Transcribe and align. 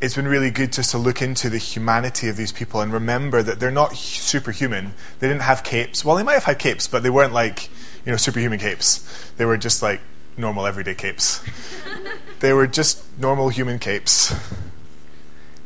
it's 0.04 0.16
been 0.16 0.28
really 0.28 0.52
good 0.52 0.74
just 0.74 0.92
to 0.92 0.98
look 0.98 1.22
into 1.22 1.50
the 1.50 1.58
humanity 1.58 2.28
of 2.28 2.36
these 2.36 2.52
people 2.52 2.82
and 2.82 2.92
remember 2.92 3.42
that 3.42 3.62
they're 3.62 3.72
not 3.72 3.96
superhuman. 3.96 4.94
They 5.20 5.30
didn't 5.30 5.44
have 5.44 5.64
capes. 5.64 6.04
Well, 6.04 6.18
they 6.18 6.24
might 6.24 6.34
have 6.34 6.44
had 6.44 6.60
capes, 6.60 6.90
but 6.90 7.04
they 7.04 7.10
weren't 7.10 7.32
like, 7.32 7.70
you 8.06 8.12
know, 8.12 8.18
superhuman 8.18 8.60
capes. 8.60 9.32
They 9.38 9.46
were 9.46 9.56
just 9.56 9.82
like 9.82 10.02
normal 10.36 10.68
everyday 10.68 10.94
capes. 10.94 11.42
they 12.42 12.52
were 12.52 12.68
just 12.68 13.18
normal 13.18 13.48
human 13.48 13.80
capes. 13.80 14.36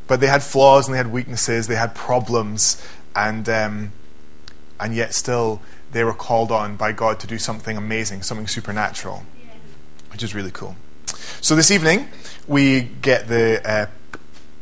But 0.05 0.19
they 0.19 0.27
had 0.27 0.43
flaws 0.43 0.87
and 0.87 0.93
they 0.93 0.97
had 0.97 1.11
weaknesses, 1.11 1.65
they 1.65 1.75
had 1.75 1.95
problems, 1.95 2.79
and, 3.15 3.49
um, 3.49 3.91
and 4.79 4.93
yet 4.93 5.15
still 5.15 5.63
they 5.93 6.03
were 6.03 6.13
called 6.13 6.51
on 6.51 6.75
by 6.75 6.91
God 6.91 7.19
to 7.21 7.27
do 7.27 7.39
something 7.39 7.75
amazing, 7.75 8.21
something 8.21 8.45
supernatural, 8.47 9.23
which 10.11 10.21
is 10.21 10.35
really 10.35 10.51
cool. 10.51 10.75
So 11.41 11.55
this 11.55 11.71
evening, 11.71 12.09
we 12.47 12.81
get 12.81 13.27
the 13.27 13.67
uh, 13.67 13.87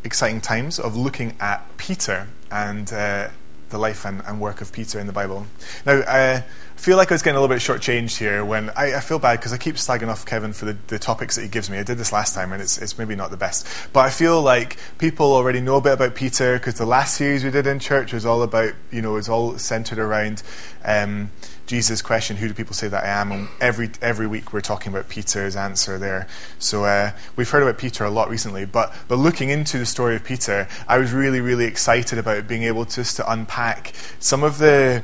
exciting 0.05 0.39
times 0.39 0.79
of 0.79 0.95
looking 0.95 1.35
at 1.39 1.77
Peter 1.77 2.27
and 2.51 2.93
uh, 2.93 3.29
the 3.69 3.77
life 3.77 4.05
and, 4.05 4.21
and, 4.25 4.39
work 4.39 4.61
of 4.61 4.71
Peter 4.71 4.99
in 4.99 5.07
the 5.07 5.13
Bible. 5.13 5.47
Now, 5.85 5.99
uh, 6.01 6.41
feel 6.75 6.97
like 6.97 7.11
I 7.11 7.15
was 7.15 7.21
getting 7.21 7.37
a 7.37 7.41
little 7.41 7.55
bit 7.55 7.61
shortchanged 7.61 8.17
here 8.17 8.43
when 8.43 8.69
I, 8.71 8.95
I 8.95 8.99
feel 8.99 9.17
bad 9.17 9.39
because 9.39 9.53
I 9.53 9.57
keep 9.57 9.75
slagging 9.75 10.07
off 10.07 10.25
Kevin 10.25 10.53
for 10.53 10.65
the, 10.65 10.77
the, 10.87 10.99
topics 10.99 11.35
that 11.35 11.41
he 11.41 11.47
gives 11.47 11.69
me. 11.69 11.77
I 11.77 11.83
did 11.83 11.97
this 11.97 12.11
last 12.11 12.35
time 12.35 12.51
and 12.51 12.61
it's, 12.61 12.77
it's 12.77 12.97
maybe 12.97 13.15
not 13.15 13.31
the 13.31 13.37
best. 13.37 13.67
But 13.93 14.01
I 14.01 14.09
feel 14.09 14.41
like 14.41 14.77
people 14.97 15.33
already 15.33 15.61
know 15.61 15.77
a 15.77 15.81
bit 15.81 15.93
about 15.93 16.15
Peter 16.15 16.57
because 16.57 16.75
the 16.75 16.85
last 16.85 17.15
series 17.15 17.43
we 17.43 17.49
did 17.49 17.65
in 17.65 17.79
church 17.79 18.13
was 18.13 18.25
all 18.25 18.43
about, 18.43 18.73
you 18.91 19.01
know, 19.01 19.13
it 19.13 19.15
was 19.15 19.29
all 19.29 19.57
centered 19.57 19.99
around. 19.99 20.43
Um, 20.83 21.31
Jesus' 21.65 22.03
question, 22.03 22.37
"Who 22.37 22.47
do 22.47 22.53
people 22.53 22.75
say 22.75 22.87
that 22.87 23.03
I 23.03 23.07
am?" 23.07 23.31
And 23.31 23.47
every 23.59 23.89
every 23.99 24.27
week 24.27 24.53
we're 24.53 24.61
talking 24.61 24.93
about 24.93 25.09
Peter's 25.09 25.55
answer 25.55 25.97
there. 25.97 26.27
So 26.59 26.85
uh, 26.85 27.11
we've 27.35 27.49
heard 27.49 27.63
about 27.63 27.79
Peter 27.79 28.03
a 28.03 28.09
lot 28.11 28.29
recently, 28.29 28.65
but 28.65 28.93
but 29.07 29.17
looking 29.17 29.49
into 29.49 29.79
the 29.79 29.85
story 29.85 30.15
of 30.15 30.23
Peter, 30.23 30.67
I 30.87 30.99
was 30.99 31.11
really 31.11 31.41
really 31.41 31.65
excited 31.65 32.19
about 32.19 32.47
being 32.47 32.61
able 32.63 32.85
just 32.85 33.15
to 33.15 33.31
unpack 33.31 33.93
some 34.19 34.43
of 34.43 34.59
the. 34.59 35.03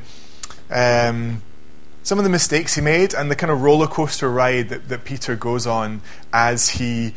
Um, 0.70 1.42
some 2.04 2.18
of 2.18 2.24
the 2.24 2.30
mistakes 2.30 2.76
he 2.76 2.82
made 2.82 3.14
and 3.14 3.30
the 3.30 3.36
kind 3.36 3.52
of 3.52 3.62
roller 3.62 3.88
coaster 3.88 4.30
ride 4.30 4.70
that, 4.70 4.90
that 4.90 5.06
Peter 5.06 5.36
goes 5.36 5.68
on 5.68 6.02
as 6.34 6.70
he 6.70 7.14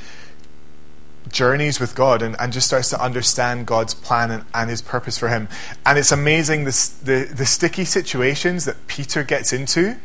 journeys 1.31 1.81
with 1.81 1.95
God 1.95 2.23
and, 2.23 2.37
and 2.39 2.53
just 2.53 2.67
starts 2.67 2.91
to 2.91 3.03
understand 3.03 3.67
God's 3.67 3.95
plan 3.95 4.31
and, 4.31 4.45
and 4.55 4.71
his 4.71 4.83
purpose 4.83 5.19
for 5.19 5.29
him. 5.29 5.49
And 5.87 5.99
it's 5.99 6.13
amazing 6.13 6.65
the, 6.65 6.91
the, 7.03 7.35
the 7.35 7.47
sticky 7.47 7.85
situations 7.85 8.67
that 8.67 8.87
Peter 8.87 9.23
gets 9.23 9.53
into. 9.53 9.97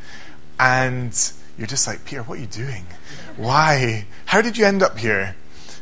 And 0.59 1.31
you're 1.57 1.67
just 1.67 1.87
like, 1.87 2.05
Peter, 2.05 2.23
what 2.23 2.37
are 2.37 2.41
you 2.41 2.47
doing? 2.47 2.85
Why? 3.37 4.05
How 4.25 4.41
did 4.41 4.57
you 4.57 4.65
end 4.65 4.81
up 4.81 4.97
here? 4.97 5.35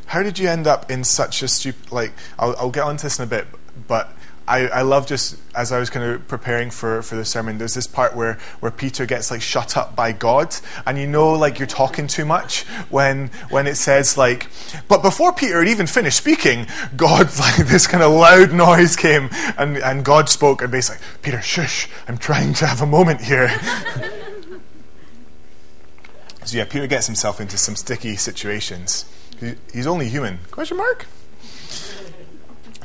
How 0.06 0.22
did 0.22 0.38
you 0.38 0.48
end 0.48 0.66
up 0.66 0.90
in 0.90 1.04
such 1.04 1.42
a 1.42 1.48
stupid, 1.48 1.92
like, 1.92 2.12
I'll, 2.38 2.54
I'll 2.58 2.70
get 2.70 2.84
onto 2.84 3.02
this 3.02 3.18
in 3.18 3.24
a 3.24 3.26
bit, 3.28 3.46
but 3.86 4.12
I, 4.48 4.66
I 4.68 4.82
love 4.82 5.06
just 5.06 5.36
as 5.54 5.70
I 5.72 5.78
was 5.78 5.90
kind 5.90 6.04
of 6.04 6.26
preparing 6.26 6.70
for, 6.70 7.02
for 7.02 7.16
the 7.16 7.24
sermon, 7.24 7.58
there's 7.58 7.74
this 7.74 7.86
part 7.86 8.16
where, 8.16 8.38
where 8.60 8.72
Peter 8.72 9.04
gets 9.04 9.30
like 9.30 9.42
shut 9.42 9.76
up 9.76 9.94
by 9.94 10.12
God, 10.12 10.56
and 10.86 10.98
you 10.98 11.06
know 11.06 11.32
like 11.32 11.58
you're 11.58 11.68
talking 11.68 12.06
too 12.06 12.24
much 12.24 12.62
when 12.88 13.28
when 13.50 13.66
it 13.66 13.74
says 13.74 14.16
like, 14.16 14.48
but 14.88 15.02
before 15.02 15.32
Peter 15.32 15.58
had 15.58 15.68
even 15.68 15.86
finished 15.86 16.16
speaking, 16.16 16.66
God 16.96 17.28
like 17.38 17.56
this 17.68 17.86
kind 17.86 18.02
of 18.02 18.12
loud 18.12 18.52
noise 18.52 18.96
came 18.96 19.28
and, 19.58 19.76
and 19.76 20.04
God 20.04 20.28
spoke 20.30 20.62
and 20.62 20.72
basically, 20.72 21.04
Peter, 21.22 21.42
shush, 21.42 21.88
I'm 22.08 22.16
trying 22.18 22.54
to 22.54 22.66
have 22.66 22.80
a 22.80 22.86
moment 22.86 23.20
here. 23.20 23.48
so 26.44 26.56
yeah, 26.56 26.64
Peter 26.64 26.86
gets 26.86 27.06
himself 27.06 27.40
into 27.40 27.58
some 27.58 27.76
sticky 27.76 28.16
situations. 28.16 29.04
He's 29.72 29.86
only 29.86 30.08
human. 30.08 30.38
Question 30.50 30.78
mark? 30.78 31.06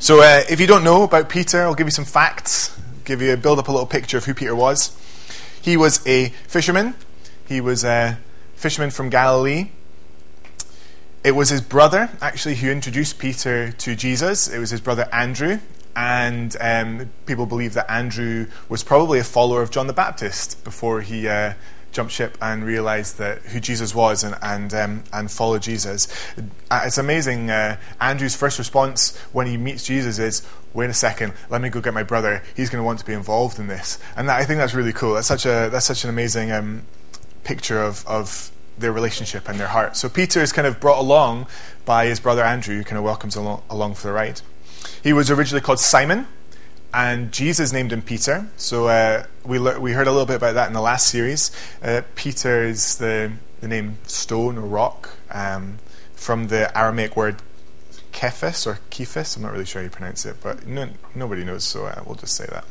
So, 0.04 0.20
uh, 0.20 0.42
if 0.50 0.60
you 0.60 0.66
don't 0.66 0.84
know 0.84 1.02
about 1.02 1.30
Peter, 1.30 1.62
I'll 1.62 1.74
give 1.74 1.86
you 1.86 1.90
some 1.90 2.04
facts, 2.04 2.78
give 3.06 3.22
you 3.22 3.34
build 3.38 3.58
up 3.58 3.68
a 3.68 3.72
little 3.72 3.86
picture 3.86 4.18
of 4.18 4.26
who 4.26 4.34
Peter 4.34 4.54
was. 4.54 4.94
He 5.62 5.78
was 5.78 6.06
a 6.06 6.28
fisherman. 6.46 6.94
He 7.48 7.62
was 7.62 7.84
a 7.84 8.18
fisherman 8.54 8.90
from 8.90 9.08
Galilee. 9.08 9.70
It 11.24 11.30
was 11.30 11.48
his 11.48 11.62
brother, 11.62 12.10
actually, 12.20 12.56
who 12.56 12.70
introduced 12.70 13.18
Peter 13.18 13.72
to 13.72 13.96
Jesus. 13.96 14.46
It 14.46 14.58
was 14.58 14.68
his 14.68 14.82
brother 14.82 15.08
Andrew. 15.10 15.60
And 15.96 16.54
um, 16.60 17.10
people 17.24 17.46
believe 17.46 17.72
that 17.72 17.90
Andrew 17.90 18.48
was 18.68 18.84
probably 18.84 19.20
a 19.20 19.24
follower 19.24 19.62
of 19.62 19.70
John 19.70 19.86
the 19.86 19.94
Baptist 19.94 20.62
before 20.64 21.00
he 21.00 21.26
uh, 21.26 21.54
jumped 21.94 22.12
ship 22.12 22.36
and 22.42 22.64
realize 22.64 23.14
that 23.14 23.38
who 23.42 23.60
Jesus 23.60 23.94
was 23.94 24.22
and 24.22 24.36
and 24.42 24.74
um, 24.74 25.04
and 25.12 25.30
follow 25.30 25.58
Jesus. 25.58 26.08
Uh, 26.70 26.82
it's 26.84 26.98
amazing. 26.98 27.50
Uh, 27.50 27.78
Andrew's 28.00 28.36
first 28.36 28.58
response 28.58 29.16
when 29.32 29.46
he 29.46 29.56
meets 29.56 29.84
Jesus 29.84 30.18
is, 30.18 30.42
"Wait 30.74 30.90
a 30.90 30.94
second, 30.94 31.32
let 31.48 31.62
me 31.62 31.68
go 31.70 31.80
get 31.80 31.94
my 31.94 32.02
brother. 32.02 32.42
He's 32.54 32.68
going 32.68 32.80
to 32.80 32.84
want 32.84 32.98
to 32.98 33.06
be 33.06 33.14
involved 33.14 33.58
in 33.58 33.68
this." 33.68 33.98
And 34.16 34.28
that, 34.28 34.40
I 34.40 34.44
think 34.44 34.58
that's 34.58 34.74
really 34.74 34.92
cool. 34.92 35.14
That's 35.14 35.28
such 35.28 35.46
a 35.46 35.68
that's 35.70 35.86
such 35.86 36.04
an 36.04 36.10
amazing 36.10 36.52
um, 36.52 36.82
picture 37.44 37.80
of 37.80 38.06
of 38.06 38.50
their 38.76 38.92
relationship 38.92 39.48
and 39.48 39.58
their 39.58 39.68
heart. 39.68 39.96
So 39.96 40.08
Peter 40.08 40.42
is 40.42 40.52
kind 40.52 40.66
of 40.66 40.80
brought 40.80 40.98
along 40.98 41.46
by 41.84 42.06
his 42.06 42.18
brother 42.18 42.42
Andrew, 42.42 42.76
who 42.76 42.84
kind 42.84 42.98
of 42.98 43.04
welcomes 43.04 43.36
along, 43.36 43.62
along 43.70 43.94
for 43.94 44.08
the 44.08 44.12
ride. 44.12 44.40
He 45.02 45.12
was 45.12 45.30
originally 45.30 45.60
called 45.60 45.78
Simon 45.78 46.26
and 46.94 47.32
Jesus 47.32 47.72
named 47.72 47.92
him 47.92 48.00
Peter. 48.00 48.46
So 48.56 48.88
uh, 48.88 49.26
we 49.44 49.58
le- 49.58 49.80
we 49.80 49.92
heard 49.92 50.06
a 50.06 50.10
little 50.10 50.26
bit 50.26 50.36
about 50.36 50.54
that 50.54 50.68
in 50.68 50.72
the 50.72 50.80
last 50.80 51.08
series. 51.08 51.50
Uh, 51.82 52.02
Peter 52.14 52.64
is 52.64 52.98
the 52.98 53.32
the 53.60 53.68
name 53.68 53.98
stone 54.04 54.58
or 54.58 54.62
rock 54.62 55.10
um, 55.30 55.78
from 56.14 56.48
the 56.48 56.76
Aramaic 56.76 57.16
word 57.16 57.36
kephas 58.12 58.66
or 58.66 58.78
kephas. 58.90 59.36
I'm 59.36 59.42
not 59.42 59.52
really 59.52 59.64
sure 59.64 59.82
how 59.82 59.84
you 59.84 59.90
pronounce 59.90 60.24
it, 60.24 60.36
but 60.42 60.66
no, 60.66 60.88
nobody 61.14 61.44
knows, 61.44 61.64
so 61.64 61.86
uh, 61.86 62.02
we'll 62.06 62.14
just 62.14 62.34
say 62.34 62.46
that. 62.46 62.64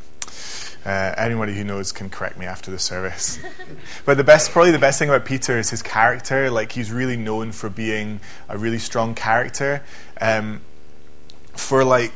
Uh, 0.85 1.15
anybody 1.17 1.53
who 1.53 1.63
knows 1.63 1.91
can 1.91 2.09
correct 2.09 2.37
me 2.37 2.45
after 2.45 2.69
the 2.69 2.79
service. 2.79 3.39
but 4.05 4.17
the 4.17 4.23
best, 4.23 4.51
probably 4.51 4.71
the 4.71 4.79
best 4.79 4.99
thing 4.99 5.09
about 5.09 5.25
Peter 5.25 5.57
is 5.57 5.69
his 5.69 5.81
character. 5.81 6.49
Like 6.49 6.73
he's 6.73 6.91
really 6.91 7.15
known 7.15 7.51
for 7.51 7.69
being 7.69 8.19
a 8.49 8.57
really 8.57 8.79
strong 8.79 9.15
character. 9.15 9.83
Um, 10.19 10.61
for 11.53 11.83
like, 11.85 12.11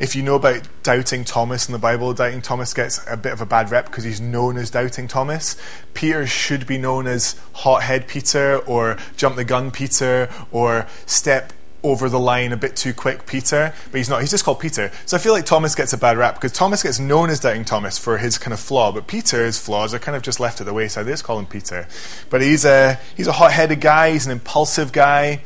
if 0.00 0.16
you 0.16 0.22
know 0.22 0.34
about 0.34 0.66
doubting 0.82 1.24
Thomas 1.24 1.68
in 1.68 1.72
the 1.72 1.78
Bible, 1.78 2.14
doubting 2.14 2.40
Thomas 2.40 2.72
gets 2.72 3.00
a 3.06 3.18
bit 3.18 3.32
of 3.32 3.42
a 3.42 3.46
bad 3.46 3.70
rep 3.70 3.86
because 3.86 4.02
he's 4.02 4.20
known 4.20 4.56
as 4.56 4.70
doubting 4.70 5.06
Thomas. 5.06 5.56
Peter 5.92 6.26
should 6.26 6.66
be 6.66 6.78
known 6.78 7.06
as 7.06 7.38
hothead 7.52 8.08
Peter 8.08 8.56
or 8.66 8.96
jump 9.16 9.36
the 9.36 9.44
gun 9.44 9.70
Peter 9.70 10.30
or 10.50 10.86
step 11.04 11.52
over 11.82 12.08
the 12.08 12.18
line 12.18 12.52
a 12.52 12.56
bit 12.56 12.76
too 12.76 12.92
quick 12.92 13.26
Peter, 13.26 13.74
but 13.90 13.98
he's 13.98 14.08
not. 14.08 14.20
He's 14.20 14.30
just 14.30 14.44
called 14.44 14.58
Peter. 14.60 14.90
So 15.04 15.16
I 15.16 15.20
feel 15.20 15.32
like 15.32 15.44
Thomas 15.44 15.74
gets 15.74 15.92
a 15.92 15.98
bad 15.98 16.16
rap 16.16 16.34
because 16.34 16.52
Thomas 16.52 16.82
gets 16.82 16.98
known 16.98 17.28
as 17.30 17.40
doubting 17.40 17.64
Thomas 17.64 17.98
for 17.98 18.18
his 18.18 18.38
kind 18.38 18.54
of 18.54 18.60
flaw, 18.60 18.92
but 18.92 19.06
Peter's 19.06 19.58
flaws 19.58 19.92
are 19.92 19.98
kind 19.98 20.16
of 20.16 20.22
just 20.22 20.40
left 20.40 20.60
at 20.60 20.66
the 20.66 20.74
wayside. 20.74 21.06
They 21.06 21.12
just 21.12 21.24
call 21.24 21.38
him 21.38 21.46
Peter. 21.46 21.86
But 22.30 22.40
he's 22.40 22.64
a, 22.64 22.98
he's 23.16 23.26
a 23.26 23.32
hot 23.32 23.52
headed 23.52 23.80
guy, 23.80 24.12
he's 24.12 24.24
an 24.26 24.32
impulsive 24.32 24.92
guy. 24.92 25.42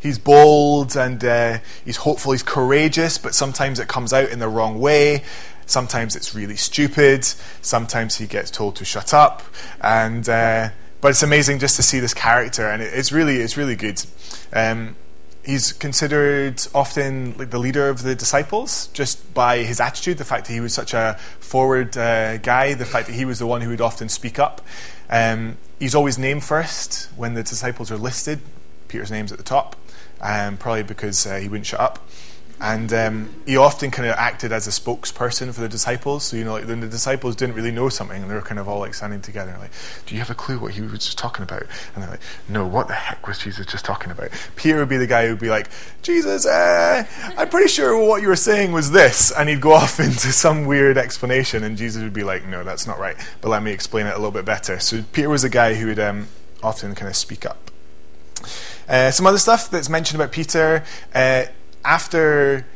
He's 0.00 0.18
bold 0.18 0.96
and 0.96 1.24
uh, 1.24 1.58
he's 1.84 1.98
hopeful, 1.98 2.32
he's 2.32 2.42
courageous, 2.42 3.18
but 3.18 3.34
sometimes 3.34 3.78
it 3.80 3.88
comes 3.88 4.12
out 4.12 4.28
in 4.30 4.38
the 4.38 4.48
wrong 4.48 4.78
way. 4.78 5.24
Sometimes 5.66 6.16
it's 6.16 6.34
really 6.34 6.56
stupid. 6.56 7.24
Sometimes 7.60 8.16
he 8.16 8.26
gets 8.26 8.50
told 8.50 8.76
to 8.76 8.84
shut 8.84 9.12
up. 9.12 9.42
And, 9.80 10.28
uh, 10.28 10.70
but 11.00 11.08
it's 11.08 11.22
amazing 11.22 11.58
just 11.58 11.76
to 11.76 11.82
see 11.82 12.00
this 12.00 12.14
character, 12.14 12.68
and 12.68 12.82
it's 12.82 13.12
really, 13.12 13.36
it's 13.36 13.56
really 13.56 13.76
good. 13.76 14.02
Um, 14.52 14.96
he's 15.44 15.72
considered 15.72 16.60
often 16.74 17.36
like 17.38 17.50
the 17.50 17.58
leader 17.58 17.88
of 17.88 18.02
the 18.02 18.14
disciples 18.14 18.88
just 18.88 19.32
by 19.32 19.58
his 19.58 19.80
attitude, 19.80 20.18
the 20.18 20.24
fact 20.24 20.46
that 20.46 20.52
he 20.52 20.60
was 20.60 20.74
such 20.74 20.92
a 20.92 21.14
forward 21.40 21.96
uh, 21.96 22.36
guy, 22.38 22.74
the 22.74 22.84
fact 22.84 23.06
that 23.06 23.14
he 23.14 23.24
was 23.24 23.38
the 23.38 23.46
one 23.46 23.60
who 23.62 23.70
would 23.70 23.80
often 23.80 24.08
speak 24.08 24.38
up. 24.38 24.60
Um, 25.08 25.56
he's 25.78 25.94
always 25.94 26.18
named 26.18 26.44
first 26.44 27.08
when 27.16 27.34
the 27.34 27.42
disciples 27.42 27.90
are 27.90 27.96
listed. 27.96 28.40
Peter's 28.88 29.10
name's 29.10 29.32
at 29.32 29.38
the 29.38 29.44
top, 29.44 29.76
um, 30.20 30.56
probably 30.56 30.82
because 30.82 31.26
uh, 31.26 31.36
he 31.36 31.48
wouldn't 31.48 31.66
shut 31.66 31.80
up. 31.80 32.08
And 32.60 32.92
um, 32.92 33.34
he 33.46 33.56
often 33.56 33.92
kind 33.92 34.08
of 34.08 34.16
acted 34.16 34.50
as 34.50 34.66
a 34.66 34.70
spokesperson 34.70 35.54
for 35.54 35.60
the 35.60 35.68
disciples. 35.68 36.24
So, 36.24 36.36
you 36.36 36.44
know, 36.44 36.54
like 36.54 36.66
when 36.66 36.80
the 36.80 36.88
disciples 36.88 37.36
didn't 37.36 37.54
really 37.54 37.70
know 37.70 37.88
something, 37.88 38.20
and 38.20 38.28
they 38.28 38.34
were 38.34 38.42
kind 38.42 38.58
of 38.58 38.68
all 38.68 38.80
like 38.80 38.94
standing 38.94 39.20
together, 39.20 39.56
like, 39.60 39.70
Do 40.06 40.14
you 40.16 40.20
have 40.20 40.30
a 40.30 40.34
clue 40.34 40.58
what 40.58 40.72
he 40.72 40.80
was 40.80 41.04
just 41.04 41.18
talking 41.18 41.44
about? 41.44 41.62
And 41.94 42.02
they're 42.02 42.10
like, 42.10 42.20
No, 42.48 42.66
what 42.66 42.88
the 42.88 42.94
heck 42.94 43.28
was 43.28 43.38
Jesus 43.38 43.64
just 43.64 43.84
talking 43.84 44.10
about? 44.10 44.30
Peter 44.56 44.78
would 44.78 44.88
be 44.88 44.96
the 44.96 45.06
guy 45.06 45.26
who 45.26 45.34
would 45.34 45.40
be 45.40 45.50
like, 45.50 45.68
Jesus, 46.02 46.46
uh, 46.46 47.06
I'm 47.36 47.48
pretty 47.48 47.68
sure 47.68 47.96
what 48.04 48.22
you 48.22 48.28
were 48.28 48.36
saying 48.36 48.72
was 48.72 48.90
this. 48.90 49.30
And 49.30 49.48
he'd 49.48 49.60
go 49.60 49.72
off 49.74 50.00
into 50.00 50.32
some 50.32 50.66
weird 50.66 50.98
explanation, 50.98 51.62
and 51.62 51.76
Jesus 51.76 52.02
would 52.02 52.12
be 52.12 52.24
like, 52.24 52.44
No, 52.44 52.64
that's 52.64 52.88
not 52.88 52.98
right. 52.98 53.16
But 53.40 53.50
let 53.50 53.62
me 53.62 53.70
explain 53.70 54.06
it 54.06 54.14
a 54.14 54.18
little 54.18 54.32
bit 54.32 54.44
better. 54.44 54.80
So, 54.80 55.04
Peter 55.12 55.30
was 55.30 55.44
a 55.44 55.48
guy 55.48 55.74
who 55.74 55.86
would 55.86 56.00
um, 56.00 56.26
often 56.60 56.96
kind 56.96 57.08
of 57.08 57.14
speak 57.14 57.46
up. 57.46 57.67
Uh, 58.88 59.10
some 59.10 59.26
other 59.26 59.38
stuff 59.38 59.70
that's 59.70 59.88
mentioned 59.88 60.20
about 60.20 60.32
Peter. 60.32 60.84
Uh, 61.14 61.44
after 61.84 62.66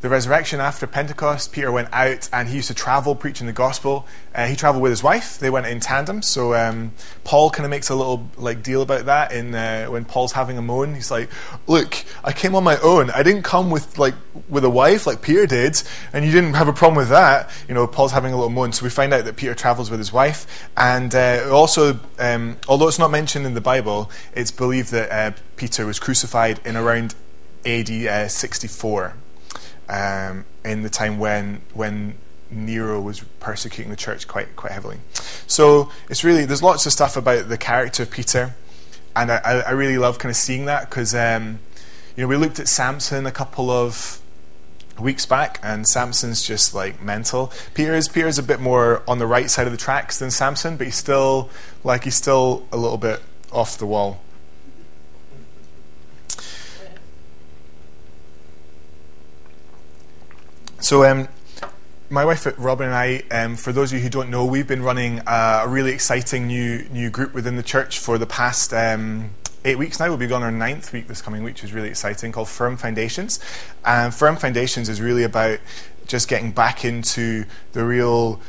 the 0.00 0.08
resurrection, 0.08 0.60
after 0.60 0.86
Pentecost, 0.86 1.52
Peter 1.52 1.72
went 1.72 1.88
out 1.92 2.28
and 2.32 2.48
he 2.48 2.56
used 2.56 2.68
to 2.68 2.74
travel 2.74 3.16
preaching 3.16 3.48
the 3.48 3.52
gospel. 3.52 4.06
Uh, 4.32 4.46
he 4.46 4.54
traveled 4.54 4.80
with 4.80 4.90
his 4.90 5.02
wife; 5.02 5.38
they 5.38 5.50
went 5.50 5.66
in 5.66 5.80
tandem. 5.80 6.22
So 6.22 6.54
um, 6.54 6.92
Paul 7.24 7.50
kind 7.50 7.64
of 7.64 7.70
makes 7.70 7.88
a 7.88 7.96
little 7.96 8.30
like 8.36 8.62
deal 8.62 8.82
about 8.82 9.06
that. 9.06 9.32
In 9.32 9.54
uh, 9.54 9.86
when 9.86 10.04
Paul's 10.04 10.32
having 10.32 10.56
a 10.56 10.62
moan, 10.62 10.94
he's 10.94 11.10
like, 11.10 11.28
"Look, 11.66 12.04
I 12.22 12.32
came 12.32 12.54
on 12.54 12.62
my 12.62 12.78
own. 12.78 13.10
I 13.10 13.24
didn't 13.24 13.42
come 13.42 13.70
with 13.70 13.98
like 13.98 14.14
with 14.48 14.64
a 14.64 14.70
wife 14.70 15.04
like 15.04 15.20
Peter 15.20 15.46
did, 15.46 15.82
and 16.12 16.24
you 16.24 16.30
didn't 16.30 16.54
have 16.54 16.68
a 16.68 16.72
problem 16.72 16.96
with 16.96 17.08
that." 17.08 17.50
You 17.66 17.74
know, 17.74 17.86
Paul's 17.88 18.12
having 18.12 18.32
a 18.32 18.36
little 18.36 18.50
moan. 18.50 18.72
So 18.72 18.84
we 18.84 18.90
find 18.90 19.12
out 19.12 19.24
that 19.24 19.34
Peter 19.34 19.54
travels 19.54 19.90
with 19.90 19.98
his 19.98 20.12
wife, 20.12 20.68
and 20.76 21.12
uh, 21.12 21.48
also, 21.50 21.98
um, 22.20 22.56
although 22.68 22.86
it's 22.86 23.00
not 23.00 23.10
mentioned 23.10 23.46
in 23.46 23.54
the 23.54 23.60
Bible, 23.60 24.12
it's 24.32 24.52
believed 24.52 24.92
that 24.92 25.10
uh, 25.10 25.36
Peter 25.56 25.84
was 25.86 25.98
crucified 25.98 26.60
in 26.64 26.76
around 26.76 27.16
AD 27.66 27.90
uh, 27.90 28.28
64, 28.28 29.14
um, 29.88 30.44
in 30.64 30.82
the 30.82 30.90
time 30.90 31.18
when 31.18 31.62
when 31.74 32.14
Nero 32.50 33.00
was 33.00 33.20
persecuting 33.40 33.90
the 33.90 33.96
church 33.96 34.26
quite 34.28 34.54
quite 34.56 34.72
heavily. 34.72 34.98
So 35.46 35.90
it's 36.08 36.24
really 36.24 36.44
there's 36.44 36.62
lots 36.62 36.86
of 36.86 36.92
stuff 36.92 37.16
about 37.16 37.48
the 37.48 37.58
character 37.58 38.02
of 38.02 38.10
Peter, 38.10 38.54
and 39.16 39.30
I, 39.30 39.62
I 39.66 39.70
really 39.70 39.98
love 39.98 40.18
kind 40.18 40.30
of 40.30 40.36
seeing 40.36 40.66
that 40.66 40.88
because 40.88 41.14
um, 41.14 41.58
you 42.16 42.22
know 42.22 42.28
we 42.28 42.36
looked 42.36 42.58
at 42.58 42.68
Samson 42.68 43.26
a 43.26 43.32
couple 43.32 43.70
of 43.70 44.20
weeks 44.98 45.26
back, 45.26 45.60
and 45.62 45.86
Samson's 45.86 46.42
just 46.42 46.74
like 46.74 47.02
mental. 47.02 47.52
Peter's 47.74 48.08
Peter's 48.08 48.38
a 48.38 48.42
bit 48.42 48.60
more 48.60 49.02
on 49.06 49.18
the 49.18 49.26
right 49.26 49.50
side 49.50 49.66
of 49.66 49.72
the 49.72 49.78
tracks 49.78 50.18
than 50.18 50.30
Samson, 50.30 50.76
but 50.76 50.86
he's 50.86 50.96
still 50.96 51.50
like 51.84 52.04
he's 52.04 52.16
still 52.16 52.66
a 52.72 52.76
little 52.76 52.98
bit 52.98 53.22
off 53.52 53.78
the 53.78 53.86
wall. 53.86 54.20
So, 60.88 61.04
um, 61.04 61.28
my 62.08 62.24
wife 62.24 62.46
Robin 62.56 62.86
and 62.86 62.94
I, 62.94 63.22
um, 63.30 63.56
for 63.56 63.74
those 63.74 63.92
of 63.92 63.98
you 63.98 64.04
who 64.04 64.08
don't 64.08 64.30
know, 64.30 64.46
we've 64.46 64.66
been 64.66 64.82
running 64.82 65.20
a 65.26 65.66
really 65.68 65.92
exciting 65.92 66.46
new 66.46 66.88
new 66.88 67.10
group 67.10 67.34
within 67.34 67.56
the 67.56 67.62
church 67.62 67.98
for 67.98 68.16
the 68.16 68.24
past 68.24 68.72
um, 68.72 69.32
eight 69.66 69.76
weeks 69.76 70.00
now. 70.00 70.08
We'll 70.08 70.16
be 70.16 70.32
on 70.32 70.42
our 70.42 70.50
ninth 70.50 70.90
week 70.94 71.06
this 71.06 71.20
coming 71.20 71.42
week, 71.42 71.56
which 71.56 71.64
is 71.64 71.74
really 71.74 71.90
exciting, 71.90 72.32
called 72.32 72.48
Firm 72.48 72.78
Foundations. 72.78 73.38
And 73.84 74.14
Firm 74.14 74.36
Foundations 74.36 74.88
is 74.88 74.98
really 74.98 75.24
about 75.24 75.58
just 76.06 76.26
getting 76.26 76.52
back 76.52 76.86
into 76.86 77.44
the 77.72 77.84
real 77.84 78.40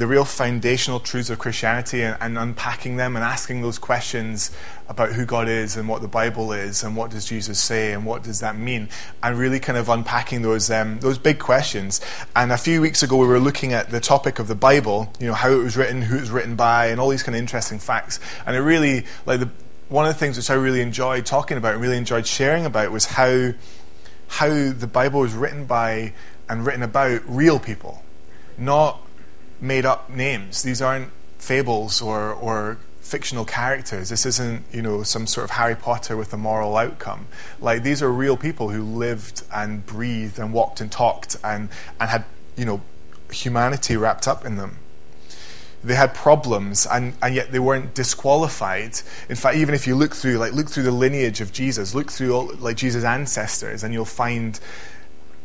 the 0.00 0.06
real 0.06 0.24
foundational 0.24 0.98
truths 0.98 1.28
of 1.28 1.38
Christianity 1.38 2.02
and, 2.02 2.16
and, 2.22 2.38
unpacking 2.38 2.96
them 2.96 3.16
and 3.16 3.22
asking 3.22 3.60
those 3.60 3.78
questions 3.78 4.50
about 4.88 5.12
who 5.12 5.26
God 5.26 5.46
is 5.46 5.76
and 5.76 5.86
what 5.86 6.00
the 6.00 6.08
Bible 6.08 6.52
is 6.54 6.82
and 6.82 6.96
what 6.96 7.10
does 7.10 7.26
Jesus 7.26 7.60
say 7.60 7.92
and 7.92 8.06
what 8.06 8.22
does 8.22 8.40
that 8.40 8.56
mean 8.56 8.88
and 9.22 9.38
really 9.38 9.60
kind 9.60 9.76
of 9.76 9.90
unpacking 9.90 10.40
those 10.40 10.70
um, 10.70 10.98
those 11.00 11.18
big 11.18 11.38
questions. 11.38 12.00
And 12.34 12.50
a 12.50 12.56
few 12.56 12.80
weeks 12.80 13.02
ago 13.02 13.18
we 13.18 13.26
were 13.26 13.38
looking 13.38 13.74
at 13.74 13.90
the 13.90 14.00
topic 14.00 14.38
of 14.38 14.48
the 14.48 14.54
Bible, 14.54 15.12
you 15.20 15.26
know 15.26 15.34
how 15.34 15.50
it 15.50 15.62
was 15.62 15.76
written, 15.76 16.00
who 16.00 16.16
it 16.16 16.20
was 16.20 16.30
written 16.30 16.56
by, 16.56 16.86
and 16.86 16.98
all 16.98 17.10
these 17.10 17.22
kind 17.22 17.36
of 17.36 17.40
interesting 17.40 17.78
facts. 17.78 18.20
And 18.46 18.56
it 18.56 18.60
really 18.60 19.04
like 19.26 19.40
the 19.40 19.50
one 19.90 20.06
of 20.06 20.14
the 20.14 20.18
things 20.18 20.38
which 20.38 20.48
I 20.48 20.54
really 20.54 20.80
enjoyed 20.80 21.26
talking 21.26 21.58
about 21.58 21.74
and 21.74 21.82
really 21.82 21.98
enjoyed 21.98 22.26
sharing 22.26 22.64
about 22.64 22.90
was 22.90 23.04
how 23.04 23.52
how 24.28 24.48
the 24.48 24.88
Bible 24.90 25.20
was 25.20 25.34
written 25.34 25.66
by 25.66 26.14
and 26.48 26.64
written 26.64 26.82
about 26.82 27.20
real 27.26 27.58
people, 27.58 28.02
not 28.56 28.98
made 29.60 29.84
up 29.84 30.10
names. 30.10 30.62
These 30.62 30.80
aren't 30.80 31.10
fables 31.38 32.00
or, 32.00 32.32
or 32.32 32.78
fictional 33.00 33.44
characters. 33.44 34.08
This 34.08 34.24
isn't, 34.24 34.64
you 34.72 34.82
know, 34.82 35.02
some 35.02 35.26
sort 35.26 35.44
of 35.44 35.50
Harry 35.50 35.74
Potter 35.74 36.16
with 36.16 36.32
a 36.32 36.36
moral 36.36 36.76
outcome. 36.76 37.26
Like 37.60 37.82
these 37.82 38.02
are 38.02 38.10
real 38.10 38.36
people 38.36 38.70
who 38.70 38.82
lived 38.82 39.42
and 39.52 39.84
breathed 39.84 40.38
and 40.38 40.52
walked 40.52 40.80
and 40.80 40.90
talked 40.90 41.36
and, 41.42 41.68
and 41.98 42.10
had, 42.10 42.24
you 42.56 42.64
know, 42.64 42.82
humanity 43.32 43.96
wrapped 43.96 44.28
up 44.28 44.44
in 44.44 44.56
them. 44.56 44.78
They 45.82 45.94
had 45.94 46.14
problems 46.14 46.86
and, 46.86 47.14
and 47.22 47.34
yet 47.34 47.52
they 47.52 47.58
weren't 47.58 47.94
disqualified. 47.94 49.00
In 49.28 49.36
fact, 49.36 49.56
even 49.56 49.74
if 49.74 49.86
you 49.86 49.96
look 49.96 50.14
through, 50.14 50.36
like 50.36 50.52
look 50.52 50.68
through 50.68 50.82
the 50.84 50.92
lineage 50.92 51.40
of 51.40 51.52
Jesus, 51.52 51.94
look 51.94 52.12
through 52.12 52.34
all, 52.34 52.54
like 52.56 52.76
Jesus' 52.76 53.02
ancestors, 53.02 53.82
and 53.82 53.94
you'll 53.94 54.04
find 54.04 54.60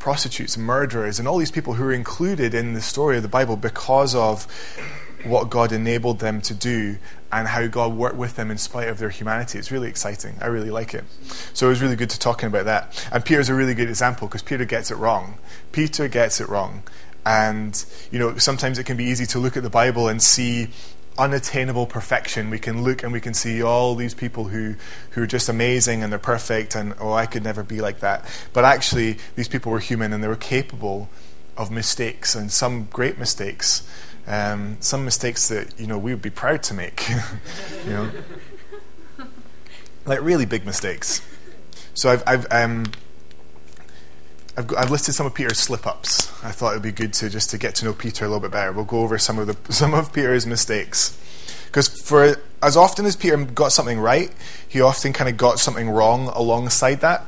prostitutes, 0.05 0.55
murderers, 0.55 1.17
and 1.17 1.27
all 1.27 1.39
these 1.39 1.49
people 1.49 1.73
who 1.73 1.83
are 1.83 1.91
included 1.91 2.53
in 2.53 2.73
the 2.73 2.79
story 2.79 3.17
of 3.17 3.23
the 3.23 3.27
Bible 3.27 3.57
because 3.57 4.13
of 4.13 4.43
what 5.23 5.49
God 5.49 5.71
enabled 5.71 6.19
them 6.19 6.41
to 6.41 6.53
do 6.53 6.99
and 7.31 7.47
how 7.47 7.65
God 7.65 7.95
worked 7.95 8.15
with 8.15 8.35
them 8.35 8.51
in 8.51 8.59
spite 8.59 8.87
of 8.87 8.99
their 8.99 9.09
humanity. 9.09 9.57
It's 9.57 9.71
really 9.71 9.89
exciting. 9.89 10.35
I 10.39 10.45
really 10.45 10.69
like 10.69 10.93
it. 10.93 11.05
So 11.55 11.65
it 11.65 11.69
was 11.69 11.81
really 11.81 11.95
good 11.95 12.11
to 12.11 12.19
talking 12.19 12.45
about 12.45 12.65
that. 12.65 13.09
And 13.11 13.25
Peter's 13.25 13.49
a 13.49 13.55
really 13.55 13.73
good 13.73 13.89
example 13.89 14.27
because 14.27 14.43
Peter 14.43 14.63
gets 14.63 14.91
it 14.91 14.95
wrong. 14.97 15.39
Peter 15.71 16.07
gets 16.07 16.39
it 16.39 16.49
wrong. 16.49 16.83
And, 17.25 17.83
you 18.11 18.19
know, 18.19 18.37
sometimes 18.37 18.77
it 18.77 18.83
can 18.83 18.97
be 18.97 19.05
easy 19.05 19.25
to 19.25 19.39
look 19.39 19.57
at 19.57 19.63
the 19.63 19.71
Bible 19.71 20.07
and 20.07 20.21
see 20.21 20.67
unattainable 21.17 21.85
perfection. 21.85 22.49
We 22.49 22.59
can 22.59 22.83
look 22.83 23.03
and 23.03 23.11
we 23.11 23.21
can 23.21 23.33
see 23.33 23.61
all 23.61 23.95
these 23.95 24.13
people 24.13 24.45
who, 24.45 24.75
who 25.11 25.23
are 25.23 25.27
just 25.27 25.49
amazing 25.49 26.03
and 26.03 26.11
they're 26.11 26.19
perfect 26.19 26.75
and, 26.75 26.93
oh, 26.99 27.13
I 27.13 27.25
could 27.25 27.43
never 27.43 27.63
be 27.63 27.81
like 27.81 27.99
that. 27.99 28.25
But 28.53 28.65
actually, 28.65 29.17
these 29.35 29.47
people 29.47 29.71
were 29.71 29.79
human 29.79 30.13
and 30.13 30.23
they 30.23 30.27
were 30.27 30.35
capable 30.35 31.09
of 31.57 31.71
mistakes 31.71 32.35
and 32.35 32.51
some 32.51 32.85
great 32.91 33.17
mistakes. 33.17 33.87
Um, 34.27 34.77
some 34.79 35.05
mistakes 35.05 35.47
that, 35.49 35.79
you 35.79 35.87
know, 35.87 35.97
we 35.97 36.11
would 36.11 36.21
be 36.21 36.29
proud 36.29 36.63
to 36.63 36.73
make. 36.73 37.07
you 37.85 37.91
know? 37.91 38.11
like 40.05 40.21
really 40.21 40.45
big 40.45 40.65
mistakes. 40.65 41.21
So 41.93 42.09
I've, 42.09 42.23
I've 42.27 42.47
um, 42.51 42.85
I've, 44.57 44.73
I've, 44.75 44.91
listed 44.91 45.15
some 45.15 45.25
of 45.25 45.33
Peter's 45.33 45.59
slip-ups. 45.59 46.31
I 46.43 46.51
thought 46.51 46.71
it 46.71 46.75
would 46.75 46.83
be 46.83 46.91
good 46.91 47.13
to 47.13 47.29
just 47.29 47.49
to 47.49 47.57
get 47.57 47.75
to 47.75 47.85
know 47.85 47.93
Peter 47.93 48.25
a 48.25 48.27
little 48.27 48.39
bit 48.39 48.51
better. 48.51 48.71
We'll 48.71 48.85
go 48.85 48.99
over 48.99 49.17
some 49.17 49.37
of 49.37 49.47
the 49.47 49.57
some 49.73 49.93
of 49.93 50.13
Peter's 50.13 50.47
mistakes, 50.47 51.19
because 51.67 51.87
for 51.87 52.37
as 52.63 52.77
often 52.77 53.05
as 53.05 53.15
Peter 53.15 53.37
got 53.37 53.71
something 53.71 53.99
right, 53.99 54.31
he 54.67 54.81
often 54.81 55.13
kind 55.13 55.29
of 55.29 55.37
got 55.37 55.59
something 55.59 55.89
wrong 55.89 56.27
alongside 56.29 57.01
that. 57.01 57.25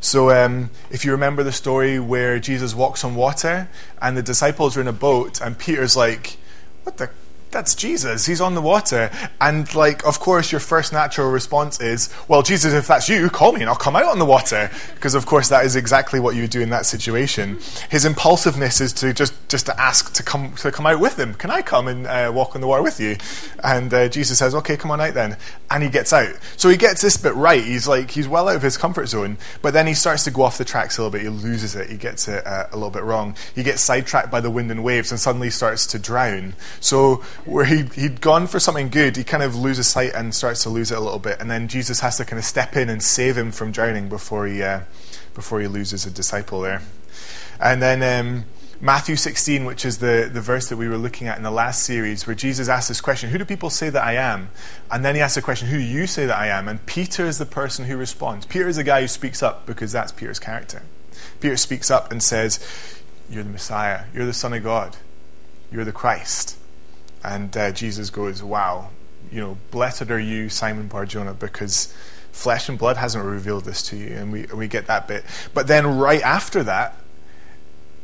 So, 0.00 0.30
um, 0.30 0.70
if 0.90 1.04
you 1.04 1.10
remember 1.10 1.42
the 1.42 1.52
story 1.52 1.98
where 1.98 2.38
Jesus 2.38 2.74
walks 2.74 3.02
on 3.02 3.16
water 3.16 3.68
and 4.00 4.16
the 4.16 4.22
disciples 4.22 4.76
are 4.76 4.80
in 4.80 4.88
a 4.88 4.92
boat, 4.92 5.40
and 5.40 5.58
Peter's 5.58 5.96
like, 5.96 6.36
What 6.84 6.98
the 6.98 7.10
that's 7.50 7.74
Jesus. 7.74 8.26
He's 8.26 8.40
on 8.40 8.54
the 8.54 8.62
water. 8.62 9.10
And, 9.40 9.72
like, 9.74 10.04
of 10.06 10.20
course, 10.20 10.52
your 10.52 10.60
first 10.60 10.92
natural 10.92 11.30
response 11.30 11.80
is, 11.80 12.12
well, 12.28 12.42
Jesus, 12.42 12.72
if 12.72 12.86
that's 12.86 13.08
you, 13.08 13.28
call 13.30 13.52
me 13.52 13.60
and 13.60 13.68
I'll 13.68 13.76
come 13.76 13.96
out 13.96 14.06
on 14.06 14.18
the 14.18 14.24
water. 14.24 14.70
Because, 14.94 15.14
of 15.14 15.26
course, 15.26 15.48
that 15.48 15.64
is 15.64 15.76
exactly 15.76 16.20
what 16.20 16.34
you 16.34 16.42
would 16.42 16.50
do 16.50 16.60
in 16.60 16.70
that 16.70 16.86
situation. 16.86 17.58
His 17.90 18.04
impulsiveness 18.04 18.80
is 18.80 18.92
to 18.94 19.12
just, 19.12 19.34
just 19.48 19.66
to 19.66 19.80
ask 19.80 20.12
to 20.14 20.22
come, 20.22 20.54
to 20.56 20.70
come 20.70 20.86
out 20.86 21.00
with 21.00 21.18
him. 21.18 21.34
Can 21.34 21.50
I 21.50 21.62
come 21.62 21.88
and 21.88 22.06
uh, 22.06 22.30
walk 22.34 22.54
on 22.54 22.60
the 22.60 22.66
water 22.66 22.82
with 22.82 23.00
you? 23.00 23.16
And 23.62 23.92
uh, 23.92 24.08
Jesus 24.08 24.38
says, 24.38 24.54
okay, 24.54 24.76
come 24.76 24.90
on 24.90 25.00
out 25.00 25.14
then. 25.14 25.36
And 25.70 25.82
he 25.82 25.88
gets 25.88 26.12
out. 26.12 26.34
So 26.56 26.68
he 26.68 26.76
gets 26.76 27.00
this 27.00 27.16
bit 27.16 27.34
right. 27.34 27.62
He's 27.64 27.88
like, 27.88 28.10
he's 28.10 28.28
well 28.28 28.48
out 28.48 28.56
of 28.56 28.62
his 28.62 28.76
comfort 28.76 29.06
zone. 29.06 29.38
But 29.62 29.72
then 29.72 29.86
he 29.86 29.94
starts 29.94 30.24
to 30.24 30.30
go 30.30 30.42
off 30.42 30.58
the 30.58 30.64
tracks 30.64 30.98
a 30.98 31.02
little 31.02 31.12
bit. 31.12 31.22
He 31.22 31.28
loses 31.28 31.74
it. 31.74 31.90
He 31.90 31.96
gets 31.96 32.28
it 32.28 32.46
uh, 32.46 32.66
a 32.72 32.76
little 32.76 32.90
bit 32.90 33.02
wrong. 33.02 33.36
He 33.54 33.62
gets 33.62 33.82
sidetracked 33.82 34.30
by 34.30 34.40
the 34.40 34.50
wind 34.50 34.70
and 34.70 34.84
waves 34.84 35.10
and 35.10 35.20
suddenly 35.20 35.50
starts 35.50 35.86
to 35.88 35.98
drown. 35.98 36.54
So 36.80 37.22
where 37.48 37.64
he, 37.64 37.84
he'd 37.94 38.20
gone 38.20 38.46
for 38.46 38.60
something 38.60 38.88
good, 38.88 39.16
he 39.16 39.24
kind 39.24 39.42
of 39.42 39.56
loses 39.56 39.88
sight 39.88 40.12
and 40.14 40.34
starts 40.34 40.62
to 40.64 40.68
lose 40.68 40.92
it 40.92 40.98
a 40.98 41.00
little 41.00 41.18
bit. 41.18 41.40
And 41.40 41.50
then 41.50 41.68
Jesus 41.68 42.00
has 42.00 42.18
to 42.18 42.24
kind 42.24 42.38
of 42.38 42.44
step 42.44 42.76
in 42.76 42.88
and 42.88 43.02
save 43.02 43.36
him 43.36 43.50
from 43.50 43.72
drowning 43.72 44.08
before 44.08 44.46
he, 44.46 44.62
uh, 44.62 44.80
before 45.34 45.60
he 45.60 45.66
loses 45.66 46.04
a 46.04 46.10
disciple 46.10 46.60
there. 46.60 46.82
And 47.60 47.82
then 47.82 48.02
um, 48.02 48.44
Matthew 48.80 49.16
16, 49.16 49.64
which 49.64 49.84
is 49.84 49.98
the, 49.98 50.30
the 50.32 50.40
verse 50.40 50.68
that 50.68 50.76
we 50.76 50.88
were 50.88 50.98
looking 50.98 51.26
at 51.26 51.36
in 51.36 51.42
the 51.42 51.50
last 51.50 51.82
series, 51.82 52.26
where 52.26 52.36
Jesus 52.36 52.68
asks 52.68 52.88
this 52.88 53.00
question 53.00 53.30
Who 53.30 53.38
do 53.38 53.44
people 53.44 53.70
say 53.70 53.88
that 53.90 54.04
I 54.04 54.12
am? 54.12 54.50
And 54.90 55.04
then 55.04 55.14
he 55.14 55.20
asks 55.20 55.34
the 55.34 55.42
question, 55.42 55.68
Who 55.68 55.78
do 55.78 55.84
you 55.84 56.06
say 56.06 56.26
that 56.26 56.38
I 56.38 56.48
am? 56.48 56.68
And 56.68 56.84
Peter 56.86 57.24
is 57.26 57.38
the 57.38 57.46
person 57.46 57.86
who 57.86 57.96
responds. 57.96 58.46
Peter 58.46 58.68
is 58.68 58.76
the 58.76 58.84
guy 58.84 59.00
who 59.00 59.08
speaks 59.08 59.42
up 59.42 59.66
because 59.66 59.90
that's 59.90 60.12
Peter's 60.12 60.38
character. 60.38 60.82
Peter 61.40 61.56
speaks 61.56 61.90
up 61.90 62.12
and 62.12 62.22
says, 62.22 62.60
You're 63.30 63.42
the 63.42 63.50
Messiah. 63.50 64.04
You're 64.14 64.26
the 64.26 64.32
Son 64.32 64.52
of 64.52 64.62
God. 64.62 64.98
You're 65.72 65.84
the 65.84 65.92
Christ. 65.92 66.57
And 67.24 67.56
uh, 67.56 67.72
Jesus 67.72 68.10
goes, 68.10 68.42
Wow, 68.42 68.90
you 69.30 69.40
know, 69.40 69.58
blessed 69.70 70.10
are 70.10 70.20
you, 70.20 70.48
Simon 70.48 70.88
Barjona, 70.88 71.34
because 71.34 71.92
flesh 72.32 72.68
and 72.68 72.78
blood 72.78 72.96
hasn't 72.96 73.24
revealed 73.24 73.64
this 73.64 73.82
to 73.82 73.96
you. 73.96 74.08
And 74.14 74.32
we, 74.32 74.46
we 74.54 74.68
get 74.68 74.86
that 74.86 75.08
bit. 75.08 75.24
But 75.54 75.66
then 75.66 75.98
right 75.98 76.22
after 76.22 76.62
that, 76.64 76.96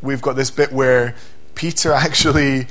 we've 0.02 0.22
got 0.22 0.36
this 0.36 0.50
bit 0.50 0.72
where 0.72 1.14
Peter 1.54 1.92
actually 1.92 2.66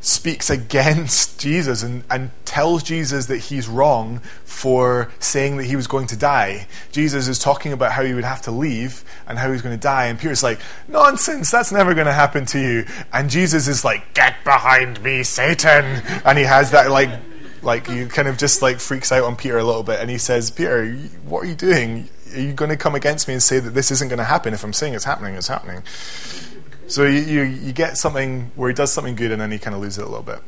speaks 0.00 0.50
against 0.50 1.40
Jesus 1.48 1.82
and, 1.82 2.04
and 2.10 2.30
tells 2.44 2.82
Jesus 2.82 3.26
that 3.26 3.38
he's 3.38 3.68
wrong 3.68 4.20
for 4.44 5.10
saying 5.18 5.56
that 5.56 5.64
he 5.64 5.76
was 5.76 5.86
going 5.86 6.06
to 6.08 6.16
die. 6.16 6.66
Jesus 6.92 7.28
is 7.28 7.38
talking 7.38 7.72
about 7.72 7.92
how 7.92 8.02
he 8.02 8.14
would 8.14 8.24
have 8.24 8.42
to 8.42 8.50
leave 8.50 9.04
and 9.26 9.38
how 9.38 9.52
he's 9.52 9.62
going 9.62 9.76
to 9.76 9.80
die. 9.80 10.06
And 10.06 10.18
Peter's 10.18 10.42
like, 10.42 10.60
nonsense, 10.88 11.50
that's 11.50 11.72
never 11.72 11.94
going 11.94 12.06
to 12.06 12.12
happen 12.12 12.46
to 12.46 12.58
you. 12.58 12.84
And 13.12 13.30
Jesus 13.30 13.68
is 13.68 13.84
like, 13.84 14.14
get 14.14 14.42
behind 14.44 15.02
me, 15.02 15.22
Satan. 15.22 16.02
And 16.24 16.38
he 16.38 16.44
has 16.44 16.70
that 16.72 16.90
like, 16.90 17.10
like 17.62 17.86
he 17.88 18.06
kind 18.06 18.28
of 18.28 18.38
just 18.38 18.62
like 18.62 18.80
freaks 18.80 19.12
out 19.12 19.24
on 19.24 19.36
Peter 19.36 19.58
a 19.58 19.64
little 19.64 19.82
bit. 19.82 20.00
And 20.00 20.10
he 20.10 20.18
says, 20.18 20.50
Peter, 20.50 20.92
what 21.24 21.44
are 21.44 21.46
you 21.46 21.54
doing? 21.54 22.08
Are 22.34 22.40
you 22.40 22.52
going 22.52 22.70
to 22.70 22.76
come 22.76 22.94
against 22.94 23.28
me 23.28 23.34
and 23.34 23.42
say 23.42 23.58
that 23.60 23.70
this 23.70 23.90
isn't 23.90 24.08
going 24.08 24.18
to 24.18 24.24
happen? 24.24 24.54
If 24.54 24.64
I'm 24.64 24.72
saying 24.72 24.94
it's 24.94 25.04
happening, 25.04 25.34
it's 25.34 25.48
happening. 25.48 25.82
So 26.88 27.04
you, 27.04 27.20
you, 27.20 27.42
you, 27.42 27.72
get 27.72 27.98
something 27.98 28.50
where 28.56 28.70
he 28.70 28.74
does 28.74 28.90
something 28.90 29.14
good 29.14 29.30
and 29.30 29.40
then 29.40 29.50
he 29.50 29.58
kind 29.58 29.76
of 29.76 29.82
loses 29.82 29.98
it 29.98 30.04
a 30.04 30.08
little 30.08 30.22
bit. 30.22 30.40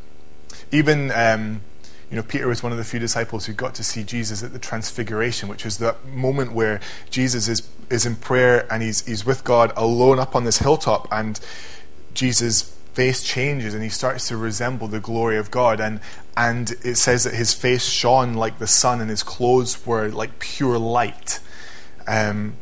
Even, 0.73 1.11
um, 1.13 1.61
you 2.11 2.17
know, 2.17 2.23
Peter 2.23 2.49
was 2.49 2.63
one 2.63 2.73
of 2.73 2.79
the 2.79 2.85
few 2.85 2.99
disciples 2.99 3.45
who 3.45 3.53
got 3.53 3.75
to 3.75 3.85
see 3.85 4.03
Jesus 4.03 4.43
at 4.43 4.55
the 4.55 4.59
Transfiguration, 4.59 5.51
which 5.51 5.67
is 5.67 5.77
that 5.79 6.07
moment 6.07 6.53
where 6.53 6.81
Jesus 7.11 7.47
is, 7.47 7.69
is 7.91 8.07
in 8.07 8.17
prayer 8.17 8.67
and 8.73 8.83
he's, 8.83 9.05
he's 9.07 9.27
with 9.27 9.45
God 9.45 9.73
alone 9.77 10.19
up 10.19 10.35
on 10.35 10.45
this 10.45 10.59
hilltop 10.59 11.07
and 11.13 11.39
Jesus' 12.15 12.63
face 12.95 13.23
changes 13.23 13.75
and 13.75 13.83
he 13.83 13.91
starts 13.91 14.27
to 14.29 14.37
resemble 14.39 14.89
the 14.89 14.99
glory 14.99 15.37
of 15.37 15.51
God. 15.51 15.79
And, 15.79 16.01
and 16.39 16.71
it 16.83 16.97
says 16.97 17.25
that 17.25 17.35
his 17.35 17.53
face 17.53 17.85
shone 17.85 18.33
like 18.33 18.59
the 18.59 18.67
sun 18.67 19.03
and 19.03 19.11
his 19.11 19.23
clothes 19.23 19.85
were 19.85 20.09
like 20.09 20.39
pure 20.39 20.79
light. 20.79 21.39
Um, 22.09 22.57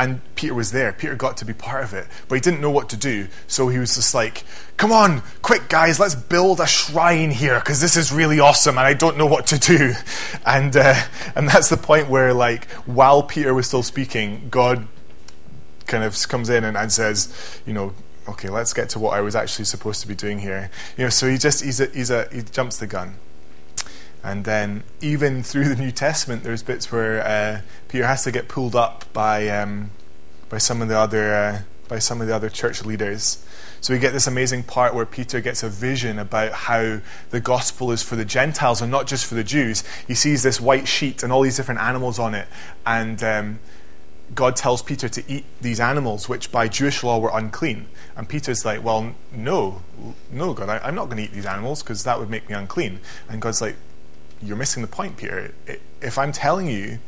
and 0.00 0.34
Peter 0.34 0.54
was 0.54 0.72
there. 0.72 0.94
Peter 0.94 1.14
got 1.14 1.36
to 1.36 1.44
be 1.44 1.52
part 1.52 1.84
of 1.84 1.92
it, 1.92 2.06
but 2.26 2.34
he 2.36 2.40
didn't 2.40 2.62
know 2.62 2.70
what 2.70 2.88
to 2.88 2.96
do. 2.96 3.28
So 3.46 3.68
he 3.68 3.78
was 3.78 3.94
just 3.96 4.14
like, 4.14 4.44
"Come 4.78 4.92
on, 4.92 5.22
quick, 5.42 5.68
guys, 5.68 6.00
let's 6.00 6.14
build 6.14 6.58
a 6.58 6.66
shrine 6.66 7.30
here 7.30 7.58
because 7.58 7.82
this 7.82 7.96
is 7.96 8.10
really 8.10 8.40
awesome, 8.40 8.78
and 8.78 8.86
I 8.86 8.94
don't 8.94 9.18
know 9.18 9.26
what 9.26 9.46
to 9.48 9.58
do." 9.58 9.92
And 10.46 10.74
uh, 10.74 10.94
and 11.36 11.48
that's 11.48 11.68
the 11.68 11.76
point 11.76 12.08
where, 12.08 12.32
like, 12.32 12.64
while 12.86 13.22
Peter 13.22 13.52
was 13.52 13.66
still 13.66 13.82
speaking, 13.82 14.48
God 14.50 14.88
kind 15.86 16.02
of 16.02 16.16
comes 16.28 16.48
in 16.48 16.64
and, 16.64 16.76
and 16.76 16.90
says, 16.90 17.60
"You 17.66 17.74
know, 17.74 17.92
okay, 18.26 18.48
let's 18.48 18.72
get 18.72 18.88
to 18.90 18.98
what 18.98 19.12
I 19.14 19.20
was 19.20 19.36
actually 19.36 19.66
supposed 19.66 20.00
to 20.00 20.08
be 20.08 20.14
doing 20.14 20.38
here." 20.38 20.70
You 20.96 21.04
know, 21.04 21.10
so 21.10 21.28
he 21.28 21.36
just 21.36 21.62
he's 21.62 21.78
a, 21.78 21.86
he's 21.86 22.10
a 22.10 22.26
he 22.32 22.42
jumps 22.42 22.78
the 22.78 22.86
gun. 22.86 23.16
And 24.22 24.44
then, 24.44 24.84
even 25.00 25.42
through 25.42 25.68
the 25.68 25.76
New 25.76 25.90
Testament, 25.90 26.42
there's 26.42 26.62
bits 26.62 26.92
where 26.92 27.26
uh, 27.26 27.60
Peter 27.88 28.06
has 28.06 28.24
to 28.24 28.32
get 28.32 28.48
pulled 28.48 28.76
up 28.76 29.10
by 29.12 29.48
um, 29.48 29.90
by 30.48 30.58
some 30.58 30.82
of 30.82 30.88
the 30.88 30.98
other 30.98 31.34
uh, 31.34 31.60
by 31.88 31.98
some 31.98 32.20
of 32.20 32.26
the 32.26 32.34
other 32.34 32.50
church 32.50 32.84
leaders. 32.84 33.44
So 33.80 33.94
we 33.94 33.98
get 33.98 34.12
this 34.12 34.26
amazing 34.26 34.64
part 34.64 34.94
where 34.94 35.06
Peter 35.06 35.40
gets 35.40 35.62
a 35.62 35.70
vision 35.70 36.18
about 36.18 36.52
how 36.52 37.00
the 37.30 37.40
gospel 37.40 37.90
is 37.92 38.02
for 38.02 38.14
the 38.14 38.26
Gentiles 38.26 38.82
and 38.82 38.90
not 38.90 39.06
just 39.06 39.24
for 39.24 39.34
the 39.34 39.42
Jews. 39.42 39.82
He 40.06 40.14
sees 40.14 40.42
this 40.42 40.60
white 40.60 40.86
sheet 40.86 41.22
and 41.22 41.32
all 41.32 41.40
these 41.40 41.56
different 41.56 41.80
animals 41.80 42.18
on 42.18 42.34
it, 42.34 42.46
and 42.84 43.22
um, 43.24 43.58
God 44.34 44.54
tells 44.54 44.82
Peter 44.82 45.08
to 45.08 45.24
eat 45.32 45.44
these 45.62 45.80
animals, 45.80 46.28
which 46.28 46.52
by 46.52 46.68
Jewish 46.68 47.02
law 47.02 47.18
were 47.18 47.30
unclean. 47.32 47.86
And 48.16 48.28
Peter's 48.28 48.64
like, 48.64 48.84
"Well, 48.84 49.14
no, 49.32 49.82
no, 50.30 50.52
God, 50.52 50.68
I, 50.68 50.86
am 50.86 50.94
not 50.94 51.06
going 51.06 51.16
to 51.16 51.22
eat 51.22 51.32
these 51.32 51.46
animals 51.46 51.82
because 51.82 52.04
that 52.04 52.18
would 52.20 52.28
make 52.28 52.48
me 52.48 52.54
unclean." 52.54 53.00
And 53.28 53.40
God's 53.40 53.62
like, 53.62 53.76
you're 54.42 54.56
missing 54.56 54.82
the 54.82 54.88
point, 54.88 55.16
Peter. 55.16 55.54
If 56.00 56.18
I'm 56.18 56.32
telling 56.32 56.68
you 56.68 56.98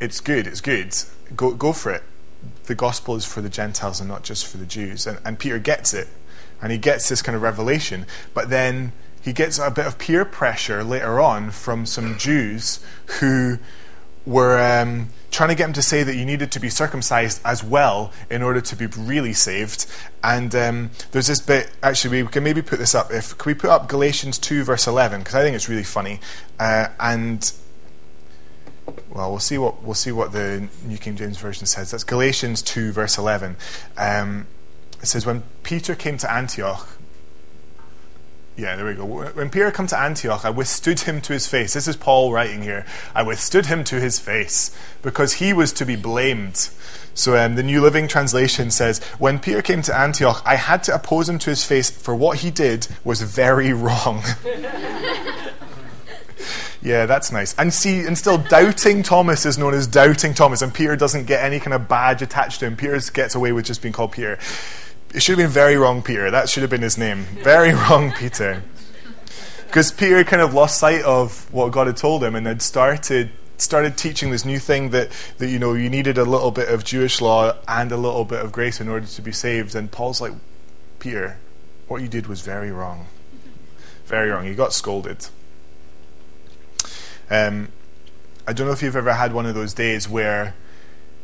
it's 0.00 0.20
good, 0.20 0.46
it's 0.46 0.60
good, 0.60 0.94
go, 1.36 1.52
go 1.52 1.72
for 1.72 1.92
it. 1.92 2.02
The 2.64 2.74
gospel 2.74 3.16
is 3.16 3.24
for 3.24 3.40
the 3.40 3.48
Gentiles 3.48 4.00
and 4.00 4.08
not 4.08 4.22
just 4.22 4.46
for 4.46 4.58
the 4.58 4.66
Jews. 4.66 5.06
And, 5.06 5.18
and 5.24 5.38
Peter 5.38 5.58
gets 5.58 5.94
it. 5.94 6.08
And 6.60 6.72
he 6.72 6.78
gets 6.78 7.08
this 7.08 7.22
kind 7.22 7.36
of 7.36 7.42
revelation. 7.42 8.06
But 8.32 8.50
then 8.50 8.92
he 9.20 9.32
gets 9.32 9.58
a 9.58 9.70
bit 9.70 9.86
of 9.86 9.98
peer 9.98 10.24
pressure 10.24 10.84
later 10.84 11.20
on 11.20 11.50
from 11.50 11.86
some 11.86 12.18
Jews 12.18 12.84
who 13.20 13.58
were 14.26 14.58
um, 14.58 15.08
trying 15.30 15.50
to 15.50 15.54
get 15.54 15.66
him 15.66 15.72
to 15.74 15.82
say 15.82 16.02
that 16.02 16.14
you 16.14 16.24
needed 16.24 16.50
to 16.52 16.60
be 16.60 16.70
circumcised 16.70 17.40
as 17.44 17.62
well 17.62 18.12
in 18.30 18.42
order 18.42 18.60
to 18.60 18.76
be 18.76 18.86
really 18.86 19.32
saved. 19.32 19.86
And 20.22 20.54
um, 20.54 20.90
there's 21.12 21.26
this 21.26 21.40
bit, 21.40 21.70
actually, 21.82 22.22
we 22.22 22.28
can 22.28 22.42
maybe 22.42 22.62
put 22.62 22.78
this 22.78 22.94
up. 22.94 23.12
If 23.12 23.36
Can 23.36 23.50
we 23.50 23.54
put 23.54 23.70
up 23.70 23.88
Galatians 23.88 24.38
2, 24.38 24.64
verse 24.64 24.86
11? 24.86 25.20
Because 25.20 25.34
I 25.34 25.42
think 25.42 25.54
it's 25.54 25.68
really 25.68 25.84
funny. 25.84 26.20
Uh, 26.58 26.88
and 26.98 27.52
well, 29.10 29.30
we'll 29.30 29.40
see 29.40 29.58
what 29.58 29.82
we'll 29.82 29.94
see 29.94 30.12
what 30.12 30.32
the 30.32 30.68
New 30.84 30.98
King 30.98 31.16
James 31.16 31.38
Version 31.38 31.66
says. 31.66 31.90
That's 31.90 32.04
Galatians 32.04 32.62
two 32.62 32.92
verse 32.92 33.16
eleven. 33.16 33.56
Um, 33.96 34.46
it 35.00 35.06
says 35.06 35.24
when 35.24 35.42
Peter 35.62 35.94
came 35.94 36.18
to 36.18 36.30
Antioch, 36.30 36.93
yeah, 38.56 38.76
there 38.76 38.86
we 38.86 38.94
go. 38.94 39.04
When 39.04 39.50
Peter 39.50 39.72
came 39.72 39.88
to 39.88 39.98
Antioch, 39.98 40.44
I 40.44 40.50
withstood 40.50 41.00
him 41.00 41.20
to 41.22 41.32
his 41.32 41.48
face. 41.48 41.74
This 41.74 41.88
is 41.88 41.96
Paul 41.96 42.32
writing 42.32 42.62
here. 42.62 42.86
I 43.14 43.22
withstood 43.24 43.66
him 43.66 43.82
to 43.84 44.00
his 44.00 44.20
face 44.20 44.70
because 45.02 45.34
he 45.34 45.52
was 45.52 45.72
to 45.72 45.84
be 45.84 45.96
blamed. 45.96 46.68
So 47.14 47.36
um, 47.36 47.56
the 47.56 47.64
New 47.64 47.80
Living 47.80 48.06
Translation 48.06 48.70
says, 48.70 49.02
When 49.18 49.40
Peter 49.40 49.60
came 49.60 49.82
to 49.82 49.96
Antioch, 49.96 50.40
I 50.44 50.54
had 50.54 50.84
to 50.84 50.94
oppose 50.94 51.28
him 51.28 51.38
to 51.40 51.50
his 51.50 51.64
face, 51.64 51.90
for 51.90 52.14
what 52.14 52.38
he 52.38 52.50
did 52.52 52.86
was 53.02 53.22
very 53.22 53.72
wrong. 53.72 54.22
yeah, 56.80 57.06
that's 57.06 57.32
nice. 57.32 57.56
And 57.58 57.74
see, 57.74 58.06
and 58.06 58.16
still, 58.16 58.38
doubting 58.38 59.02
Thomas 59.02 59.44
is 59.46 59.58
known 59.58 59.74
as 59.74 59.88
doubting 59.88 60.32
Thomas, 60.32 60.62
and 60.62 60.72
Peter 60.72 60.94
doesn't 60.94 61.26
get 61.26 61.42
any 61.44 61.58
kind 61.58 61.74
of 61.74 61.88
badge 61.88 62.22
attached 62.22 62.60
to 62.60 62.66
him. 62.66 62.76
Peter 62.76 63.00
gets 63.12 63.34
away 63.34 63.50
with 63.50 63.64
just 63.64 63.82
being 63.82 63.92
called 63.92 64.12
Peter. 64.12 64.38
It 65.14 65.22
should 65.22 65.38
have 65.38 65.46
been 65.46 65.54
very 65.54 65.76
wrong, 65.76 66.02
Peter. 66.02 66.28
That 66.28 66.48
should 66.48 66.62
have 66.62 66.70
been 66.70 66.82
his 66.82 66.98
name. 66.98 67.22
Very 67.40 67.72
wrong, 67.88 68.10
Peter. 68.10 68.64
Because 69.66 69.92
Peter 69.92 70.24
kind 70.24 70.42
of 70.42 70.52
lost 70.52 70.76
sight 70.78 71.02
of 71.02 71.50
what 71.52 71.70
God 71.70 71.86
had 71.86 71.96
told 71.96 72.24
him 72.24 72.34
and 72.34 72.48
had 72.48 72.60
started 72.60 73.30
started 73.56 73.96
teaching 73.96 74.32
this 74.32 74.44
new 74.44 74.58
thing 74.58 74.90
that, 74.90 75.08
that 75.38 75.46
you 75.46 75.60
know 75.60 75.72
you 75.74 75.88
needed 75.88 76.18
a 76.18 76.24
little 76.24 76.50
bit 76.50 76.68
of 76.68 76.82
Jewish 76.82 77.20
law 77.20 77.56
and 77.68 77.92
a 77.92 77.96
little 77.96 78.24
bit 78.24 78.44
of 78.44 78.50
grace 78.50 78.80
in 78.80 78.88
order 78.88 79.06
to 79.06 79.22
be 79.22 79.30
saved. 79.30 79.76
And 79.76 79.88
Paul's 79.88 80.20
like, 80.20 80.32
Peter, 80.98 81.38
what 81.86 82.02
you 82.02 82.08
did 82.08 82.26
was 82.26 82.40
very 82.40 82.72
wrong. 82.72 83.06
Very 84.06 84.30
wrong. 84.30 84.44
You 84.44 84.54
got 84.54 84.72
scolded. 84.72 85.28
Um, 87.30 87.68
I 88.48 88.52
don't 88.52 88.66
know 88.66 88.72
if 88.72 88.82
you've 88.82 88.96
ever 88.96 89.12
had 89.12 89.32
one 89.32 89.46
of 89.46 89.54
those 89.54 89.74
days 89.74 90.08
where 90.08 90.56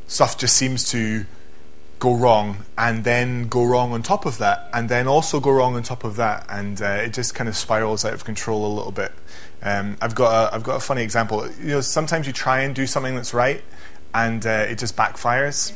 stuff 0.06 0.38
just 0.38 0.56
seems 0.56 0.88
to 0.90 1.26
go 2.00 2.14
wrong 2.14 2.64
and 2.76 3.04
then 3.04 3.46
go 3.46 3.64
wrong 3.64 3.92
on 3.92 4.02
top 4.02 4.26
of 4.26 4.38
that 4.38 4.68
and 4.72 4.88
then 4.88 5.06
also 5.06 5.38
go 5.38 5.50
wrong 5.50 5.76
on 5.76 5.82
top 5.82 6.02
of 6.02 6.16
that 6.16 6.44
and 6.48 6.82
uh, 6.82 6.86
it 6.86 7.12
just 7.12 7.34
kind 7.34 7.48
of 7.48 7.54
spirals 7.54 8.04
out 8.04 8.12
of 8.12 8.24
control 8.24 8.66
a 8.66 8.72
little 8.74 8.90
bit 8.90 9.12
um, 9.62 9.96
I've 10.00 10.14
got 10.14 10.32
a, 10.32 10.54
I've 10.54 10.62
got 10.62 10.76
a 10.76 10.80
funny 10.80 11.02
example 11.02 11.48
you 11.60 11.68
know 11.68 11.80
sometimes 11.80 12.26
you 12.26 12.32
try 12.32 12.60
and 12.60 12.74
do 12.74 12.86
something 12.86 13.14
that's 13.14 13.32
right 13.32 13.62
and 14.14 14.44
uh, 14.46 14.66
it 14.68 14.78
just 14.78 14.96
backfires. 14.96 15.72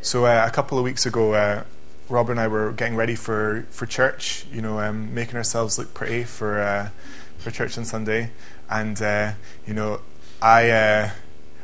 So 0.00 0.26
uh, 0.26 0.44
a 0.46 0.50
couple 0.50 0.78
of 0.78 0.84
weeks 0.84 1.06
ago, 1.06 1.34
uh, 1.34 1.64
Rob 2.08 2.30
and 2.30 2.38
I 2.38 2.48
were 2.48 2.72
getting 2.72 2.96
ready 2.96 3.14
for, 3.14 3.66
for 3.70 3.86
church, 3.86 4.46
you 4.52 4.62
know, 4.62 4.80
um, 4.80 5.12
making 5.14 5.36
ourselves 5.36 5.78
look 5.78 5.94
pretty 5.94 6.24
for 6.24 6.60
uh, 6.60 6.90
for 7.38 7.50
church 7.50 7.76
on 7.76 7.84
Sunday, 7.84 8.30
and 8.70 9.00
uh, 9.00 9.32
you 9.66 9.74
know, 9.74 10.00
I. 10.40 11.12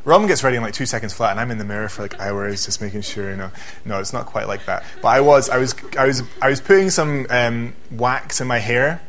Robin 0.05 0.27
gets 0.27 0.43
ready 0.43 0.57
in 0.57 0.63
like 0.63 0.73
two 0.73 0.85
seconds 0.85 1.13
flat, 1.13 1.31
and 1.31 1.39
I'm 1.39 1.49
in 1.49 1.57
the 1.57 1.65
mirror 1.65 1.87
for 1.87 2.01
like 2.01 2.19
hours, 2.19 2.65
just 2.65 2.81
making 2.81 3.01
sure. 3.01 3.29
You 3.29 3.37
know, 3.37 3.51
no, 3.85 3.99
it's 3.99 4.11
not 4.11 4.25
quite 4.25 4.47
like 4.47 4.65
that. 4.65 4.83
But 5.01 5.09
I 5.09 5.21
was, 5.21 5.49
I 5.49 5.57
was, 5.57 5.75
I 5.97 6.05
was, 6.05 6.23
I 6.41 6.49
was 6.49 6.59
putting 6.59 6.89
some 6.89 7.25
um, 7.29 7.73
wax 7.89 8.41
in 8.41 8.47
my 8.47 8.59
hair, 8.59 9.01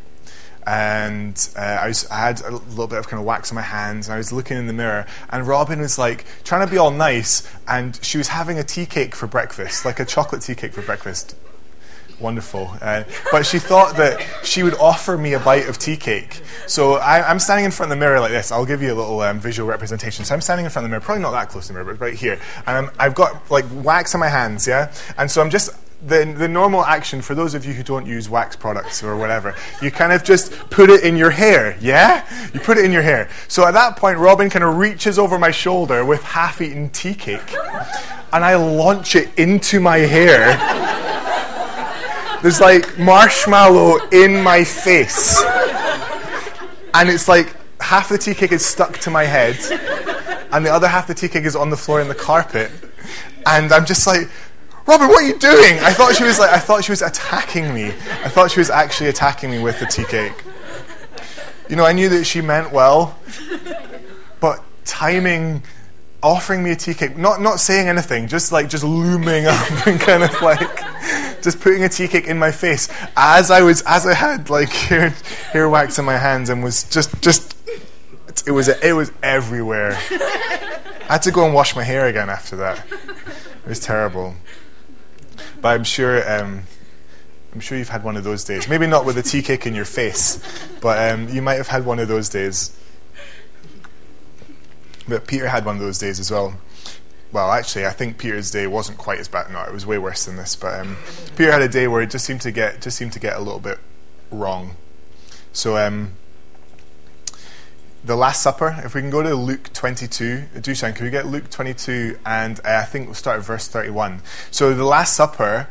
and 0.66 1.48
uh, 1.56 1.60
I, 1.60 1.88
was, 1.88 2.08
I 2.10 2.20
had 2.20 2.40
a 2.42 2.50
little 2.50 2.86
bit 2.86 2.98
of 2.98 3.08
kind 3.08 3.20
of 3.20 3.26
wax 3.26 3.50
on 3.50 3.56
my 3.56 3.62
hands, 3.62 4.06
and 4.06 4.14
I 4.14 4.18
was 4.18 4.32
looking 4.32 4.56
in 4.56 4.68
the 4.68 4.72
mirror, 4.72 5.06
and 5.30 5.46
Robin 5.48 5.80
was 5.80 5.98
like 5.98 6.26
trying 6.44 6.64
to 6.64 6.70
be 6.70 6.78
all 6.78 6.92
nice, 6.92 7.48
and 7.66 7.98
she 8.04 8.16
was 8.16 8.28
having 8.28 8.58
a 8.58 8.64
tea 8.64 8.86
cake 8.86 9.16
for 9.16 9.26
breakfast, 9.26 9.84
like 9.84 9.98
a 9.98 10.04
chocolate 10.04 10.42
tea 10.42 10.54
cake 10.54 10.72
for 10.72 10.82
breakfast. 10.82 11.34
Wonderful. 12.24 12.70
Uh, 12.80 13.04
but 13.30 13.44
she 13.44 13.58
thought 13.58 13.98
that 13.98 14.18
she 14.42 14.62
would 14.62 14.72
offer 14.76 15.18
me 15.18 15.34
a 15.34 15.38
bite 15.38 15.68
of 15.68 15.76
tea 15.76 15.98
cake. 15.98 16.40
So 16.66 16.94
I, 16.94 17.30
am 17.30 17.38
standing 17.38 17.66
in 17.66 17.70
front 17.70 17.92
of 17.92 17.98
the 17.98 18.00
mirror 18.00 18.18
like 18.18 18.30
this. 18.30 18.50
I'll 18.50 18.64
give 18.64 18.80
you 18.80 18.94
a 18.94 18.96
little 18.96 19.20
um, 19.20 19.38
visual 19.38 19.68
representation. 19.68 20.24
So 20.24 20.34
I'm 20.34 20.40
standing 20.40 20.64
in 20.64 20.70
front 20.70 20.86
of 20.86 20.90
the 20.90 20.94
mirror, 20.94 21.02
probably 21.02 21.20
not 21.20 21.32
that 21.32 21.50
close 21.50 21.66
to 21.66 21.74
the 21.74 21.78
mirror, 21.78 21.92
but 21.92 22.00
right 22.00 22.14
here. 22.14 22.40
And 22.66 22.88
i 22.98 23.02
have 23.04 23.14
got 23.14 23.50
like 23.50 23.66
wax 23.74 24.14
on 24.14 24.20
my 24.20 24.30
hands, 24.30 24.66
yeah? 24.66 24.90
And 25.18 25.30
so 25.30 25.42
I'm 25.42 25.50
just 25.50 25.78
the, 26.06 26.24
the 26.24 26.48
normal 26.48 26.82
action 26.82 27.20
for 27.20 27.34
those 27.34 27.52
of 27.52 27.66
you 27.66 27.74
who 27.74 27.82
don't 27.82 28.06
use 28.06 28.26
wax 28.30 28.56
products 28.56 29.02
or 29.02 29.18
whatever, 29.18 29.54
you 29.82 29.90
kind 29.90 30.10
of 30.10 30.24
just 30.24 30.50
put 30.70 30.88
it 30.88 31.04
in 31.04 31.18
your 31.18 31.30
hair, 31.30 31.76
yeah? 31.78 32.24
You 32.54 32.60
put 32.60 32.78
it 32.78 32.86
in 32.86 32.92
your 32.92 33.02
hair. 33.02 33.28
So 33.48 33.66
at 33.66 33.74
that 33.74 33.98
point, 33.98 34.16
Robin 34.16 34.48
kind 34.48 34.64
of 34.64 34.78
reaches 34.78 35.18
over 35.18 35.38
my 35.38 35.50
shoulder 35.50 36.06
with 36.06 36.22
half 36.22 36.62
eaten 36.62 36.88
tea 36.88 37.14
cake, 37.14 37.54
and 38.32 38.42
I 38.42 38.54
launch 38.54 39.14
it 39.14 39.28
into 39.38 39.78
my 39.78 39.98
hair. 39.98 40.93
There's 42.44 42.60
like 42.60 42.98
marshmallow 42.98 44.06
in 44.12 44.42
my 44.42 44.64
face. 44.64 45.42
And 46.92 47.08
it's 47.08 47.26
like 47.26 47.56
half 47.80 48.10
the 48.10 48.18
tea 48.18 48.34
cake 48.34 48.52
is 48.52 48.62
stuck 48.62 48.98
to 48.98 49.10
my 49.10 49.24
head, 49.24 49.56
and 50.52 50.66
the 50.66 50.70
other 50.70 50.86
half 50.86 51.06
the 51.06 51.14
tea 51.14 51.28
cake 51.28 51.46
is 51.46 51.56
on 51.56 51.70
the 51.70 51.76
floor 51.78 52.02
in 52.02 52.08
the 52.08 52.14
carpet. 52.14 52.70
And 53.46 53.72
I'm 53.72 53.86
just 53.86 54.06
like, 54.06 54.28
Robin, 54.86 55.08
what 55.08 55.24
are 55.24 55.26
you 55.26 55.38
doing? 55.38 55.78
I 55.78 55.94
thought 55.94 56.16
she 56.16 56.24
was 56.24 56.38
like, 56.38 56.50
I 56.50 56.58
thought 56.58 56.84
she 56.84 56.92
was 56.92 57.00
attacking 57.00 57.72
me. 57.72 57.86
I 57.86 58.28
thought 58.28 58.50
she 58.50 58.60
was 58.60 58.68
actually 58.68 59.08
attacking 59.08 59.50
me 59.50 59.60
with 59.60 59.80
the 59.80 59.86
tea 59.86 60.04
cake. 60.04 60.44
You 61.70 61.76
know, 61.76 61.86
I 61.86 61.92
knew 61.92 62.10
that 62.10 62.24
she 62.24 62.42
meant 62.42 62.72
well, 62.72 63.18
but 64.40 64.62
timing, 64.84 65.62
offering 66.24 66.62
me 66.62 66.70
a 66.70 66.76
tea 66.76 66.94
cake, 66.94 67.16
not 67.16 67.40
not 67.40 67.60
saying 67.60 67.86
anything, 67.86 68.26
just 68.26 68.50
like 68.50 68.68
just 68.68 68.82
looming 68.82 69.46
up 69.48 69.86
and 69.86 70.00
kind 70.00 70.22
of 70.22 70.40
like 70.40 70.80
just 71.42 71.60
putting 71.60 71.84
a 71.84 71.88
tea 71.88 72.08
cake 72.08 72.26
in 72.26 72.38
my 72.38 72.50
face 72.50 72.88
as 73.16 73.50
I 73.50 73.62
was 73.62 73.82
as 73.82 74.06
I 74.06 74.14
had 74.14 74.50
like 74.50 74.70
hair, 74.88 75.10
hair 75.52 75.68
wax 75.68 75.98
in 75.98 76.04
my 76.04 76.16
hands 76.16 76.48
and 76.48 76.64
was 76.64 76.84
just 76.84 77.22
just 77.22 77.54
it 78.46 78.50
was 78.50 78.68
it 78.68 78.92
was 78.92 79.12
everywhere. 79.22 79.98
I 80.10 81.12
had 81.12 81.22
to 81.22 81.30
go 81.30 81.44
and 81.44 81.54
wash 81.54 81.76
my 81.76 81.84
hair 81.84 82.06
again 82.06 82.30
after 82.30 82.56
that. 82.56 82.84
It 82.90 83.68
was 83.68 83.78
terrible. 83.78 84.34
But 85.60 85.68
I'm 85.68 85.84
sure, 85.84 86.20
um, 86.30 86.62
I'm 87.52 87.60
sure 87.60 87.76
you've 87.76 87.90
had 87.90 88.04
one 88.04 88.16
of 88.16 88.24
those 88.24 88.44
days. 88.44 88.68
Maybe 88.68 88.86
not 88.86 89.04
with 89.04 89.18
a 89.18 89.22
tea 89.22 89.42
cake 89.42 89.66
in 89.66 89.74
your 89.74 89.84
face, 89.84 90.42
but 90.80 91.12
um, 91.12 91.28
you 91.28 91.42
might 91.42 91.54
have 91.54 91.68
had 91.68 91.84
one 91.84 91.98
of 91.98 92.08
those 92.08 92.28
days. 92.28 92.76
But 95.08 95.26
Peter 95.26 95.48
had 95.48 95.64
one 95.64 95.76
of 95.76 95.82
those 95.82 95.98
days 95.98 96.18
as 96.18 96.30
well. 96.30 96.58
Well, 97.32 97.50
actually, 97.50 97.84
I 97.84 97.90
think 97.90 98.16
Peter's 98.18 98.50
day 98.50 98.66
wasn't 98.66 98.96
quite 98.96 99.18
as 99.18 99.28
bad. 99.28 99.50
No, 99.50 99.62
it 99.62 99.72
was 99.72 99.84
way 99.84 99.98
worse 99.98 100.24
than 100.24 100.36
this. 100.36 100.54
But 100.54 100.80
um, 100.80 100.96
Peter 101.36 101.50
had 101.50 101.62
a 101.62 101.68
day 101.68 101.88
where 101.88 102.00
it 102.00 102.10
just 102.10 102.24
seemed 102.24 102.40
to 102.42 102.52
get 102.52 102.80
just 102.80 102.96
seemed 102.96 103.12
to 103.14 103.20
get 103.20 103.36
a 103.36 103.40
little 103.40 103.60
bit 103.60 103.78
wrong. 104.30 104.76
So 105.52 105.76
um, 105.76 106.12
the 108.04 108.16
Last 108.16 108.42
Supper, 108.42 108.80
if 108.84 108.94
we 108.94 109.00
can 109.00 109.10
go 109.10 109.22
to 109.22 109.34
Luke 109.34 109.72
22, 109.72 110.44
Dushan, 110.56 110.94
can 110.94 111.04
we 111.06 111.10
get 111.10 111.26
Luke 111.26 111.48
22 111.48 112.18
and 112.26 112.60
uh, 112.60 112.80
I 112.82 112.84
think 112.84 113.06
we'll 113.06 113.14
start 113.14 113.38
at 113.38 113.46
verse 113.46 113.66
31. 113.66 114.20
So 114.50 114.74
the 114.74 114.84
Last 114.84 115.14
Supper, 115.14 115.68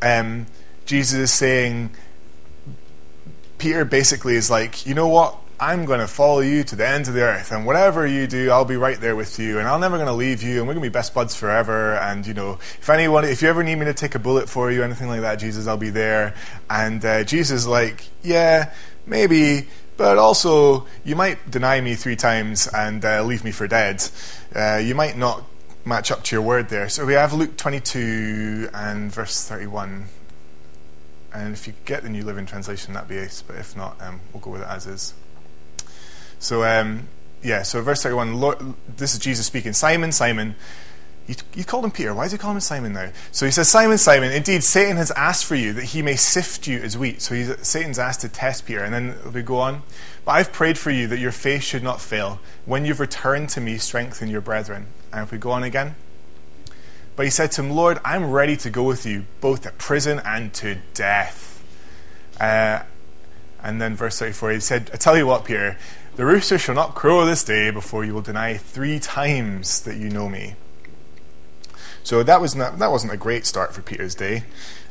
um, 0.00 0.46
Jesus 0.86 1.18
is 1.18 1.32
saying, 1.32 1.90
Peter 3.58 3.84
basically 3.84 4.36
is 4.36 4.50
like, 4.50 4.86
you 4.86 4.94
know 4.94 5.08
what? 5.08 5.36
I'm 5.60 5.84
going 5.84 6.00
to 6.00 6.08
follow 6.08 6.40
you 6.40 6.64
to 6.64 6.76
the 6.76 6.86
end 6.86 7.08
of 7.08 7.14
the 7.14 7.22
earth, 7.22 7.52
and 7.52 7.64
whatever 7.64 8.06
you 8.06 8.26
do, 8.26 8.50
I'll 8.50 8.64
be 8.64 8.76
right 8.76 9.00
there 9.00 9.14
with 9.14 9.38
you, 9.38 9.58
and 9.58 9.68
I'm 9.68 9.80
never 9.80 9.96
going 9.96 10.08
to 10.08 10.14
leave 10.14 10.42
you, 10.42 10.58
and 10.58 10.66
we're 10.66 10.74
going 10.74 10.84
to 10.84 10.90
be 10.90 10.92
best 10.92 11.14
buds 11.14 11.34
forever. 11.34 11.94
And 11.94 12.26
you 12.26 12.34
know, 12.34 12.54
if 12.54 12.90
anyone, 12.90 13.24
if 13.24 13.42
you 13.42 13.48
ever 13.48 13.62
need 13.62 13.76
me 13.76 13.84
to 13.86 13.94
take 13.94 14.14
a 14.14 14.18
bullet 14.18 14.48
for 14.48 14.70
you, 14.70 14.82
anything 14.82 15.08
like 15.08 15.20
that, 15.20 15.36
Jesus, 15.36 15.66
I'll 15.66 15.76
be 15.76 15.90
there. 15.90 16.34
And 16.68 17.04
uh, 17.04 17.24
Jesus 17.24 17.66
like, 17.66 18.08
yeah, 18.22 18.72
maybe 19.06 19.68
but 19.96 20.18
also, 20.18 20.86
you 21.04 21.14
might 21.14 21.50
deny 21.50 21.80
me 21.80 21.94
three 21.94 22.16
times 22.16 22.66
and 22.66 23.04
uh, 23.04 23.22
leave 23.22 23.44
me 23.44 23.52
for 23.52 23.68
dead. 23.68 24.02
Uh, 24.54 24.80
you 24.82 24.94
might 24.94 25.16
not 25.16 25.44
match 25.84 26.10
up 26.10 26.24
to 26.24 26.36
your 26.36 26.42
word 26.42 26.68
there. 26.68 26.88
So 26.88 27.06
we 27.06 27.12
have 27.12 27.32
Luke 27.32 27.56
22 27.56 28.70
and 28.74 29.12
verse 29.12 29.46
31. 29.46 30.06
And 31.32 31.52
if 31.52 31.66
you 31.66 31.74
get 31.84 32.02
the 32.02 32.08
New 32.08 32.24
Living 32.24 32.46
Translation, 32.46 32.94
that'd 32.94 33.08
be 33.08 33.18
ace. 33.18 33.42
But 33.46 33.56
if 33.56 33.76
not, 33.76 34.00
um, 34.00 34.20
we'll 34.32 34.40
go 34.40 34.50
with 34.50 34.62
it 34.62 34.68
as 34.68 34.86
is. 34.86 35.14
So, 36.44 36.62
um, 36.62 37.08
yeah, 37.42 37.62
so 37.62 37.80
verse 37.80 38.02
31, 38.02 38.34
Lord, 38.34 38.58
this 38.86 39.14
is 39.14 39.18
Jesus 39.18 39.46
speaking. 39.46 39.72
Simon, 39.72 40.12
Simon, 40.12 40.56
you, 41.26 41.36
you 41.54 41.64
called 41.64 41.86
him 41.86 41.90
Peter. 41.90 42.12
Why 42.12 42.26
is 42.26 42.32
he 42.32 42.38
calling 42.38 42.58
him 42.58 42.60
Simon 42.60 42.92
now? 42.92 43.12
So 43.32 43.46
he 43.46 43.50
says, 43.50 43.66
Simon, 43.66 43.96
Simon, 43.96 44.30
indeed, 44.30 44.62
Satan 44.62 44.98
has 44.98 45.10
asked 45.12 45.46
for 45.46 45.54
you 45.54 45.72
that 45.72 45.84
he 45.84 46.02
may 46.02 46.16
sift 46.16 46.66
you 46.66 46.80
as 46.80 46.98
wheat. 46.98 47.22
So 47.22 47.54
Satan's 47.62 47.98
asked 47.98 48.20
to 48.20 48.28
test 48.28 48.66
Peter. 48.66 48.84
And 48.84 48.92
then 48.92 49.32
we 49.32 49.40
go 49.40 49.56
on. 49.56 49.84
But 50.26 50.32
I've 50.32 50.52
prayed 50.52 50.76
for 50.76 50.90
you 50.90 51.06
that 51.06 51.18
your 51.18 51.32
faith 51.32 51.62
should 51.62 51.82
not 51.82 51.98
fail. 51.98 52.40
When 52.66 52.84
you've 52.84 53.00
returned 53.00 53.48
to 53.50 53.62
me, 53.62 53.78
strengthen 53.78 54.28
your 54.28 54.42
brethren. 54.42 54.88
And 55.14 55.22
if 55.22 55.32
we 55.32 55.38
go 55.38 55.50
on 55.50 55.62
again. 55.62 55.94
But 57.16 57.24
he 57.24 57.30
said 57.30 57.52
to 57.52 57.62
him, 57.62 57.70
Lord, 57.70 58.00
I'm 58.04 58.30
ready 58.30 58.58
to 58.58 58.68
go 58.68 58.82
with 58.82 59.06
you, 59.06 59.24
both 59.40 59.62
to 59.62 59.70
prison 59.70 60.20
and 60.26 60.52
to 60.54 60.76
death. 60.92 61.64
Uh, 62.38 62.82
and 63.62 63.80
then 63.80 63.96
verse 63.96 64.18
34, 64.18 64.50
he 64.50 64.60
said, 64.60 64.90
I 64.92 64.98
tell 64.98 65.16
you 65.16 65.26
what, 65.26 65.46
Peter, 65.46 65.78
the 66.16 66.24
rooster 66.24 66.58
shall 66.58 66.74
not 66.74 66.94
crow 66.94 67.24
this 67.24 67.42
day 67.42 67.70
before 67.70 68.04
you 68.04 68.14
will 68.14 68.22
deny 68.22 68.56
three 68.56 68.98
times 68.98 69.80
that 69.82 69.96
you 69.96 70.08
know 70.08 70.28
me. 70.28 70.54
So 72.04 72.22
that 72.22 72.40
was 72.40 72.54
not, 72.54 72.78
that 72.78 72.90
wasn't 72.90 73.12
a 73.12 73.16
great 73.16 73.46
start 73.46 73.74
for 73.74 73.82
Peter's 73.82 74.14
day. 74.14 74.44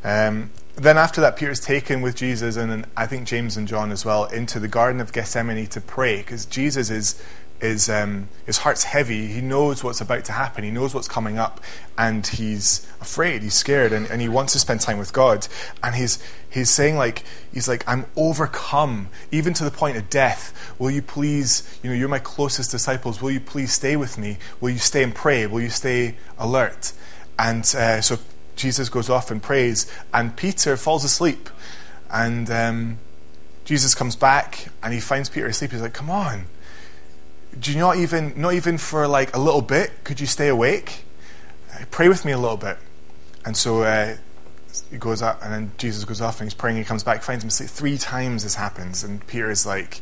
Um, 0.04 0.52
then 0.76 0.98
after 0.98 1.22
that, 1.22 1.36
Peter's 1.38 1.60
taken 1.60 2.02
with 2.02 2.16
Jesus 2.16 2.56
and 2.58 2.86
I 2.98 3.06
think 3.06 3.28
James 3.28 3.56
and 3.56 3.68
John 3.68 3.92
as 3.92 4.04
well 4.04 4.26
into 4.26 4.60
the 4.60 4.68
Garden 4.68 5.00
of 5.00 5.14
Gethsemane 5.14 5.68
to 5.68 5.80
pray 5.80 6.18
because 6.18 6.46
Jesus 6.46 6.90
is 6.90 7.24
is 7.62 7.90
um, 7.90 8.28
his 8.46 8.58
heart's 8.60 8.84
heavy. 8.84 9.28
He 9.28 9.42
knows 9.42 9.84
what's 9.84 10.02
about 10.02 10.26
to 10.26 10.34
happen. 10.34 10.64
He 10.64 10.72
knows 10.72 10.94
what's 10.94 11.08
coming 11.08 11.38
up, 11.38 11.62
and 11.98 12.26
he's 12.28 12.86
afraid. 13.00 13.42
He's 13.42 13.54
scared, 13.54 13.94
and, 13.94 14.06
and 14.08 14.22
he 14.22 14.28
wants 14.28 14.54
to 14.54 14.60
spend 14.60 14.82
time 14.82 14.98
with 14.98 15.14
God. 15.14 15.48
And 15.82 15.96
he's 15.96 16.22
he's 16.50 16.70
saying 16.70 16.98
like 16.98 17.24
he's 17.54 17.68
like 17.68 17.84
I'm 17.88 18.06
overcome, 18.16 19.08
even 19.32 19.54
to 19.54 19.64
the 19.64 19.72
point 19.72 19.98
of 19.98 20.10
death. 20.10 20.74
Will 20.78 20.92
you 20.92 21.02
please, 21.02 21.80
you 21.82 21.90
know, 21.90 21.96
you're 21.96 22.10
my 22.10 22.20
closest 22.20 22.72
disciples. 22.72 23.22
Will 23.22 23.32
you 23.32 23.40
please 23.40 23.72
stay 23.72 23.96
with 23.96 24.18
me? 24.18 24.38
Will 24.60 24.72
you 24.72 24.80
stay 24.80 25.04
and 25.04 25.16
pray? 25.16 25.48
Will 25.48 25.62
you 25.62 25.70
stay 25.70 26.16
alert? 26.38 26.92
And 27.40 27.64
uh, 27.76 28.02
so 28.02 28.20
Jesus 28.56 28.90
goes 28.90 29.10
off 29.10 29.32
and 29.32 29.42
prays, 29.42 29.92
and 30.14 30.36
Peter 30.36 30.78
falls 30.78 31.04
asleep. 31.04 31.50
And 32.12 32.52
um, 32.52 33.00
Jesus 33.66 33.96
comes 33.96 34.16
back, 34.16 34.68
and 34.84 34.94
he 34.94 35.00
finds 35.00 35.30
Peter 35.30 35.48
asleep. 35.48 35.72
He's 35.72 35.82
like, 35.82 35.94
"Come 35.94 36.10
on, 36.10 36.46
do 37.60 37.72
you 37.72 37.80
not 37.80 37.98
even 37.98 38.34
not 38.36 38.54
even 38.54 38.78
for 38.78 39.08
like 39.08 39.36
a 39.36 39.40
little 39.40 39.62
bit? 39.62 40.04
Could 40.04 40.20
you 40.20 40.28
stay 40.28 40.48
awake? 40.48 41.06
Uh, 41.74 41.86
pray 41.92 42.08
with 42.08 42.26
me 42.26 42.32
a 42.32 42.38
little 42.38 42.58
bit." 42.58 42.78
And 43.46 43.58
so 43.58 43.84
uh, 43.84 44.16
he 44.90 44.98
goes 44.98 45.22
up, 45.22 45.44
and 45.44 45.54
then 45.54 45.72
Jesus 45.78 46.06
goes 46.06 46.22
off, 46.22 46.40
and 46.40 46.50
he's 46.50 46.54
praying. 46.54 46.78
He 46.78 46.84
comes 46.84 47.04
back, 47.04 47.24
finds 47.24 47.44
him 47.44 47.50
asleep. 47.50 47.70
Three 47.70 47.98
times 47.98 48.44
this 48.44 48.56
happens, 48.56 49.04
and 49.04 49.26
Peter 49.28 49.50
is 49.50 49.66
like 49.66 50.02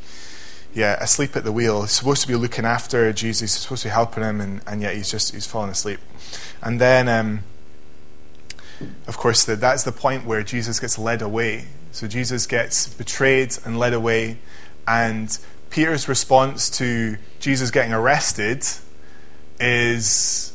yeah, 0.74 1.02
asleep 1.04 1.36
at 1.36 1.44
the 1.44 1.52
wheel. 1.52 1.82
He's 1.82 1.92
supposed 1.92 2.22
to 2.22 2.28
be 2.28 2.36
looking 2.36 2.66
after 2.66 3.12
Jesus. 3.12 3.54
He's 3.54 3.62
supposed 3.62 3.84
to 3.84 3.90
be 3.90 3.94
helping 3.94 4.24
him, 4.24 4.40
and, 4.40 4.62
and 4.66 4.82
yet 4.82 4.96
he's 4.96 5.12
just 5.12 5.34
he's 5.34 5.46
fallen 5.46 5.70
asleep. 5.70 6.00
And 6.62 6.80
then, 6.80 7.10
um, 7.10 7.44
of 9.08 9.18
course, 9.18 9.44
the, 9.44 9.56
that's 9.56 9.84
the 9.84 9.92
point 9.92 10.26
where 10.26 10.44
Jesus 10.44 10.80
gets 10.80 10.98
led 10.98 11.22
away. 11.22 11.66
So 11.92 12.08
Jesus 12.08 12.48
gets 12.48 12.88
betrayed 12.88 13.58
and 13.66 13.78
led 13.78 13.94
away, 13.94 14.38
and 14.88 15.38
Peter's 15.72 16.10
response 16.10 16.70
to 16.70 17.18
Jesus 17.40 17.72
getting 17.72 17.94
arrested 17.94 18.66
is 19.60 20.54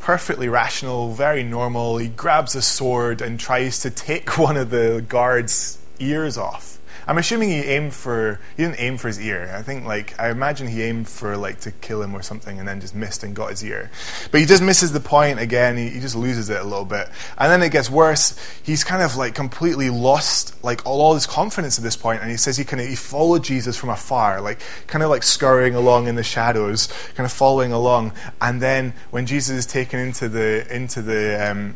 perfectly 0.00 0.48
rational, 0.48 1.12
very 1.12 1.44
normal. 1.44 1.98
He 1.98 2.08
grabs 2.08 2.56
a 2.56 2.62
sword 2.62 3.22
and 3.22 3.38
tries 3.38 3.78
to 3.80 3.90
take 3.90 4.36
one 4.38 4.56
of 4.56 4.70
the 4.70 5.04
guards' 5.08 5.78
ears 6.00 6.36
off 6.36 6.78
I'm 7.06 7.18
assuming 7.18 7.48
he 7.50 7.60
aimed 7.60 7.94
for 7.94 8.40
he 8.56 8.62
didn't 8.62 8.80
aim 8.80 8.96
for 8.96 9.08
his 9.08 9.20
ear. 9.20 9.52
I 9.56 9.62
think 9.62 9.84
like 9.84 10.18
I 10.20 10.30
imagine 10.30 10.68
he 10.68 10.82
aimed 10.82 11.08
for 11.08 11.36
like 11.36 11.60
to 11.60 11.70
kill 11.70 12.02
him 12.02 12.14
or 12.14 12.22
something, 12.22 12.58
and 12.58 12.68
then 12.68 12.80
just 12.80 12.94
missed 12.94 13.22
and 13.22 13.34
got 13.34 13.50
his 13.50 13.64
ear. 13.64 13.90
But 14.30 14.40
he 14.40 14.46
just 14.46 14.62
misses 14.62 14.92
the 14.92 15.00
point 15.00 15.38
again. 15.38 15.76
He, 15.76 15.88
he 15.88 16.00
just 16.00 16.16
loses 16.16 16.50
it 16.50 16.60
a 16.60 16.64
little 16.64 16.84
bit, 16.84 17.08
and 17.38 17.50
then 17.50 17.62
it 17.62 17.72
gets 17.72 17.90
worse. 17.90 18.38
He's 18.62 18.84
kind 18.84 19.02
of 19.02 19.16
like 19.16 19.34
completely 19.34 19.90
lost 19.90 20.62
like 20.64 20.84
all, 20.86 21.00
all 21.00 21.14
his 21.14 21.26
confidence 21.26 21.78
at 21.78 21.84
this 21.84 21.96
point, 21.96 22.22
and 22.22 22.30
he 22.30 22.36
says 22.36 22.56
he 22.56 22.64
of 22.80 22.88
he 22.88 22.96
followed 22.96 23.42
Jesus 23.44 23.76
from 23.76 23.90
afar, 23.90 24.40
like 24.40 24.60
kind 24.86 25.02
of 25.02 25.10
like 25.10 25.22
scurrying 25.22 25.74
along 25.74 26.06
in 26.06 26.14
the 26.14 26.22
shadows, 26.22 26.88
kind 27.14 27.26
of 27.26 27.32
following 27.32 27.72
along, 27.72 28.12
and 28.40 28.62
then 28.62 28.94
when 29.10 29.26
Jesus 29.26 29.56
is 29.58 29.66
taken 29.66 29.98
into 29.98 30.28
the 30.28 30.66
into 30.74 31.02
the 31.02 31.50
um, 31.50 31.74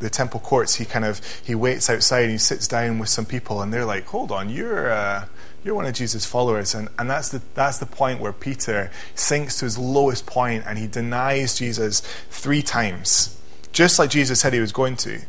the 0.00 0.10
temple 0.10 0.40
courts, 0.40 0.76
he 0.76 0.84
kind 0.84 1.04
of 1.04 1.20
he 1.44 1.54
waits 1.54 1.90
outside 1.90 2.22
and 2.22 2.32
he 2.32 2.38
sits 2.38 2.68
down 2.68 2.98
with 2.98 3.08
some 3.08 3.24
people, 3.24 3.62
and 3.62 3.72
they're 3.72 3.84
like, 3.84 4.06
"Hold 4.06 4.32
on, 4.32 4.48
you're 4.48 4.90
uh, 4.90 5.26
you're 5.64 5.74
one 5.74 5.86
of 5.86 5.94
Jesus' 5.94 6.24
followers," 6.24 6.74
and 6.74 6.88
and 6.98 7.10
that's 7.10 7.28
the 7.30 7.42
that's 7.54 7.78
the 7.78 7.86
point 7.86 8.20
where 8.20 8.32
Peter 8.32 8.90
sinks 9.14 9.58
to 9.58 9.64
his 9.64 9.78
lowest 9.78 10.26
point, 10.26 10.64
and 10.66 10.78
he 10.78 10.86
denies 10.86 11.56
Jesus 11.58 12.00
three 12.30 12.62
times, 12.62 13.40
just 13.72 13.98
like 13.98 14.10
Jesus 14.10 14.40
said 14.40 14.52
he 14.52 14.60
was 14.60 14.72
going 14.72 14.96
to. 14.98 15.20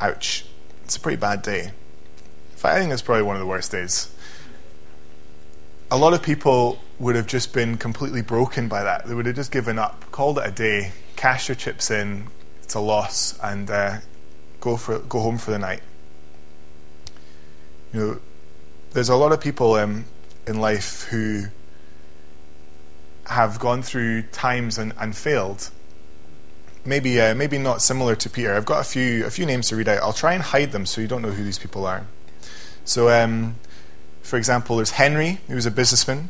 Ouch! 0.00 0.44
It's 0.84 0.96
a 0.96 1.00
pretty 1.00 1.16
bad 1.16 1.42
day. 1.42 1.64
In 1.64 2.56
fact, 2.56 2.76
I 2.76 2.80
think 2.80 2.92
it's 2.92 3.02
probably 3.02 3.22
one 3.22 3.36
of 3.36 3.40
the 3.40 3.46
worst 3.46 3.72
days. 3.72 4.14
A 5.90 5.96
lot 5.96 6.12
of 6.12 6.22
people 6.22 6.78
would 6.98 7.16
have 7.16 7.26
just 7.26 7.52
been 7.52 7.76
completely 7.76 8.22
broken 8.22 8.68
by 8.68 8.82
that. 8.82 9.06
They 9.06 9.14
would 9.14 9.26
have 9.26 9.36
just 9.36 9.50
given 9.50 9.78
up, 9.78 10.10
called 10.10 10.38
it 10.38 10.46
a 10.46 10.50
day, 10.50 10.92
cashed 11.16 11.46
their 11.46 11.56
chips 11.56 11.90
in, 11.90 12.28
it's 12.68 12.74
a 12.74 12.80
loss, 12.80 13.38
and 13.42 13.70
uh, 13.70 13.96
go 14.60 14.76
for 14.76 14.98
go 14.98 15.20
home 15.20 15.38
for 15.38 15.50
the 15.50 15.58
night. 15.58 15.80
You 17.94 17.98
know, 18.00 18.20
there's 18.90 19.08
a 19.08 19.16
lot 19.16 19.32
of 19.32 19.40
people 19.40 19.72
um, 19.72 20.04
in 20.46 20.60
life 20.60 21.04
who 21.04 21.44
have 23.24 23.58
gone 23.58 23.80
through 23.80 24.24
times 24.24 24.76
and, 24.76 24.92
and 25.00 25.16
failed. 25.16 25.70
Maybe 26.84 27.18
uh, 27.18 27.34
maybe 27.34 27.56
not 27.56 27.80
similar 27.80 28.14
to 28.16 28.28
Peter. 28.28 28.54
I've 28.54 28.66
got 28.66 28.82
a 28.82 28.84
few 28.84 29.24
a 29.24 29.30
few 29.30 29.46
names 29.46 29.68
to 29.68 29.76
read 29.76 29.88
out. 29.88 30.02
I'll 30.02 30.12
try 30.12 30.34
and 30.34 30.42
hide 30.42 30.72
them 30.72 30.84
so 30.84 31.00
you 31.00 31.08
don't 31.08 31.22
know 31.22 31.30
who 31.30 31.44
these 31.44 31.58
people 31.58 31.86
are. 31.86 32.04
So, 32.84 33.08
um, 33.08 33.56
for 34.20 34.36
example, 34.36 34.76
there's 34.76 34.90
Henry, 34.90 35.40
who 35.48 35.54
was 35.54 35.64
a 35.64 35.70
businessman. 35.70 36.28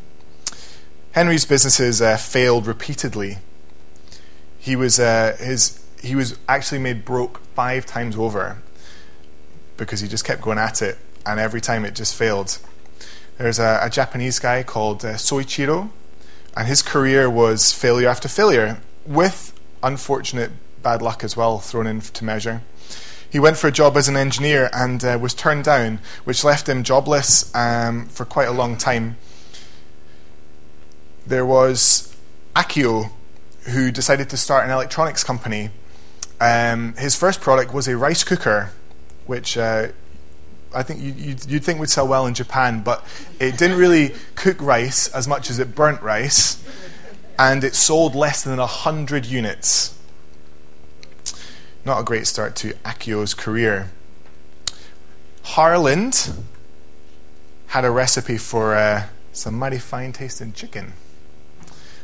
Henry's 1.11 1.45
businesses 1.45 2.01
uh, 2.01 2.17
failed 2.17 2.69
repeatedly. 2.69 3.39
He 4.61 4.77
was 4.77 5.01
uh, 5.01 5.37
his 5.41 5.85
he 6.03 6.15
was 6.15 6.39
actually 6.49 6.79
made 6.79 7.05
broke 7.05 7.41
five 7.55 7.87
times 7.87 8.17
over 8.17 8.59
because 9.77 10.01
he 10.01 10.09
just 10.09 10.25
kept 10.25 10.41
going 10.41 10.59
at 10.59 10.83
it, 10.83 10.99
and 11.25 11.39
every 11.39 11.61
time 11.61 11.85
it 11.85 11.95
just 11.95 12.15
failed. 12.15 12.59
There's 13.39 13.59
a, 13.59 13.79
a 13.83 13.91
Japanese 13.91 14.39
guy 14.39 14.63
called 14.63 15.05
uh, 15.05 15.15
Soichiro, 15.15 15.91
and 16.57 16.67
his 16.67 16.83
career 16.83 17.31
was 17.31 17.73
failure 17.73 18.09
after 18.09 18.29
failure, 18.29 18.81
with 19.07 19.59
unfortunate 19.83 20.51
bad 20.83 21.03
luck 21.03 21.23
as 21.23 21.37
well 21.37 21.59
thrown 21.59 21.87
in 21.87 22.01
to 22.01 22.25
measure. 22.25 22.63
He 23.31 23.39
went 23.39 23.57
for 23.59 23.69
a 23.69 23.73
job 23.73 23.97
as 23.97 24.09
an 24.09 24.17
engineer 24.17 24.71
and 24.73 25.05
uh, 25.05 25.19
was 25.21 25.35
turned 25.35 25.65
down, 25.65 26.01
which 26.25 26.45
left 26.45 26.69
him 26.69 26.83
jobless 26.83 27.55
um, 27.55 28.07
for 28.07 28.25
quite 28.25 28.49
a 28.49 28.53
long 28.53 28.77
time. 28.77 29.17
There 31.27 31.45
was 31.45 32.17
Akio, 32.57 33.11
who 33.67 33.93
decided 33.93 34.31
to 34.31 34.37
start 34.39 34.65
an 34.65 34.71
electronics 34.71 35.23
company 35.23 35.71
um, 36.41 36.95
his 36.97 37.17
first 37.17 37.41
product 37.41 37.75
was 37.75 37.89
a 37.89 37.97
rice 37.97 38.23
cooker, 38.25 38.71
which 39.27 39.59
uh, 39.59 39.89
I 40.75 40.83
think 40.83 41.01
you, 41.01 41.13
you'd, 41.13 41.51
you'd, 41.51 41.65
think 41.65 41.81
would 41.81 41.91
sell 41.91 42.07
well 42.07 42.27
in 42.27 42.35
Japan, 42.35 42.83
but 42.83 43.05
it 43.41 43.57
didn't 43.59 43.79
really 43.79 44.15
cook 44.35 44.61
rice 44.61 45.09
as 45.09 45.27
much 45.27 45.51
as 45.51 45.59
it 45.59 45.75
burnt 45.75 46.01
rice, 46.03 46.63
and 47.39 47.65
it 47.65 47.75
sold 47.75 48.15
less 48.15 48.43
than 48.43 48.59
100 48.59 49.27
units. 49.27 49.99
Not 51.85 52.01
a 52.01 52.05
great 52.05 52.27
start 52.27 52.55
to 52.57 52.75
Akio's 52.85 53.35
career. 53.35 53.91
Harland 55.43 56.33
had 57.69 57.85
a 57.85 57.91
recipe 57.91 58.37
for 58.37 58.75
uh, 58.75 59.05
some 59.33 59.59
mighty 59.59 59.79
fine 59.79 60.13
tasting 60.13 60.53
chicken, 60.53 60.93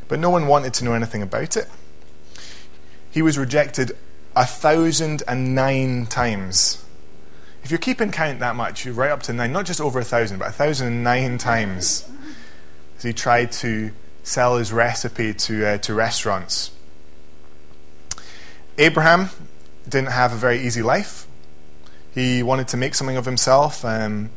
but 0.07 0.19
no 0.19 0.29
one 0.29 0.47
wanted 0.47 0.73
to 0.75 0.83
know 0.83 0.93
anything 0.93 1.21
about 1.21 1.55
it. 1.55 1.69
He 3.11 3.21
was 3.21 3.37
rejected 3.37 3.91
a 4.35 4.45
thousand 4.45 5.23
and 5.27 5.55
nine 5.55 6.05
times. 6.07 6.83
If 7.63 7.71
you're 7.71 7.77
keeping 7.79 8.11
count 8.11 8.39
that 8.39 8.55
much, 8.55 8.85
you're 8.85 8.93
right 8.93 9.09
up 9.09 9.23
to 9.23 9.33
nine, 9.33 9.51
not 9.51 9.65
just 9.65 9.81
over 9.81 9.99
a 9.99 10.03
thousand, 10.03 10.39
but 10.39 10.49
a 10.49 10.51
thousand 10.51 10.87
and 10.87 11.03
nine 11.03 11.37
times. 11.37 12.07
He 13.01 13.13
tried 13.13 13.51
to 13.53 13.91
sell 14.23 14.57
his 14.57 14.73
recipe 14.73 15.33
to, 15.33 15.65
uh, 15.65 15.77
to 15.79 15.93
restaurants. 15.93 16.71
Abraham 18.77 19.29
didn't 19.87 20.11
have 20.11 20.33
a 20.33 20.35
very 20.35 20.59
easy 20.59 20.81
life. 20.81 21.27
He 22.13 22.43
wanted 22.43 22.67
to 22.69 22.77
make 22.77 22.95
something 22.95 23.17
of 23.17 23.25
himself 23.25 23.85
and 23.85 24.29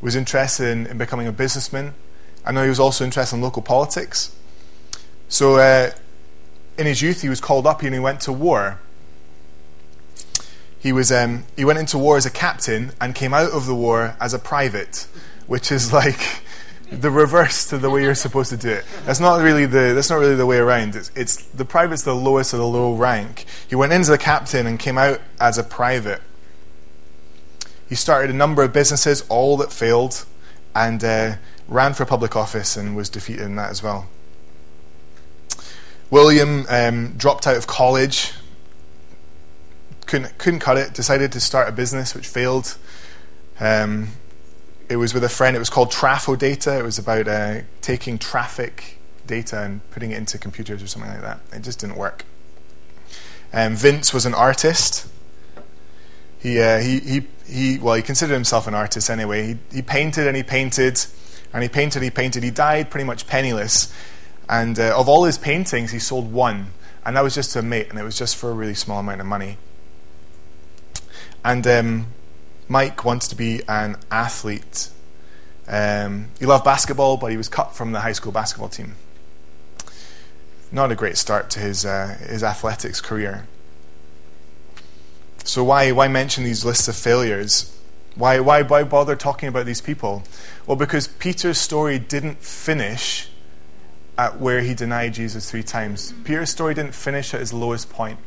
was 0.00 0.16
interested 0.16 0.68
in, 0.68 0.86
in 0.86 0.98
becoming 0.98 1.26
a 1.26 1.32
businessman. 1.32 1.94
I 2.44 2.52
know 2.52 2.62
he 2.62 2.68
was 2.68 2.80
also 2.80 3.04
interested 3.04 3.36
in 3.36 3.42
local 3.42 3.62
politics. 3.62 4.34
So, 5.28 5.56
uh, 5.56 5.90
in 6.78 6.86
his 6.86 7.02
youth, 7.02 7.22
he 7.22 7.28
was 7.28 7.40
called 7.40 7.66
up 7.66 7.82
and 7.82 7.94
he 7.94 8.00
went 8.00 8.20
to 8.22 8.32
war 8.32 8.80
he 10.78 10.92
was 10.92 11.10
um, 11.10 11.44
he 11.56 11.64
went 11.64 11.78
into 11.78 11.98
war 11.98 12.16
as 12.16 12.26
a 12.26 12.30
captain 12.30 12.92
and 13.00 13.14
came 13.14 13.34
out 13.34 13.50
of 13.50 13.66
the 13.66 13.74
war 13.74 14.16
as 14.20 14.34
a 14.34 14.38
private, 14.38 15.06
which 15.46 15.72
is 15.72 15.92
like 15.92 16.42
the 16.90 17.10
reverse 17.10 17.66
to 17.68 17.78
the 17.78 17.90
way 17.90 18.02
you're 18.02 18.14
supposed 18.14 18.50
to 18.50 18.56
do 18.56 18.68
it. 18.68 18.84
That's 19.04 19.20
not 19.20 19.42
really 19.42 19.66
the 19.66 19.92
that's 19.94 20.10
not 20.10 20.20
really 20.20 20.36
the 20.36 20.46
way 20.46 20.58
around. 20.58 20.94
It's, 20.94 21.10
it's 21.16 21.42
the 21.46 21.64
private's 21.64 22.02
the 22.02 22.14
lowest 22.14 22.52
of 22.52 22.58
the 22.58 22.66
low 22.66 22.94
rank. 22.94 23.46
He 23.66 23.74
went 23.74 23.92
in 23.92 24.00
as 24.00 24.08
a 24.08 24.18
captain 24.18 24.66
and 24.66 24.78
came 24.78 24.98
out 24.98 25.20
as 25.40 25.58
a 25.58 25.64
private. 25.64 26.22
He 27.88 27.94
started 27.94 28.30
a 28.30 28.34
number 28.34 28.62
of 28.62 28.72
businesses, 28.72 29.24
all 29.28 29.56
that 29.58 29.72
failed, 29.72 30.26
and 30.74 31.02
uh, 31.02 31.36
ran 31.68 31.94
for 31.94 32.04
public 32.04 32.36
office 32.36 32.76
and 32.76 32.96
was 32.96 33.08
defeated 33.08 33.44
in 33.44 33.56
that 33.56 33.70
as 33.70 33.82
well. 33.82 34.08
William 36.10 36.66
um, 36.68 37.14
dropped 37.16 37.46
out 37.46 37.56
of 37.56 37.66
college 37.66 38.32
couldn't 40.06 40.38
couldn't 40.38 40.60
cut 40.60 40.76
it. 40.76 40.94
Decided 40.94 41.32
to 41.32 41.40
start 41.40 41.68
a 41.68 41.72
business, 41.72 42.14
which 42.14 42.26
failed. 42.26 42.76
Um, 43.60 44.08
it 44.88 44.96
was 44.96 45.12
with 45.12 45.24
a 45.24 45.28
friend. 45.28 45.56
It 45.56 45.58
was 45.58 45.70
called 45.70 45.90
Traf-O-Data. 45.90 46.78
It 46.78 46.82
was 46.82 46.98
about 46.98 47.26
uh, 47.26 47.60
taking 47.80 48.18
traffic 48.18 48.98
data 49.26 49.62
and 49.62 49.88
putting 49.90 50.12
it 50.12 50.18
into 50.18 50.38
computers 50.38 50.82
or 50.82 50.86
something 50.86 51.10
like 51.10 51.22
that. 51.22 51.40
It 51.52 51.62
just 51.62 51.80
didn't 51.80 51.96
work. 51.96 52.24
Um, 53.52 53.74
Vince 53.74 54.14
was 54.14 54.26
an 54.26 54.34
artist. 54.34 55.08
He, 56.38 56.60
uh, 56.60 56.78
he, 56.78 57.00
he, 57.00 57.26
he, 57.46 57.78
well, 57.78 57.94
he 57.94 58.02
considered 58.02 58.34
himself 58.34 58.68
an 58.68 58.74
artist 58.74 59.10
anyway. 59.10 59.46
He, 59.46 59.76
he 59.76 59.82
painted 59.82 60.28
and 60.28 60.36
he 60.36 60.44
painted 60.44 61.04
and 61.52 61.62
he 61.62 61.68
painted 61.68 62.02
he 62.02 62.10
painted. 62.10 62.42
He 62.42 62.50
died 62.50 62.90
pretty 62.90 63.04
much 63.04 63.26
penniless. 63.26 63.92
And 64.48 64.78
uh, 64.78 64.96
of 64.96 65.08
all 65.08 65.24
his 65.24 65.38
paintings, 65.38 65.90
he 65.90 65.98
sold 65.98 66.32
one. 66.32 66.68
And 67.04 67.16
that 67.16 67.22
was 67.22 67.34
just 67.34 67.52
to 67.52 67.60
a 67.60 67.62
mate, 67.62 67.88
and 67.88 67.98
it 67.98 68.02
was 68.02 68.18
just 68.18 68.36
for 68.36 68.50
a 68.50 68.52
really 68.52 68.74
small 68.74 68.98
amount 69.00 69.20
of 69.20 69.26
money. 69.26 69.58
And 71.46 71.64
um, 71.68 72.06
Mike 72.66 73.04
wants 73.04 73.28
to 73.28 73.36
be 73.36 73.62
an 73.68 73.98
athlete. 74.10 74.88
Um, 75.68 76.30
he 76.40 76.44
loved 76.44 76.64
basketball, 76.64 77.18
but 77.18 77.30
he 77.30 77.36
was 77.36 77.48
cut 77.48 77.72
from 77.72 77.92
the 77.92 78.00
high 78.00 78.14
school 78.14 78.32
basketball 78.32 78.68
team. 78.68 78.96
Not 80.72 80.90
a 80.90 80.96
great 80.96 81.16
start 81.16 81.48
to 81.50 81.60
his 81.60 81.86
uh, 81.86 82.18
his 82.28 82.42
athletics 82.42 83.00
career. 83.00 83.46
So 85.44 85.62
why 85.62 85.92
why 85.92 86.08
mention 86.08 86.42
these 86.42 86.64
lists 86.64 86.88
of 86.88 86.96
failures? 86.96 87.78
Why 88.16 88.40
why 88.40 88.62
why 88.62 88.82
bother 88.82 89.14
talking 89.14 89.48
about 89.48 89.66
these 89.66 89.80
people? 89.80 90.24
Well, 90.66 90.76
because 90.76 91.06
Peter's 91.06 91.58
story 91.58 92.00
didn't 92.00 92.42
finish 92.42 93.30
at 94.18 94.40
where 94.40 94.62
he 94.62 94.74
denied 94.74 95.14
Jesus 95.14 95.48
three 95.48 95.62
times. 95.62 96.12
Peter's 96.24 96.50
story 96.50 96.74
didn't 96.74 96.96
finish 96.96 97.32
at 97.34 97.38
his 97.38 97.52
lowest 97.52 97.88
point. 97.88 98.18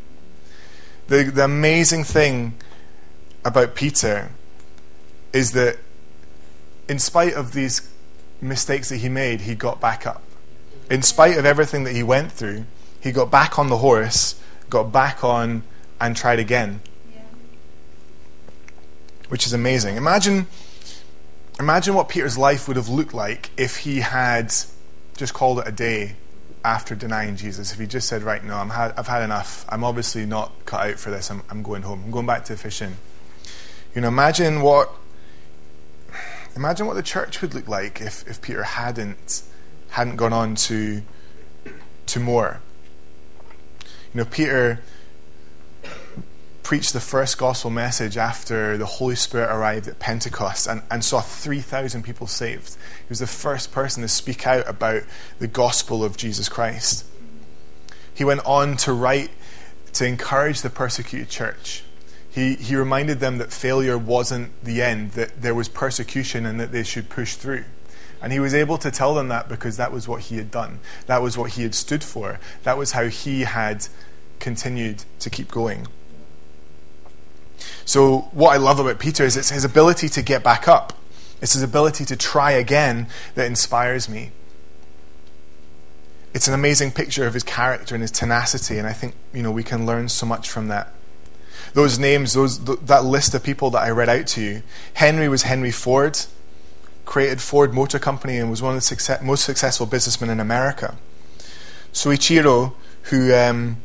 The 1.08 1.25
the 1.25 1.43
amazing 1.43 2.05
thing 2.05 2.53
about 3.49 3.73
Peter 3.73 4.29
is 5.33 5.53
that 5.53 5.77
in 6.88 6.99
spite 6.99 7.33
of 7.33 7.53
these 7.53 7.89
mistakes 8.41 8.89
that 8.89 8.97
he 8.97 9.09
made, 9.09 9.41
he 9.41 9.55
got 9.55 9.81
back 9.81 10.05
up. 10.05 10.21
In 10.89 11.01
spite 11.01 11.38
of 11.38 11.45
everything 11.45 11.83
that 11.83 11.93
he 11.93 12.03
went 12.03 12.31
through, 12.31 12.65
he 13.01 13.12
got 13.12 13.31
back 13.31 13.57
on 13.57 13.69
the 13.69 13.77
horse, 13.77 14.39
got 14.69 14.91
back 14.91 15.23
on, 15.23 15.63
and 15.99 16.15
tried 16.15 16.39
again. 16.39 16.81
Yeah. 17.13 17.21
Which 19.29 19.47
is 19.47 19.53
amazing. 19.53 19.97
Imagine, 19.97 20.47
imagine 21.59 21.95
what 21.95 22.07
Peter's 22.07 22.38
life 22.38 22.67
would 22.67 22.77
have 22.77 22.89
looked 22.89 23.13
like 23.15 23.49
if 23.57 23.77
he 23.77 23.99
had 23.99 24.53
just 25.17 25.33
called 25.33 25.59
it 25.59 25.67
a 25.67 25.71
day 25.71 26.15
after 26.63 26.93
denying 26.93 27.35
Jesus. 27.35 27.71
If 27.71 27.79
he 27.79 27.88
just 27.88 28.07
said, 28.07 28.21
"Right, 28.21 28.43
no, 28.43 28.55
I'm 28.57 28.69
ha- 28.69 28.93
I've 28.95 29.07
had 29.07 29.23
enough. 29.23 29.65
I'm 29.69 29.83
obviously 29.83 30.25
not 30.25 30.51
cut 30.65 30.88
out 30.88 30.99
for 30.99 31.09
this. 31.09 31.31
I'm, 31.31 31.41
I'm 31.49 31.63
going 31.63 31.81
home. 31.81 32.03
I'm 32.05 32.12
going 32.12 32.27
back 32.27 32.45
to 32.45 32.55
fishing." 32.57 32.95
You 33.99 34.03
know, 34.03 34.07
imagine 34.07 34.62
what 34.62 34.93
imagine 36.55 36.88
what 36.88 36.93
the 36.93 37.03
church 37.03 37.41
would 37.41 37.53
look 37.53 37.67
like 37.67 37.99
if, 37.99 38.25
if 38.29 38.41
Peter 38.41 38.63
hadn't 38.63 39.41
hadn't 39.89 40.15
gone 40.15 40.31
on 40.31 40.55
to 40.55 41.01
to 42.05 42.19
more. 42.21 42.62
You 44.13 44.19
know, 44.19 44.23
Peter 44.23 44.79
preached 46.63 46.93
the 46.93 47.01
first 47.01 47.38
gospel 47.38 47.71
message 47.71 48.15
after 48.15 48.77
the 48.77 48.85
Holy 48.85 49.17
Spirit 49.17 49.53
arrived 49.53 49.89
at 49.89 49.99
Pentecost 49.99 50.65
and, 50.65 50.81
and 50.89 51.03
saw 51.03 51.19
3,000 51.19 52.01
people 52.01 52.25
saved. 52.25 52.75
He 52.99 53.09
was 53.09 53.19
the 53.19 53.27
first 53.27 53.73
person 53.73 54.01
to 54.03 54.07
speak 54.07 54.47
out 54.47 54.65
about 54.65 55.03
the 55.39 55.47
gospel 55.47 56.05
of 56.05 56.15
Jesus 56.15 56.47
Christ. 56.47 57.05
He 58.13 58.23
went 58.23 58.45
on 58.45 58.77
to 58.77 58.93
write 58.93 59.31
to 59.91 60.05
encourage 60.05 60.62
the 60.62 60.69
persecuted 60.69 61.27
church. 61.27 61.83
He, 62.31 62.55
he 62.55 62.75
reminded 62.75 63.19
them 63.19 63.39
that 63.39 63.51
failure 63.51 63.97
wasn't 63.97 64.51
the 64.63 64.81
end, 64.81 65.13
that 65.13 65.41
there 65.41 65.55
was 65.55 65.67
persecution 65.67 66.45
and 66.45 66.59
that 66.59 66.71
they 66.71 66.83
should 66.83 67.09
push 67.09 67.35
through. 67.35 67.65
And 68.21 68.33
he 68.33 68.39
was 68.39 68.53
able 68.53 68.77
to 68.79 68.91
tell 68.91 69.15
them 69.15 69.29
that 69.29 69.47
because 69.47 69.77
that 69.77 69.91
was 69.91 70.07
what 70.07 70.23
he 70.23 70.37
had 70.37 70.51
done. 70.51 70.79
That 71.05 71.21
was 71.21 71.37
what 71.37 71.51
he 71.51 71.63
had 71.63 71.73
stood 71.73 72.03
for. 72.03 72.39
That 72.63 72.77
was 72.77 72.91
how 72.91 73.05
he 73.05 73.41
had 73.41 73.87
continued 74.39 75.05
to 75.19 75.29
keep 75.29 75.49
going. 75.49 75.87
So, 77.85 78.29
what 78.31 78.53
I 78.53 78.57
love 78.57 78.79
about 78.79 78.99
Peter 78.99 79.23
is 79.23 79.35
it's 79.35 79.49
his 79.49 79.65
ability 79.65 80.09
to 80.09 80.21
get 80.21 80.43
back 80.43 80.67
up, 80.67 80.93
it's 81.41 81.53
his 81.53 81.63
ability 81.63 82.05
to 82.05 82.15
try 82.15 82.51
again 82.51 83.07
that 83.35 83.45
inspires 83.45 84.09
me. 84.09 84.31
It's 86.33 86.47
an 86.47 86.53
amazing 86.53 86.91
picture 86.91 87.25
of 87.25 87.33
his 87.33 87.43
character 87.43 87.95
and 87.95 88.01
his 88.01 88.11
tenacity, 88.11 88.77
and 88.77 88.87
I 88.87 88.93
think 88.93 89.15
you 89.33 89.41
know 89.41 89.51
we 89.51 89.63
can 89.63 89.85
learn 89.85 90.09
so 90.09 90.25
much 90.25 90.49
from 90.49 90.67
that. 90.67 90.93
Those 91.73 91.99
names, 91.99 92.33
those 92.33 92.63
that 92.63 93.05
list 93.05 93.33
of 93.33 93.43
people 93.43 93.69
that 93.71 93.83
I 93.83 93.89
read 93.89 94.09
out 94.09 94.27
to 94.27 94.41
you. 94.41 94.63
Henry 94.95 95.29
was 95.29 95.43
Henry 95.43 95.71
Ford, 95.71 96.19
created 97.05 97.41
Ford 97.41 97.73
Motor 97.73 97.99
Company 97.99 98.37
and 98.37 98.49
was 98.49 98.61
one 98.61 98.71
of 98.73 98.77
the 98.77 98.81
success, 98.81 99.21
most 99.21 99.43
successful 99.43 99.85
businessmen 99.85 100.29
in 100.29 100.39
America. 100.39 100.95
Soichiro, 101.91 102.73
who 103.03 103.33
um, 103.33 103.77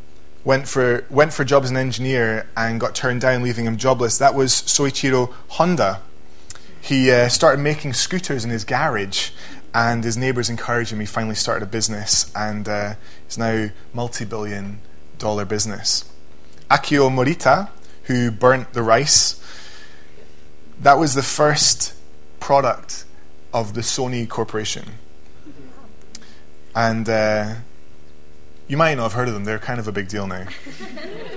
went 0.45 0.69
for 0.69 1.05
went 1.09 1.33
for 1.33 1.45
job 1.45 1.65
as 1.65 1.71
an 1.71 1.77
engineer 1.77 2.47
and 2.57 2.79
got 2.79 2.95
turned 2.95 3.23
down, 3.23 3.43
leaving 3.43 3.65
him 3.65 3.77
jobless. 3.77 4.19
That 4.19 4.35
was 4.35 4.53
Soichiro 4.53 5.33
Honda. 5.49 6.01
He 6.81 7.11
uh, 7.11 7.29
started 7.29 7.63
making 7.63 7.95
scooters 7.95 8.45
in 8.45 8.51
his 8.51 8.65
garage, 8.65 9.31
and 9.73 10.05
his 10.05 10.19
neighbours 10.19 10.51
encouraged 10.51 10.93
him. 10.93 11.01
He 11.01 11.07
finally 11.07 11.35
started 11.35 11.65
a 11.65 11.71
business, 11.71 12.31
and 12.37 12.69
uh, 12.69 12.95
it's 13.25 13.39
now 13.39 13.71
multi-billion 13.95 14.81
dollar 15.19 15.47
business. 15.47 16.05
Akio 16.71 17.11
Morita, 17.11 17.71
who 18.05 18.31
burnt 18.31 18.73
the 18.73 18.83
rice, 18.83 19.41
that 20.81 20.99
was 20.99 21.15
the 21.15 21.23
first 21.23 21.95
product 22.41 23.05
of 23.53 23.75
the 23.75 23.81
Sony 23.81 24.29
Corporation, 24.29 24.93
and. 26.75 27.09
Uh, 27.09 27.55
you 28.67 28.77
might 28.77 28.95
not 28.95 29.05
have 29.05 29.13
heard 29.13 29.29
of 29.29 29.35
them, 29.35 29.45
they're 29.45 29.59
kind 29.59 29.79
of 29.79 29.87
a 29.87 29.93
big 29.93 30.09
deal 30.09 30.27
now. 30.27 30.47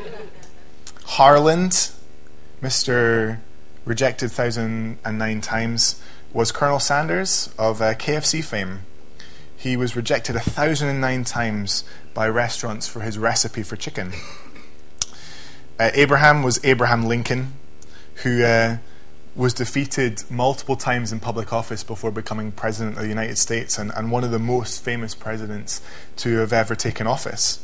Harland, 1.05 1.91
Mr. 2.61 3.39
Rejected 3.85 4.27
1009 4.27 5.41
Times, 5.41 6.01
was 6.33 6.51
Colonel 6.51 6.79
Sanders 6.79 7.53
of 7.57 7.81
uh, 7.81 7.93
KFC 7.95 8.43
fame. 8.43 8.81
He 9.55 9.75
was 9.75 9.95
rejected 9.95 10.35
1009 10.35 11.23
times 11.23 11.83
by 12.13 12.29
restaurants 12.29 12.87
for 12.87 13.01
his 13.01 13.17
recipe 13.17 13.63
for 13.63 13.75
chicken. 13.75 14.13
Uh, 15.79 15.91
Abraham 15.93 16.41
was 16.41 16.59
Abraham 16.63 17.05
Lincoln, 17.05 17.53
who 18.23 18.43
uh, 18.43 18.77
was 19.35 19.53
defeated 19.53 20.23
multiple 20.29 20.75
times 20.75 21.11
in 21.11 21.19
public 21.19 21.53
office 21.53 21.83
before 21.83 22.11
becoming 22.11 22.51
president 22.51 22.97
of 22.97 23.03
the 23.03 23.09
United 23.09 23.37
States 23.37 23.77
and, 23.77 23.91
and 23.95 24.11
one 24.11 24.23
of 24.23 24.31
the 24.31 24.39
most 24.39 24.83
famous 24.83 25.13
presidents 25.13 25.81
to 26.15 26.37
have 26.37 26.51
ever 26.51 26.73
taken 26.73 27.05
office. 27.05 27.63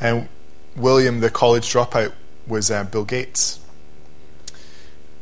And 0.00 0.28
William, 0.74 1.20
the 1.20 1.28
college 1.28 1.70
dropout, 1.70 2.12
was 2.46 2.70
uh, 2.70 2.84
Bill 2.84 3.04
Gates. 3.04 3.60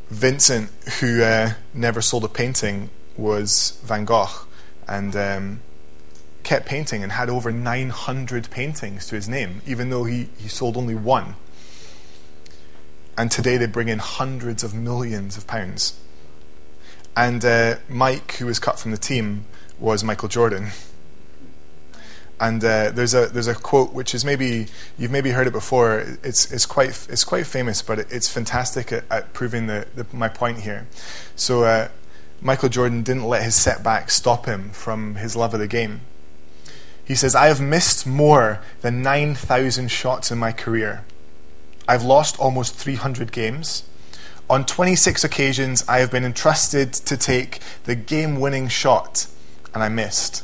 Vincent, 0.09 0.69
who 0.99 1.21
uh, 1.21 1.53
never 1.73 2.01
sold 2.01 2.23
a 2.23 2.29
painting, 2.29 2.89
was 3.17 3.79
Van 3.83 4.05
Gogh 4.05 4.45
and 4.87 5.15
um, 5.15 5.61
kept 6.43 6.65
painting 6.65 7.03
and 7.03 7.11
had 7.11 7.29
over 7.29 7.51
900 7.51 8.49
paintings 8.49 9.07
to 9.07 9.15
his 9.15 9.29
name, 9.29 9.61
even 9.65 9.89
though 9.89 10.05
he, 10.05 10.29
he 10.37 10.47
sold 10.47 10.77
only 10.77 10.95
one. 10.95 11.35
And 13.17 13.29
today 13.29 13.57
they 13.57 13.67
bring 13.67 13.89
in 13.89 13.99
hundreds 13.99 14.63
of 14.63 14.73
millions 14.73 15.37
of 15.37 15.45
pounds. 15.47 15.99
And 17.15 17.43
uh, 17.43 17.75
Mike, 17.89 18.33
who 18.37 18.45
was 18.45 18.59
cut 18.59 18.79
from 18.79 18.91
the 18.91 18.97
team, 18.97 19.45
was 19.79 20.03
Michael 20.03 20.29
Jordan. 20.29 20.69
And 22.39 22.63
uh, 22.63 22.89
there's 22.89 23.13
a 23.13 23.27
there's 23.27 23.47
a 23.47 23.53
quote 23.53 23.93
which 23.93 24.15
is 24.15 24.25
maybe 24.25 24.65
you've 24.97 25.11
maybe 25.11 25.29
heard 25.29 25.45
it 25.45 25.53
before. 25.53 25.99
It's 26.23 26.51
it's 26.51 26.65
quite 26.65 26.89
it's 27.07 27.23
quite 27.23 27.45
famous, 27.45 27.83
but 27.83 27.99
it's 27.99 28.27
fantastic 28.27 28.91
at, 28.91 29.03
at 29.11 29.33
proving 29.33 29.67
the, 29.67 29.85
the, 29.93 30.07
my 30.11 30.27
point 30.27 30.61
here. 30.61 30.87
So 31.35 31.65
uh, 31.65 31.89
Michael 32.41 32.69
Jordan 32.69 33.03
didn't 33.03 33.25
let 33.25 33.43
his 33.43 33.53
setbacks 33.53 34.15
stop 34.15 34.47
him 34.47 34.71
from 34.71 35.15
his 35.15 35.35
love 35.35 35.53
of 35.53 35.59
the 35.59 35.67
game. 35.67 36.01
He 37.03 37.15
says, 37.15 37.35
"I 37.35 37.47
have 37.47 37.61
missed 37.61 38.07
more 38.07 38.61
than 38.81 39.01
nine 39.01 39.35
thousand 39.35 39.91
shots 39.91 40.31
in 40.31 40.37
my 40.37 40.51
career, 40.51 41.03
I've 41.91 42.03
lost 42.03 42.39
almost 42.39 42.75
300 42.75 43.33
games. 43.33 43.83
On 44.49 44.65
26 44.65 45.25
occasions, 45.25 45.83
I 45.89 45.99
have 45.99 46.09
been 46.09 46.23
entrusted 46.23 46.93
to 46.93 47.17
take 47.17 47.59
the 47.83 47.95
game 47.95 48.39
winning 48.39 48.69
shot, 48.69 49.27
and 49.73 49.83
I 49.83 49.89
missed. 49.89 50.43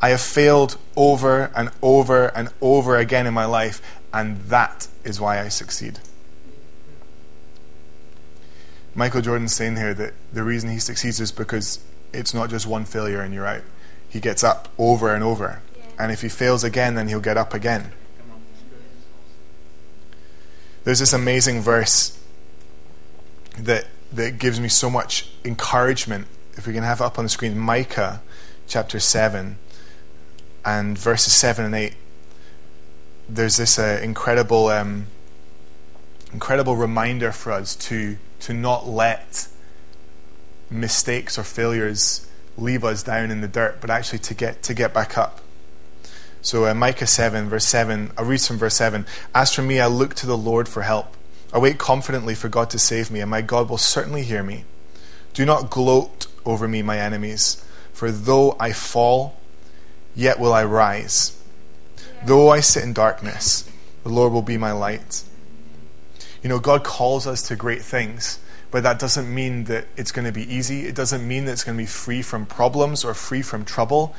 I 0.00 0.10
have 0.10 0.20
failed 0.20 0.76
over 0.96 1.50
and 1.56 1.70
over 1.82 2.26
and 2.36 2.50
over 2.60 2.96
again 2.96 3.26
in 3.26 3.34
my 3.34 3.46
life, 3.46 3.80
and 4.12 4.42
that 4.44 4.86
is 5.02 5.20
why 5.20 5.40
I 5.40 5.48
succeed. 5.48 5.98
Michael 8.94 9.22
Jordan's 9.22 9.54
saying 9.54 9.74
here 9.74 9.94
that 9.94 10.14
the 10.32 10.44
reason 10.44 10.70
he 10.70 10.78
succeeds 10.78 11.20
is 11.20 11.32
because 11.32 11.80
it's 12.12 12.32
not 12.32 12.48
just 12.48 12.64
one 12.64 12.84
failure 12.84 13.20
and 13.20 13.34
you're 13.34 13.46
out. 13.46 13.62
He 14.14 14.20
gets 14.20 14.44
up 14.44 14.68
over 14.78 15.12
and 15.12 15.24
over. 15.24 15.60
And 15.98 16.12
if 16.12 16.22
he 16.22 16.28
fails 16.28 16.62
again, 16.62 16.94
then 16.94 17.08
he'll 17.08 17.18
get 17.18 17.36
up 17.36 17.52
again. 17.52 17.90
There's 20.84 21.00
this 21.00 21.12
amazing 21.12 21.62
verse 21.62 22.16
that 23.58 23.86
that 24.12 24.38
gives 24.38 24.60
me 24.60 24.68
so 24.68 24.88
much 24.88 25.30
encouragement. 25.44 26.28
If 26.56 26.64
we 26.64 26.72
can 26.72 26.84
have 26.84 27.00
it 27.00 27.04
up 27.04 27.18
on 27.18 27.24
the 27.24 27.28
screen, 27.28 27.58
Micah 27.58 28.22
chapter 28.68 29.00
seven 29.00 29.58
and 30.64 30.96
verses 30.96 31.32
seven 31.32 31.64
and 31.64 31.74
eight. 31.74 31.96
There's 33.28 33.56
this 33.56 33.80
uh, 33.80 33.98
incredible, 34.00 34.68
um, 34.68 35.08
incredible 36.32 36.76
reminder 36.76 37.32
for 37.32 37.50
us 37.50 37.74
to 37.88 38.18
to 38.40 38.54
not 38.54 38.86
let 38.86 39.48
mistakes 40.70 41.36
or 41.36 41.42
failures 41.42 42.28
leave 42.56 42.84
us 42.84 43.02
down 43.02 43.30
in 43.30 43.40
the 43.40 43.48
dirt, 43.48 43.80
but 43.80 43.90
actually 43.90 44.20
to 44.20 44.34
get 44.34 44.62
to 44.62 44.74
get 44.74 44.94
back 44.94 45.18
up. 45.18 45.40
So 46.44 46.66
uh, 46.66 46.74
Micah 46.74 47.06
7, 47.06 47.48
verse 47.48 47.64
7, 47.64 48.12
I 48.18 48.22
read 48.22 48.40
from 48.42 48.58
verse 48.58 48.76
7. 48.76 49.06
As 49.34 49.54
for 49.54 49.62
me, 49.62 49.80
I 49.80 49.86
look 49.86 50.14
to 50.16 50.26
the 50.26 50.36
Lord 50.36 50.68
for 50.68 50.82
help. 50.82 51.16
I 51.54 51.58
wait 51.58 51.78
confidently 51.78 52.34
for 52.34 52.50
God 52.50 52.68
to 52.70 52.78
save 52.78 53.10
me, 53.10 53.20
and 53.20 53.30
my 53.30 53.40
God 53.40 53.70
will 53.70 53.78
certainly 53.78 54.24
hear 54.24 54.42
me. 54.42 54.64
Do 55.32 55.46
not 55.46 55.70
gloat 55.70 56.26
over 56.44 56.68
me, 56.68 56.82
my 56.82 56.98
enemies, 56.98 57.64
for 57.94 58.10
though 58.10 58.56
I 58.60 58.72
fall, 58.72 59.40
yet 60.14 60.38
will 60.38 60.52
I 60.52 60.64
rise. 60.64 61.40
Though 62.26 62.50
I 62.50 62.60
sit 62.60 62.84
in 62.84 62.92
darkness, 62.92 63.66
the 64.02 64.10
Lord 64.10 64.32
will 64.32 64.42
be 64.42 64.58
my 64.58 64.72
light. 64.72 65.22
You 66.42 66.50
know, 66.50 66.58
God 66.58 66.84
calls 66.84 67.26
us 67.26 67.40
to 67.48 67.56
great 67.56 67.80
things, 67.80 68.38
but 68.74 68.82
that 68.82 68.98
doesn't 68.98 69.32
mean 69.32 69.66
that 69.66 69.86
it's 69.96 70.10
going 70.10 70.24
to 70.24 70.32
be 70.32 70.52
easy. 70.52 70.84
It 70.88 70.96
doesn't 70.96 71.24
mean 71.28 71.44
that 71.44 71.52
it's 71.52 71.62
going 71.62 71.78
to 71.78 71.82
be 71.84 71.86
free 71.86 72.22
from 72.22 72.44
problems 72.44 73.04
or 73.04 73.14
free 73.14 73.40
from 73.40 73.64
trouble. 73.64 74.16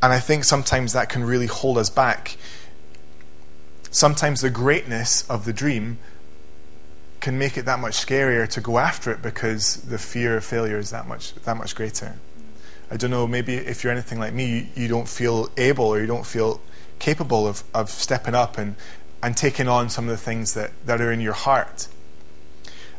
And 0.00 0.12
I 0.12 0.20
think 0.20 0.44
sometimes 0.44 0.92
that 0.92 1.08
can 1.08 1.24
really 1.24 1.48
hold 1.48 1.76
us 1.76 1.90
back. 1.90 2.36
Sometimes 3.90 4.42
the 4.42 4.48
greatness 4.48 5.28
of 5.28 5.44
the 5.44 5.52
dream 5.52 5.98
can 7.18 7.36
make 7.36 7.56
it 7.58 7.64
that 7.64 7.80
much 7.80 7.94
scarier 7.94 8.48
to 8.48 8.60
go 8.60 8.78
after 8.78 9.10
it 9.10 9.22
because 9.22 9.78
the 9.78 9.98
fear 9.98 10.36
of 10.36 10.44
failure 10.44 10.78
is 10.78 10.90
that 10.90 11.08
much 11.08 11.34
that 11.34 11.56
much 11.56 11.74
greater. 11.74 12.20
I 12.92 12.96
don't 12.96 13.10
know, 13.10 13.26
maybe 13.26 13.54
if 13.56 13.82
you're 13.82 13.92
anything 13.92 14.20
like 14.20 14.34
me, 14.34 14.46
you, 14.46 14.66
you 14.76 14.86
don't 14.86 15.08
feel 15.08 15.50
able 15.56 15.86
or 15.86 15.98
you 15.98 16.06
don't 16.06 16.26
feel 16.26 16.60
capable 17.00 17.48
of, 17.48 17.64
of 17.74 17.90
stepping 17.90 18.36
up 18.36 18.56
and, 18.56 18.76
and 19.20 19.36
taking 19.36 19.66
on 19.66 19.90
some 19.90 20.04
of 20.04 20.10
the 20.10 20.16
things 20.16 20.54
that, 20.54 20.70
that 20.86 21.00
are 21.00 21.10
in 21.10 21.20
your 21.20 21.32
heart. 21.32 21.88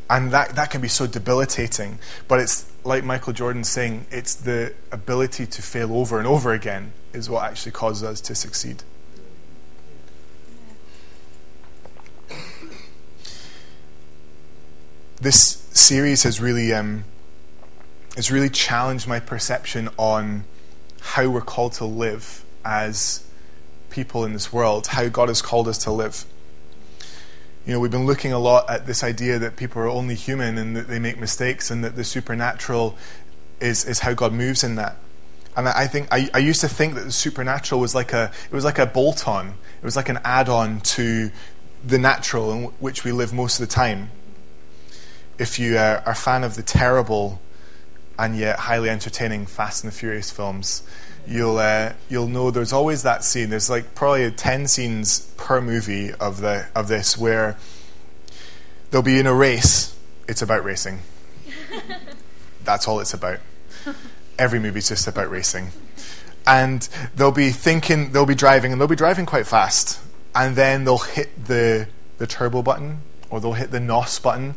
And 0.10 0.32
that, 0.32 0.56
that 0.56 0.72
can 0.72 0.82
be 0.82 0.88
so 0.88 1.06
debilitating. 1.06 2.00
But 2.28 2.40
it's 2.40 2.72
like 2.84 3.04
Michael 3.04 3.34
Jordan 3.34 3.64
saying, 3.64 4.06
it's 4.10 4.36
the 4.36 4.74
ability 4.92 5.46
to 5.46 5.62
fail 5.62 5.94
over 5.94 6.18
and 6.18 6.28
over 6.28 6.54
again 6.54 6.94
is 7.14 7.30
what 7.30 7.44
actually 7.44 7.74
causes 7.74 8.04
us 8.04 8.22
to 8.22 8.36
succeed. 8.36 8.84
This 15.20 15.68
series 15.74 16.24
has 16.24 16.40
really 16.40 16.72
um, 16.74 17.04
has 18.16 18.32
really 18.32 18.50
challenged 18.50 19.08
my 19.08 19.20
perception 19.20 19.90
on 19.98 20.44
how 21.02 21.30
we're 21.30 21.42
called 21.42 21.74
to 21.74 21.86
live 21.86 22.46
as 22.64 23.26
people 23.90 24.26
in 24.26 24.34
this 24.34 24.54
world, 24.54 24.88
how 24.88 25.08
God 25.08 25.28
has 25.30 25.42
called 25.42 25.68
us 25.68 25.80
to 25.80 25.92
live. 25.92 26.26
You 27.68 27.74
know, 27.74 27.82
we've 27.82 27.92
been 27.92 28.06
looking 28.06 28.32
a 28.32 28.40
lot 28.40 28.70
at 28.70 28.88
this 28.88 29.04
idea 29.04 29.40
that 29.40 29.58
people 29.58 29.82
are 29.82 29.90
only 29.90 30.16
human 30.16 30.58
and 30.58 30.74
that 30.78 30.88
they 30.88 31.00
make 31.00 31.20
mistakes 31.20 31.70
and 31.70 31.84
that 31.84 31.98
the 31.98 32.06
supernatural 32.06 32.96
is, 33.60 33.84
is 33.84 34.00
how 34.00 34.14
God 34.14 34.32
moves 34.32 34.64
in 34.64 34.76
that. 34.76 34.96
And 35.54 35.68
I 35.68 35.86
think 35.86 36.08
I, 36.10 36.30
I 36.34 36.38
used 36.38 36.62
to 36.62 36.70
think 36.70 36.96
that 36.96 37.04
the 37.04 37.12
supernatural 37.12 37.82
was 37.82 37.94
like 37.94 38.14
a 38.14 38.32
it 38.46 38.54
was 38.54 38.64
like 38.64 38.80
a 38.80 38.86
bolt 38.86 39.28
on. 39.28 39.48
It 39.48 39.84
was 39.84 39.98
like 39.98 40.08
an 40.08 40.20
add 40.24 40.48
on 40.48 40.80
to 40.80 41.30
the 41.86 41.98
natural 41.98 42.54
in 42.54 42.64
which 42.80 43.04
we 43.04 43.12
live 43.12 43.34
most 43.34 43.60
of 43.60 43.68
the 43.68 43.74
time. 43.74 44.12
If 45.38 45.60
you 45.60 45.78
uh, 45.78 46.04
are 46.06 46.14
a 46.14 46.16
fan 46.16 46.46
of 46.46 46.56
the 46.56 46.64
terrible 46.64 47.42
and 48.18 48.38
yet 48.38 48.60
highly 48.60 48.90
entertaining 48.90 49.46
Fast 49.46 49.84
and 49.84 49.92
the 49.92 49.98
Furious 49.98 50.32
films, 50.32 50.84
you'll 51.28 51.58
uh, 51.58 51.94
you'll 52.10 52.28
know 52.28 52.52
there's 52.52 52.74
always 52.74 53.04
that 53.04 53.24
scene. 53.24 53.50
There's 53.50 53.70
like 53.70 53.96
probably 53.96 54.30
ten 54.32 54.68
scenes 54.68 55.22
per 55.38 55.62
movie 55.62 56.14
of 56.14 56.42
the 56.42 56.68
of 56.76 56.88
this 56.88 57.18
where 57.18 57.58
they'll 58.92 59.02
be 59.02 59.20
in 59.20 59.28
a 59.28 59.34
race. 59.34 59.96
It's 60.28 60.42
about 60.42 60.64
racing. 60.64 61.00
That's 62.64 62.88
all 62.88 63.00
it's 63.00 63.14
about 63.14 63.40
every 64.40 64.60
movie's 64.60 64.90
just 64.90 65.08
about 65.08 65.30
racing. 65.30 65.70
And 66.46 66.88
they'll 67.16 67.32
be 67.32 67.52
thinking, 67.52 68.12
they'll 68.12 68.26
be 68.26 68.36
driving, 68.36 68.72
and 68.72 68.80
they'll 68.80 68.88
be 68.88 68.96
driving 68.96 69.26
quite 69.26 69.48
fast. 69.48 70.00
And 70.34 70.56
then 70.56 70.86
they'll 70.86 70.98
hit 70.98 71.46
the, 71.46 71.88
the 72.20 72.28
turbo 72.28 72.62
button, 72.62 73.02
or 73.30 73.40
they'll 73.42 73.54
hit 73.54 73.72
the 73.72 73.80
NOS 73.80 74.20
button, 74.20 74.56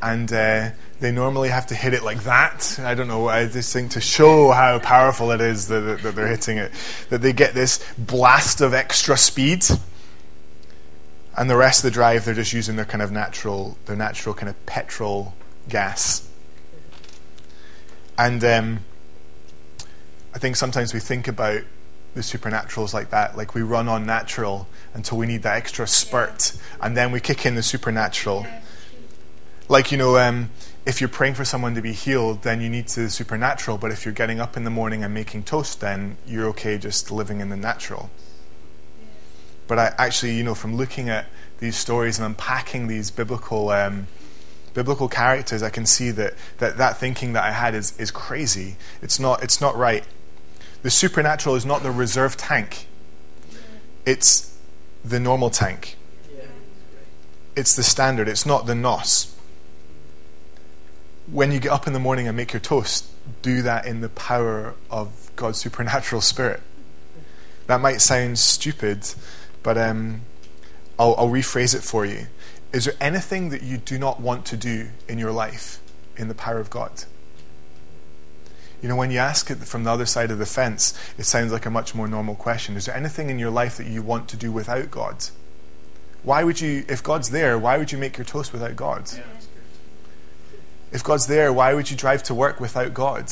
and 0.00 0.32
uh, 0.32 0.70
they 1.00 1.12
normally 1.12 1.50
have 1.50 1.66
to 1.66 1.74
hit 1.74 1.92
it 1.92 2.02
like 2.02 2.22
that. 2.24 2.78
I 2.82 2.94
don't 2.94 3.08
know, 3.08 3.28
I 3.28 3.46
just 3.46 3.72
think 3.72 3.90
to 3.92 4.00
show 4.00 4.50
how 4.50 4.78
powerful 4.78 5.30
it 5.30 5.40
is 5.40 5.68
that, 5.68 6.02
that 6.02 6.14
they're 6.14 6.28
hitting 6.28 6.58
it, 6.58 6.72
that 7.10 7.20
they 7.20 7.32
get 7.32 7.54
this 7.54 7.84
blast 7.98 8.60
of 8.60 8.72
extra 8.72 9.16
speed. 9.16 9.64
And 11.36 11.50
the 11.50 11.56
rest 11.56 11.84
of 11.84 11.90
the 11.90 11.94
drive, 11.94 12.24
they're 12.24 12.32
just 12.34 12.54
using 12.54 12.76
their 12.76 12.86
kind 12.86 13.02
of 13.02 13.12
natural, 13.12 13.76
their 13.84 13.96
natural 13.96 14.34
kind 14.34 14.48
of 14.48 14.66
petrol 14.66 15.34
gas. 15.68 16.26
And 18.16 18.42
um, 18.42 18.80
I 20.34 20.38
think 20.38 20.56
sometimes 20.56 20.94
we 20.94 21.00
think 21.00 21.28
about 21.28 21.60
the 22.14 22.22
supernaturals 22.22 22.94
like 22.94 23.10
that, 23.10 23.36
like 23.36 23.54
we 23.54 23.60
run 23.60 23.88
on 23.88 24.06
natural 24.06 24.66
until 24.94 25.18
we 25.18 25.26
need 25.26 25.42
that 25.42 25.56
extra 25.56 25.86
spurt, 25.86 26.56
and 26.80 26.96
then 26.96 27.12
we 27.12 27.20
kick 27.20 27.44
in 27.44 27.54
the 27.54 27.62
supernatural. 27.62 28.46
Like, 29.68 29.92
you 29.92 29.98
know, 29.98 30.16
um, 30.16 30.48
if 30.86 31.00
you're 31.00 31.08
praying 31.08 31.34
for 31.34 31.44
someone 31.44 31.74
to 31.74 31.82
be 31.82 31.92
healed, 31.92 32.42
then 32.42 32.60
you 32.60 32.70
need 32.70 32.86
the 32.88 33.10
supernatural, 33.10 33.76
but 33.76 33.90
if 33.90 34.04
you're 34.04 34.14
getting 34.14 34.40
up 34.40 34.56
in 34.56 34.62
the 34.62 34.70
morning 34.70 35.02
and 35.02 35.12
making 35.12 35.42
toast, 35.42 35.80
then 35.80 36.16
you're 36.24 36.46
okay 36.46 36.78
just 36.78 37.10
living 37.10 37.40
in 37.40 37.48
the 37.48 37.56
natural. 37.56 38.08
But 39.66 39.80
I 39.80 39.94
actually, 39.98 40.36
you 40.36 40.44
know, 40.44 40.54
from 40.54 40.76
looking 40.76 41.08
at 41.08 41.26
these 41.58 41.76
stories 41.76 42.18
and 42.20 42.26
unpacking 42.26 42.86
these 42.86 43.10
biblical 43.10 43.70
um, 43.70 44.06
biblical 44.74 45.08
characters, 45.08 45.60
I 45.60 45.70
can 45.70 45.86
see 45.86 46.12
that, 46.12 46.34
that 46.58 46.76
that 46.76 46.98
thinking 46.98 47.32
that 47.32 47.42
I 47.42 47.50
had 47.50 47.74
is, 47.74 47.98
is 47.98 48.12
crazy. 48.12 48.76
It's 49.02 49.18
not, 49.18 49.42
it's 49.42 49.60
not 49.60 49.74
right. 49.74 50.04
The 50.82 50.90
supernatural 50.90 51.56
is 51.56 51.66
not 51.66 51.82
the 51.82 51.90
reserve 51.90 52.36
tank, 52.36 52.86
it's 54.04 54.56
the 55.04 55.18
normal 55.18 55.50
tank. 55.50 55.96
It's 57.56 57.74
the 57.74 57.82
standard, 57.82 58.28
it's 58.28 58.46
not 58.46 58.66
the 58.66 58.74
NOS. 58.74 59.35
When 61.30 61.50
you 61.50 61.58
get 61.58 61.72
up 61.72 61.86
in 61.86 61.92
the 61.92 61.98
morning 61.98 62.28
and 62.28 62.36
make 62.36 62.52
your 62.52 62.60
toast, 62.60 63.10
do 63.42 63.62
that 63.62 63.86
in 63.86 64.00
the 64.00 64.08
power 64.08 64.74
of 64.90 65.30
God's 65.36 65.58
supernatural 65.58 66.20
spirit. 66.20 66.62
That 67.66 67.80
might 67.80 68.00
sound 68.00 68.38
stupid, 68.38 69.12
but 69.62 69.76
um, 69.76 70.22
I'll, 70.98 71.14
I'll 71.18 71.28
rephrase 71.28 71.74
it 71.74 71.82
for 71.82 72.04
you. 72.04 72.28
Is 72.72 72.84
there 72.84 72.94
anything 73.00 73.48
that 73.50 73.62
you 73.62 73.78
do 73.78 73.98
not 73.98 74.20
want 74.20 74.44
to 74.46 74.56
do 74.56 74.88
in 75.08 75.18
your 75.18 75.32
life 75.32 75.80
in 76.16 76.28
the 76.28 76.34
power 76.34 76.58
of 76.58 76.70
God? 76.70 77.04
You 78.82 78.88
know, 78.88 78.96
when 78.96 79.10
you 79.10 79.18
ask 79.18 79.50
it 79.50 79.56
from 79.58 79.84
the 79.84 79.90
other 79.90 80.06
side 80.06 80.30
of 80.30 80.38
the 80.38 80.46
fence, 80.46 80.96
it 81.18 81.24
sounds 81.24 81.50
like 81.50 81.66
a 81.66 81.70
much 81.70 81.94
more 81.94 82.06
normal 82.06 82.34
question. 82.34 82.76
Is 82.76 82.86
there 82.86 82.94
anything 82.94 83.30
in 83.30 83.38
your 83.38 83.50
life 83.50 83.76
that 83.78 83.86
you 83.86 84.02
want 84.02 84.28
to 84.28 84.36
do 84.36 84.52
without 84.52 84.90
God? 84.90 85.24
Why 86.22 86.44
would 86.44 86.60
you, 86.60 86.84
if 86.88 87.02
God's 87.02 87.30
there, 87.30 87.58
why 87.58 87.78
would 87.78 87.90
you 87.92 87.98
make 87.98 88.18
your 88.18 88.24
toast 88.24 88.52
without 88.52 88.76
God? 88.76 89.10
Yeah. 89.12 89.22
If 90.96 91.04
God's 91.04 91.26
there, 91.26 91.52
why 91.52 91.74
would 91.74 91.90
you 91.90 91.96
drive 91.96 92.22
to 92.22 92.34
work 92.34 92.58
without 92.58 92.94
God? 92.94 93.30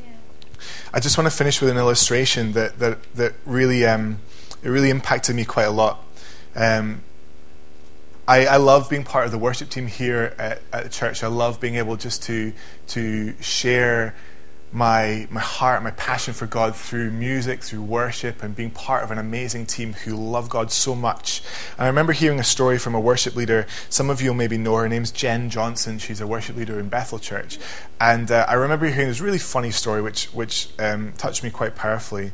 Yeah. 0.00 0.12
I 0.94 1.00
just 1.00 1.18
want 1.18 1.28
to 1.28 1.36
finish 1.36 1.60
with 1.60 1.68
an 1.68 1.76
illustration 1.76 2.52
that, 2.52 2.78
that, 2.78 2.98
that 3.16 3.32
really, 3.44 3.84
um, 3.84 4.20
it 4.62 4.68
really 4.68 4.90
impacted 4.90 5.34
me 5.34 5.44
quite 5.44 5.64
a 5.64 5.72
lot. 5.72 6.00
Um, 6.54 7.02
I, 8.28 8.46
I, 8.46 8.56
love 8.58 8.88
being 8.88 9.02
part 9.02 9.26
of 9.26 9.32
the 9.32 9.38
worship 9.38 9.68
team 9.68 9.88
here 9.88 10.32
at, 10.38 10.62
at 10.72 10.84
the 10.84 10.90
church. 10.90 11.24
I 11.24 11.26
love 11.26 11.58
being 11.58 11.74
able 11.74 11.96
just 11.96 12.22
to 12.24 12.52
to 12.88 13.34
share 13.42 14.14
my 14.72 15.26
my 15.30 15.40
heart, 15.40 15.82
my 15.82 15.90
passion 15.90 16.32
for 16.32 16.46
God 16.46 16.76
through 16.76 17.10
music, 17.10 17.62
through 17.62 17.82
worship, 17.82 18.42
and 18.42 18.54
being 18.54 18.70
part 18.70 19.02
of 19.02 19.10
an 19.10 19.18
amazing 19.18 19.66
team 19.66 19.94
who 19.94 20.14
love 20.14 20.48
God 20.48 20.70
so 20.70 20.94
much. 20.94 21.42
And 21.76 21.84
I 21.84 21.88
remember 21.88 22.12
hearing 22.12 22.38
a 22.38 22.44
story 22.44 22.78
from 22.78 22.94
a 22.94 23.00
worship 23.00 23.34
leader. 23.34 23.66
Some 23.88 24.10
of 24.10 24.22
you 24.22 24.32
maybe 24.32 24.58
know 24.58 24.76
her. 24.76 24.88
name's 24.88 25.10
Jen 25.10 25.50
Johnson. 25.50 25.98
She's 25.98 26.20
a 26.20 26.26
worship 26.26 26.56
leader 26.56 26.78
in 26.78 26.88
Bethel 26.88 27.18
Church. 27.18 27.58
And 28.00 28.30
uh, 28.30 28.46
I 28.48 28.54
remember 28.54 28.86
hearing 28.86 29.08
this 29.08 29.20
really 29.20 29.38
funny 29.38 29.72
story, 29.72 30.02
which 30.02 30.26
which 30.26 30.68
um, 30.78 31.14
touched 31.18 31.42
me 31.42 31.50
quite 31.50 31.74
powerfully. 31.74 32.32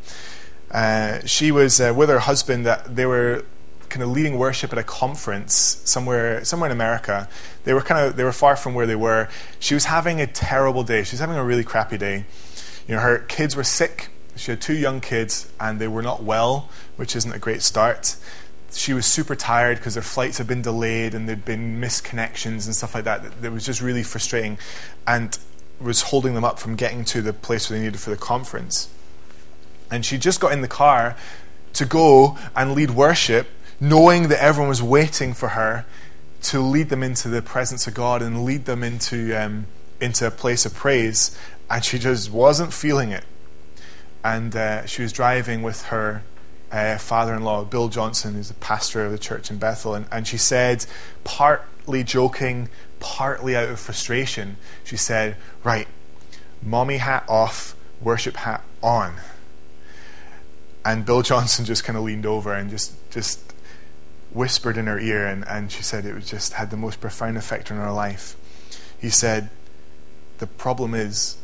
Uh, 0.70 1.24
she 1.24 1.50
was 1.50 1.80
uh, 1.80 1.94
with 1.96 2.10
her 2.10 2.18
husband. 2.18 2.66
That 2.66 2.96
they 2.96 3.06
were 3.06 3.44
kind 3.88 4.02
of 4.02 4.10
leading 4.10 4.38
worship 4.38 4.72
at 4.72 4.78
a 4.78 4.82
conference 4.82 5.80
somewhere 5.84 6.44
somewhere 6.44 6.70
in 6.70 6.76
America. 6.76 7.28
They 7.64 7.74
were 7.74 7.82
kind 7.82 8.06
of 8.06 8.16
they 8.16 8.24
were 8.24 8.32
far 8.32 8.56
from 8.56 8.74
where 8.74 8.86
they 8.86 8.96
were. 8.96 9.28
She 9.58 9.74
was 9.74 9.86
having 9.86 10.20
a 10.20 10.26
terrible 10.26 10.82
day. 10.82 11.02
She 11.04 11.14
was 11.14 11.20
having 11.20 11.36
a 11.36 11.44
really 11.44 11.64
crappy 11.64 11.98
day. 11.98 12.24
You 12.86 12.94
know, 12.94 13.00
her 13.00 13.18
kids 13.18 13.56
were 13.56 13.64
sick. 13.64 14.08
She 14.36 14.50
had 14.50 14.60
two 14.60 14.76
young 14.76 15.00
kids 15.00 15.50
and 15.58 15.78
they 15.78 15.88
were 15.88 16.02
not 16.02 16.22
well, 16.22 16.68
which 16.96 17.16
isn't 17.16 17.32
a 17.32 17.38
great 17.38 17.62
start. 17.62 18.16
She 18.72 18.92
was 18.92 19.06
super 19.06 19.34
tired 19.34 19.78
because 19.78 19.94
their 19.94 20.02
flights 20.02 20.38
had 20.38 20.46
been 20.46 20.62
delayed 20.62 21.14
and 21.14 21.28
there'd 21.28 21.44
been 21.44 21.80
misconnections 21.80 22.66
and 22.66 22.74
stuff 22.74 22.94
like 22.94 23.04
that. 23.04 23.40
That 23.40 23.52
was 23.52 23.64
just 23.64 23.80
really 23.80 24.02
frustrating 24.02 24.58
and 25.06 25.38
was 25.80 26.02
holding 26.02 26.34
them 26.34 26.44
up 26.44 26.58
from 26.58 26.76
getting 26.76 27.04
to 27.06 27.22
the 27.22 27.32
place 27.32 27.70
where 27.70 27.78
they 27.78 27.84
needed 27.84 28.00
for 28.00 28.10
the 28.10 28.16
conference. 28.16 28.88
And 29.90 30.04
she 30.04 30.18
just 30.18 30.40
got 30.40 30.52
in 30.52 30.62
the 30.62 30.68
car 30.68 31.16
to 31.74 31.84
go 31.84 32.38
and 32.54 32.74
lead 32.74 32.90
worship 32.90 33.48
knowing 33.80 34.28
that 34.28 34.42
everyone 34.42 34.68
was 34.68 34.82
waiting 34.82 35.34
for 35.34 35.48
her 35.48 35.84
to 36.42 36.60
lead 36.60 36.88
them 36.88 37.02
into 37.02 37.28
the 37.28 37.42
presence 37.42 37.86
of 37.86 37.94
God 37.94 38.22
and 38.22 38.44
lead 38.44 38.64
them 38.64 38.82
into, 38.82 39.34
um, 39.34 39.66
into 40.00 40.26
a 40.26 40.30
place 40.30 40.64
of 40.64 40.74
praise. 40.74 41.36
And 41.70 41.84
she 41.84 41.98
just 41.98 42.30
wasn't 42.30 42.72
feeling 42.72 43.10
it. 43.10 43.24
And 44.24 44.54
uh, 44.54 44.86
she 44.86 45.02
was 45.02 45.12
driving 45.12 45.62
with 45.62 45.82
her 45.86 46.22
uh, 46.70 46.98
father 46.98 47.34
in 47.34 47.42
law, 47.42 47.64
Bill 47.64 47.88
Johnson, 47.88 48.34
who's 48.34 48.48
the 48.48 48.54
pastor 48.54 49.04
of 49.04 49.12
the 49.12 49.18
church 49.18 49.50
in 49.50 49.58
Bethel. 49.58 49.94
And, 49.94 50.06
and 50.10 50.26
she 50.26 50.36
said, 50.36 50.86
partly 51.24 52.04
joking, 52.04 52.68
partly 53.00 53.56
out 53.56 53.68
of 53.68 53.78
frustration, 53.78 54.56
she 54.84 54.96
said, 54.96 55.36
Right, 55.62 55.88
mommy 56.62 56.98
hat 56.98 57.24
off, 57.28 57.76
worship 58.00 58.36
hat 58.36 58.62
on. 58.82 59.14
And 60.84 61.04
Bill 61.04 61.22
Johnson 61.22 61.64
just 61.64 61.84
kind 61.84 61.96
of 61.96 62.04
leaned 62.04 62.26
over 62.26 62.52
and 62.52 62.70
just, 62.70 62.94
just 63.10 63.52
whispered 64.36 64.76
in 64.76 64.86
her 64.86 64.98
ear, 64.98 65.26
and, 65.26 65.48
and 65.48 65.72
she 65.72 65.82
said 65.82 66.04
it 66.04 66.14
was 66.14 66.28
just 66.28 66.52
had 66.52 66.70
the 66.70 66.76
most 66.76 67.00
profound 67.00 67.38
effect 67.38 67.70
on 67.70 67.78
her 67.78 67.90
life. 67.90 68.36
He 69.00 69.08
said, 69.08 69.48
The 70.38 70.46
problem 70.46 70.94
is, 70.94 71.38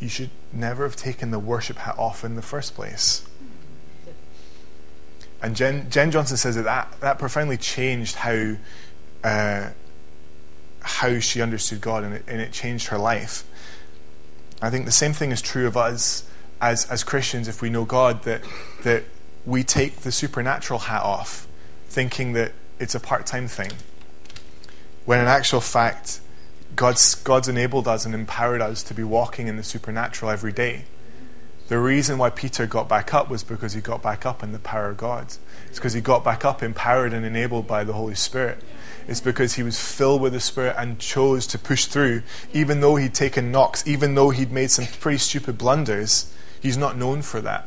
you 0.00 0.08
should 0.08 0.30
never 0.50 0.84
have 0.84 0.96
taken 0.96 1.30
the 1.30 1.38
worship 1.38 1.76
hat 1.76 1.98
off 1.98 2.24
in 2.24 2.36
the 2.36 2.42
first 2.42 2.74
place. 2.74 3.26
And 5.42 5.54
Jen, 5.54 5.90
Jen 5.90 6.10
Johnson 6.10 6.38
says 6.38 6.56
that, 6.56 6.64
that 6.64 7.00
that 7.00 7.18
profoundly 7.18 7.58
changed 7.58 8.16
how, 8.16 8.56
uh, 9.22 9.70
how 10.80 11.18
she 11.18 11.42
understood 11.42 11.82
God, 11.82 12.04
and 12.04 12.14
it, 12.14 12.24
and 12.26 12.40
it 12.40 12.52
changed 12.52 12.88
her 12.88 12.98
life. 12.98 13.44
I 14.62 14.70
think 14.70 14.86
the 14.86 14.92
same 14.92 15.12
thing 15.12 15.30
is 15.30 15.42
true 15.42 15.66
of 15.66 15.76
us 15.76 16.24
as, 16.60 16.90
as 16.90 17.04
Christians 17.04 17.48
if 17.48 17.60
we 17.60 17.68
know 17.68 17.84
God, 17.84 18.24
that, 18.24 18.40
that 18.82 19.04
we 19.44 19.62
take 19.62 19.96
the 19.96 20.12
supernatural 20.12 20.80
hat 20.80 21.02
off 21.02 21.46
thinking 21.90 22.32
that 22.32 22.52
it's 22.78 22.94
a 22.94 23.00
part 23.00 23.26
time 23.26 23.48
thing. 23.48 23.72
When 25.04 25.20
in 25.20 25.26
actual 25.26 25.60
fact, 25.60 26.20
God's, 26.76 27.16
God's 27.16 27.48
enabled 27.48 27.88
us 27.88 28.06
and 28.06 28.14
empowered 28.14 28.62
us 28.62 28.82
to 28.84 28.94
be 28.94 29.02
walking 29.02 29.48
in 29.48 29.56
the 29.56 29.62
supernatural 29.62 30.30
every 30.30 30.52
day. 30.52 30.84
The 31.68 31.78
reason 31.78 32.18
why 32.18 32.30
Peter 32.30 32.66
got 32.66 32.88
back 32.88 33.12
up 33.12 33.28
was 33.28 33.44
because 33.44 33.74
he 33.74 33.80
got 33.80 34.02
back 34.02 34.24
up 34.24 34.42
in 34.42 34.52
the 34.52 34.58
power 34.58 34.90
of 34.90 34.96
God. 34.96 35.26
It's 35.68 35.78
because 35.78 35.92
he 35.92 36.00
got 36.00 36.24
back 36.24 36.44
up 36.44 36.62
empowered 36.62 37.12
and 37.12 37.24
enabled 37.24 37.66
by 37.66 37.84
the 37.84 37.92
Holy 37.92 38.14
Spirit. 38.14 38.62
It's 39.06 39.20
because 39.20 39.54
he 39.54 39.62
was 39.62 39.80
filled 39.80 40.20
with 40.20 40.32
the 40.32 40.40
Spirit 40.40 40.76
and 40.78 40.98
chose 40.98 41.46
to 41.48 41.58
push 41.58 41.86
through, 41.86 42.22
even 42.52 42.80
though 42.80 42.96
he'd 42.96 43.14
taken 43.14 43.52
knocks, 43.52 43.86
even 43.86 44.14
though 44.14 44.30
he'd 44.30 44.52
made 44.52 44.70
some 44.70 44.86
pretty 44.86 45.18
stupid 45.18 45.58
blunders. 45.58 46.32
He's 46.60 46.76
not 46.76 46.96
known 46.96 47.22
for 47.22 47.40
that. 47.40 47.66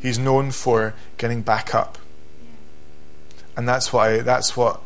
He's 0.00 0.18
known 0.18 0.50
for 0.50 0.94
getting 1.16 1.42
back 1.42 1.74
up. 1.74 1.98
And 3.56 3.68
that's 3.68 3.92
why 3.92 4.18
that's 4.18 4.56
what 4.56 4.80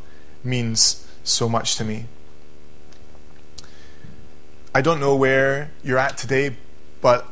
means 0.45 1.07
so 1.25 1.49
much 1.49 1.77
to 1.77 1.85
me. 1.85 2.07
I 4.75 4.81
don't 4.81 5.01
know 5.01 5.17
where 5.17 5.71
you're 5.83 5.99
at 5.99 6.19
today, 6.19 6.57
but 7.01 7.27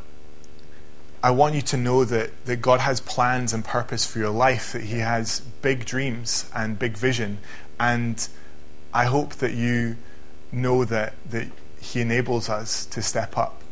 I 1.22 1.30
want 1.30 1.55
you 1.55 1.62
to 1.62 1.76
know 1.76 2.05
that, 2.05 2.45
that 2.47 2.57
God 2.57 2.80
has 2.80 3.01
plans 3.01 3.53
and 3.53 3.64
purpose 3.64 4.07
for 4.07 4.18
your 4.18 4.30
life, 4.30 4.72
that 4.72 4.84
He 4.84 4.99
has 4.99 5.41
big 5.61 5.84
dreams 5.84 6.51
and 6.55 6.78
big 6.78 6.97
vision. 6.97 7.39
And 7.78 8.26
I 8.95 9.05
hope 9.05 9.34
that 9.34 9.53
you 9.53 9.97
know 10.53 10.84
that, 10.84 11.14
that 11.30 11.49
He 11.80 12.01
enables 12.01 12.49
us 12.49 12.87
to 12.87 13.03
step 13.03 13.37
up. 13.37 13.62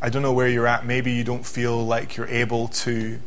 I 0.00 0.08
don't 0.08 0.22
know 0.22 0.32
where 0.32 0.48
you're 0.48 0.66
at. 0.66 0.86
Maybe 0.86 1.12
you 1.12 1.24
don't 1.24 1.44
feel 1.44 1.84
like 1.84 2.16
you're 2.16 2.28
able 2.28 2.68
to, 2.68 3.20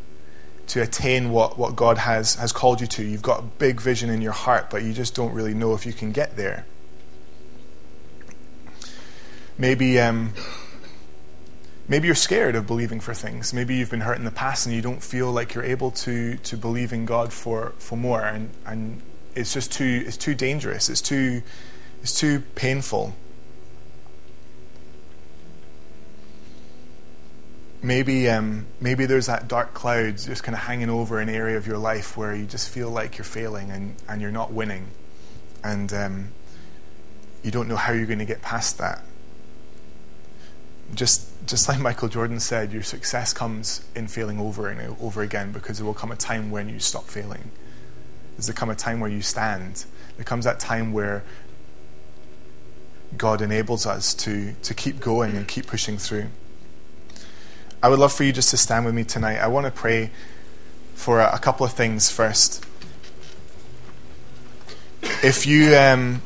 to 0.71 0.81
attain 0.81 1.31
what, 1.31 1.57
what 1.57 1.75
God 1.75 1.97
has, 1.97 2.35
has 2.35 2.53
called 2.53 2.79
you 2.79 2.87
to. 2.87 3.03
You've 3.03 3.21
got 3.21 3.39
a 3.39 3.43
big 3.43 3.81
vision 3.81 4.09
in 4.09 4.21
your 4.21 4.31
heart, 4.31 4.69
but 4.69 4.83
you 4.83 4.93
just 4.93 5.13
don't 5.13 5.33
really 5.33 5.53
know 5.53 5.73
if 5.73 5.85
you 5.85 5.91
can 5.91 6.13
get 6.13 6.37
there. 6.37 6.65
Maybe. 9.57 9.99
Um, 9.99 10.33
maybe 11.89 12.07
you're 12.07 12.15
scared 12.15 12.55
of 12.55 12.67
believing 12.67 13.01
for 13.01 13.13
things. 13.13 13.53
Maybe 13.53 13.75
you've 13.75 13.91
been 13.91 14.01
hurt 14.01 14.17
in 14.17 14.23
the 14.23 14.31
past 14.31 14.65
and 14.65 14.73
you 14.73 14.81
don't 14.81 15.03
feel 15.03 15.29
like 15.29 15.53
you're 15.53 15.65
able 15.65 15.91
to, 15.91 16.37
to 16.37 16.55
believe 16.55 16.93
in 16.93 17.05
God 17.05 17.33
for, 17.33 17.73
for 17.77 17.97
more. 17.97 18.21
And, 18.21 18.49
and 18.65 19.01
it's 19.35 19.53
just 19.53 19.73
too, 19.73 20.05
it's 20.07 20.15
too 20.15 20.33
dangerous. 20.33 20.89
It's 20.89 21.01
too, 21.01 21.43
it's 22.01 22.17
too 22.17 22.43
painful. 22.55 23.13
Maybe, 27.83 28.29
um, 28.29 28.67
maybe 28.79 29.05
there's 29.05 29.25
that 29.25 29.47
dark 29.47 29.73
cloud 29.73 30.17
just 30.17 30.43
kind 30.43 30.55
of 30.55 30.61
hanging 30.63 30.89
over 30.89 31.19
an 31.19 31.29
area 31.29 31.57
of 31.57 31.65
your 31.65 31.79
life 31.79 32.15
where 32.15 32.35
you 32.35 32.45
just 32.45 32.69
feel 32.69 32.89
like 32.89 33.17
you're 33.17 33.25
failing 33.25 33.71
and, 33.71 33.95
and 34.07 34.21
you're 34.21 34.31
not 34.31 34.51
winning. 34.51 34.87
And 35.63 35.91
um, 35.93 36.27
you 37.43 37.49
don't 37.49 37.67
know 37.67 37.75
how 37.75 37.93
you're 37.93 38.05
going 38.05 38.19
to 38.19 38.25
get 38.25 38.41
past 38.41 38.77
that 38.77 39.03
just 40.95 41.27
just 41.47 41.67
like 41.67 41.79
Michael 41.79 42.07
Jordan 42.07 42.39
said, 42.39 42.71
your 42.71 42.83
success 42.83 43.33
comes 43.33 43.83
in 43.95 44.07
failing 44.07 44.39
over 44.39 44.67
and 44.69 44.95
over 45.01 45.21
again 45.21 45.51
because 45.51 45.77
there 45.77 45.85
will 45.85 45.93
come 45.93 46.11
a 46.11 46.15
time 46.15 46.51
when 46.51 46.69
you 46.69 46.79
stop 46.79 47.05
failing. 47.05 47.51
There's 48.35 48.47
there 48.47 48.53
come 48.53 48.69
a 48.69 48.75
time 48.75 48.99
where 48.99 49.09
you 49.09 49.21
stand. 49.21 49.85
There 50.17 50.25
comes 50.25 50.45
that 50.45 50.59
time 50.59 50.93
where 50.93 51.23
God 53.17 53.41
enables 53.41 53.85
us 53.85 54.13
to, 54.15 54.53
to 54.53 54.73
keep 54.73 54.99
going 54.99 55.35
and 55.35 55.47
keep 55.47 55.67
pushing 55.67 55.97
through. 55.97 56.27
I 57.83 57.89
would 57.89 57.97
love 57.97 58.13
for 58.13 58.23
you 58.23 58.31
just 58.31 58.49
to 58.51 58.57
stand 58.57 58.85
with 58.85 58.93
me 58.93 59.03
tonight. 59.03 59.37
I 59.37 59.47
want 59.47 59.65
to 59.65 59.71
pray 59.71 60.11
for 60.93 61.19
a, 61.19 61.35
a 61.35 61.39
couple 61.39 61.65
of 61.65 61.73
things 61.73 62.11
first. 62.11 62.63
If 65.23 65.47
you, 65.47 65.75
um, 65.75 66.21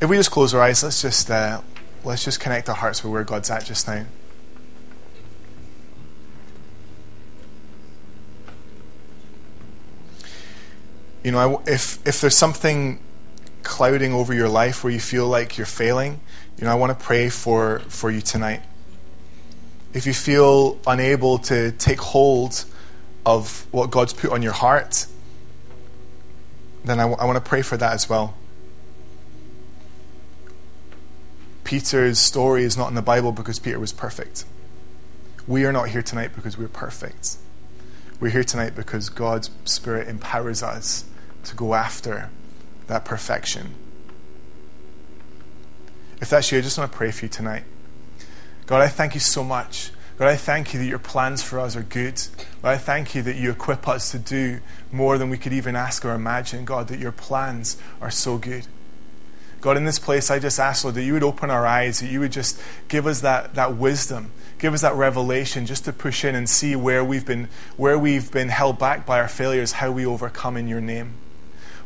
if 0.00 0.08
we 0.08 0.16
just 0.16 0.30
close 0.30 0.54
our 0.54 0.60
eyes, 0.60 0.82
let's 0.84 1.02
just 1.02 1.28
uh, 1.28 1.60
let's 2.04 2.24
just 2.24 2.38
connect 2.38 2.68
our 2.68 2.76
hearts 2.76 3.02
with 3.02 3.12
where 3.12 3.24
God's 3.24 3.50
at 3.50 3.64
just 3.64 3.88
now. 3.88 4.06
You 11.24 11.32
know, 11.32 11.62
if 11.66 12.04
if 12.06 12.20
there's 12.20 12.36
something 12.36 13.00
clouding 13.64 14.12
over 14.12 14.32
your 14.32 14.48
life 14.48 14.84
where 14.84 14.92
you 14.92 15.00
feel 15.00 15.26
like 15.26 15.56
you're 15.56 15.66
failing, 15.66 16.20
you 16.58 16.64
know, 16.64 16.70
I 16.70 16.74
want 16.74 16.96
to 16.96 17.04
pray 17.04 17.28
for 17.28 17.80
for 17.88 18.08
you 18.10 18.20
tonight. 18.20 18.62
If 19.94 20.06
you 20.06 20.14
feel 20.14 20.78
unable 20.86 21.38
to 21.38 21.72
take 21.72 22.00
hold 22.00 22.64
of 23.26 23.66
what 23.70 23.90
God's 23.90 24.12
put 24.12 24.30
on 24.30 24.42
your 24.42 24.52
heart, 24.52 25.06
then 26.84 26.98
I, 26.98 27.02
w- 27.02 27.18
I 27.20 27.26
want 27.26 27.42
to 27.42 27.48
pray 27.48 27.62
for 27.62 27.76
that 27.76 27.92
as 27.92 28.08
well. 28.08 28.34
Peter's 31.64 32.18
story 32.18 32.64
is 32.64 32.76
not 32.76 32.88
in 32.88 32.94
the 32.94 33.02
Bible 33.02 33.32
because 33.32 33.58
Peter 33.58 33.78
was 33.78 33.92
perfect. 33.92 34.44
We 35.46 35.64
are 35.64 35.72
not 35.72 35.88
here 35.88 36.02
tonight 36.02 36.32
because 36.34 36.58
we're 36.58 36.68
perfect. 36.68 37.36
We're 38.20 38.30
here 38.30 38.44
tonight 38.44 38.74
because 38.74 39.08
God's 39.08 39.50
Spirit 39.64 40.08
empowers 40.08 40.62
us 40.62 41.04
to 41.44 41.56
go 41.56 41.74
after 41.74 42.30
that 42.86 43.04
perfection. 43.04 43.74
If 46.20 46.30
that's 46.30 46.52
you, 46.52 46.58
I 46.58 46.60
just 46.60 46.78
want 46.78 46.92
to 46.92 46.96
pray 46.96 47.10
for 47.10 47.24
you 47.24 47.28
tonight. 47.28 47.64
God, 48.66 48.80
I 48.80 48.88
thank 48.88 49.14
you 49.14 49.20
so 49.20 49.42
much. 49.42 49.90
God, 50.18 50.28
I 50.28 50.36
thank 50.36 50.72
you 50.72 50.78
that 50.80 50.86
your 50.86 50.98
plans 50.98 51.42
for 51.42 51.58
us 51.58 51.74
are 51.74 51.82
good. 51.82 52.20
God, 52.62 52.70
I 52.70 52.76
thank 52.76 53.14
you 53.14 53.22
that 53.22 53.36
you 53.36 53.50
equip 53.50 53.88
us 53.88 54.10
to 54.12 54.18
do 54.18 54.60
more 54.92 55.18
than 55.18 55.30
we 55.30 55.38
could 55.38 55.52
even 55.52 55.74
ask 55.74 56.04
or 56.04 56.12
imagine. 56.12 56.64
God, 56.64 56.88
that 56.88 57.00
your 57.00 57.12
plans 57.12 57.76
are 58.00 58.10
so 58.10 58.38
good. 58.38 58.66
God, 59.60 59.76
in 59.76 59.84
this 59.84 59.98
place, 59.98 60.30
I 60.30 60.38
just 60.38 60.58
ask, 60.58 60.84
Lord, 60.84 60.96
that 60.96 61.04
you 61.04 61.12
would 61.12 61.22
open 61.22 61.48
our 61.50 61.66
eyes, 61.66 62.00
that 62.00 62.10
you 62.10 62.20
would 62.20 62.32
just 62.32 62.60
give 62.88 63.06
us 63.06 63.20
that, 63.20 63.54
that 63.54 63.76
wisdom, 63.76 64.32
give 64.58 64.74
us 64.74 64.82
that 64.82 64.94
revelation 64.94 65.66
just 65.66 65.84
to 65.84 65.92
push 65.92 66.24
in 66.24 66.34
and 66.34 66.48
see 66.48 66.74
where 66.74 67.04
we've 67.04 67.24
been, 67.24 67.48
where 67.76 67.98
we've 67.98 68.30
been 68.32 68.48
held 68.48 68.78
back 68.78 69.06
by 69.06 69.20
our 69.20 69.28
failures, 69.28 69.72
how 69.72 69.90
we 69.92 70.04
overcome 70.04 70.56
in 70.56 70.66
your 70.66 70.80
name. 70.80 71.14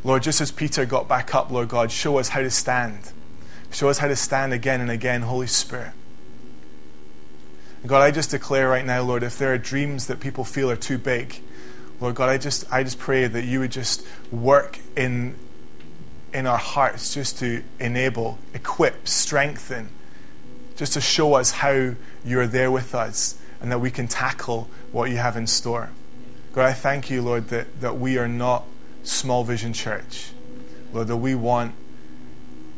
Lord, 0.03 0.23
just 0.23 0.41
as 0.41 0.51
Peter 0.51 0.85
got 0.85 1.07
back 1.07 1.35
up, 1.35 1.51
Lord 1.51 1.69
God, 1.69 1.91
show 1.91 2.17
us 2.17 2.29
how 2.29 2.41
to 2.41 2.49
stand. 2.49 3.11
Show 3.71 3.89
us 3.89 3.99
how 3.99 4.07
to 4.07 4.15
stand 4.15 4.53
again 4.53 4.81
and 4.81 4.89
again, 4.89 5.23
Holy 5.23 5.47
Spirit. 5.47 5.91
God, 7.85 8.01
I 8.01 8.11
just 8.11 8.31
declare 8.31 8.67
right 8.67 8.85
now, 8.85 9.01
Lord, 9.01 9.23
if 9.23 9.37
there 9.37 9.53
are 9.53 9.57
dreams 9.57 10.07
that 10.07 10.19
people 10.19 10.43
feel 10.43 10.69
are 10.71 10.75
too 10.75 10.97
big, 10.97 11.41
Lord 11.99 12.15
God, 12.15 12.29
I 12.29 12.37
just 12.37 12.71
I 12.71 12.83
just 12.83 12.99
pray 12.99 13.27
that 13.27 13.43
you 13.43 13.59
would 13.59 13.71
just 13.71 14.05
work 14.31 14.79
in 14.95 15.35
in 16.33 16.45
our 16.45 16.57
hearts 16.57 17.13
just 17.13 17.39
to 17.39 17.63
enable, 17.79 18.37
equip, 18.53 19.07
strengthen, 19.07 19.89
just 20.75 20.93
to 20.93 21.01
show 21.01 21.35
us 21.35 21.51
how 21.51 21.95
you're 22.25 22.47
there 22.47 22.69
with 22.69 22.93
us 22.93 23.39
and 23.61 23.71
that 23.71 23.79
we 23.79 23.89
can 23.89 24.07
tackle 24.07 24.69
what 24.91 25.09
you 25.09 25.17
have 25.17 25.35
in 25.35 25.47
store. 25.47 25.89
God, 26.53 26.65
I 26.65 26.73
thank 26.73 27.09
you, 27.09 27.21
Lord, 27.21 27.49
that, 27.49 27.81
that 27.81 27.97
we 27.97 28.17
are 28.17 28.27
not 28.27 28.65
small 29.03 29.43
vision 29.43 29.73
church. 29.73 30.31
Lord, 30.93 31.07
that 31.07 31.17
we 31.17 31.35
want 31.35 31.73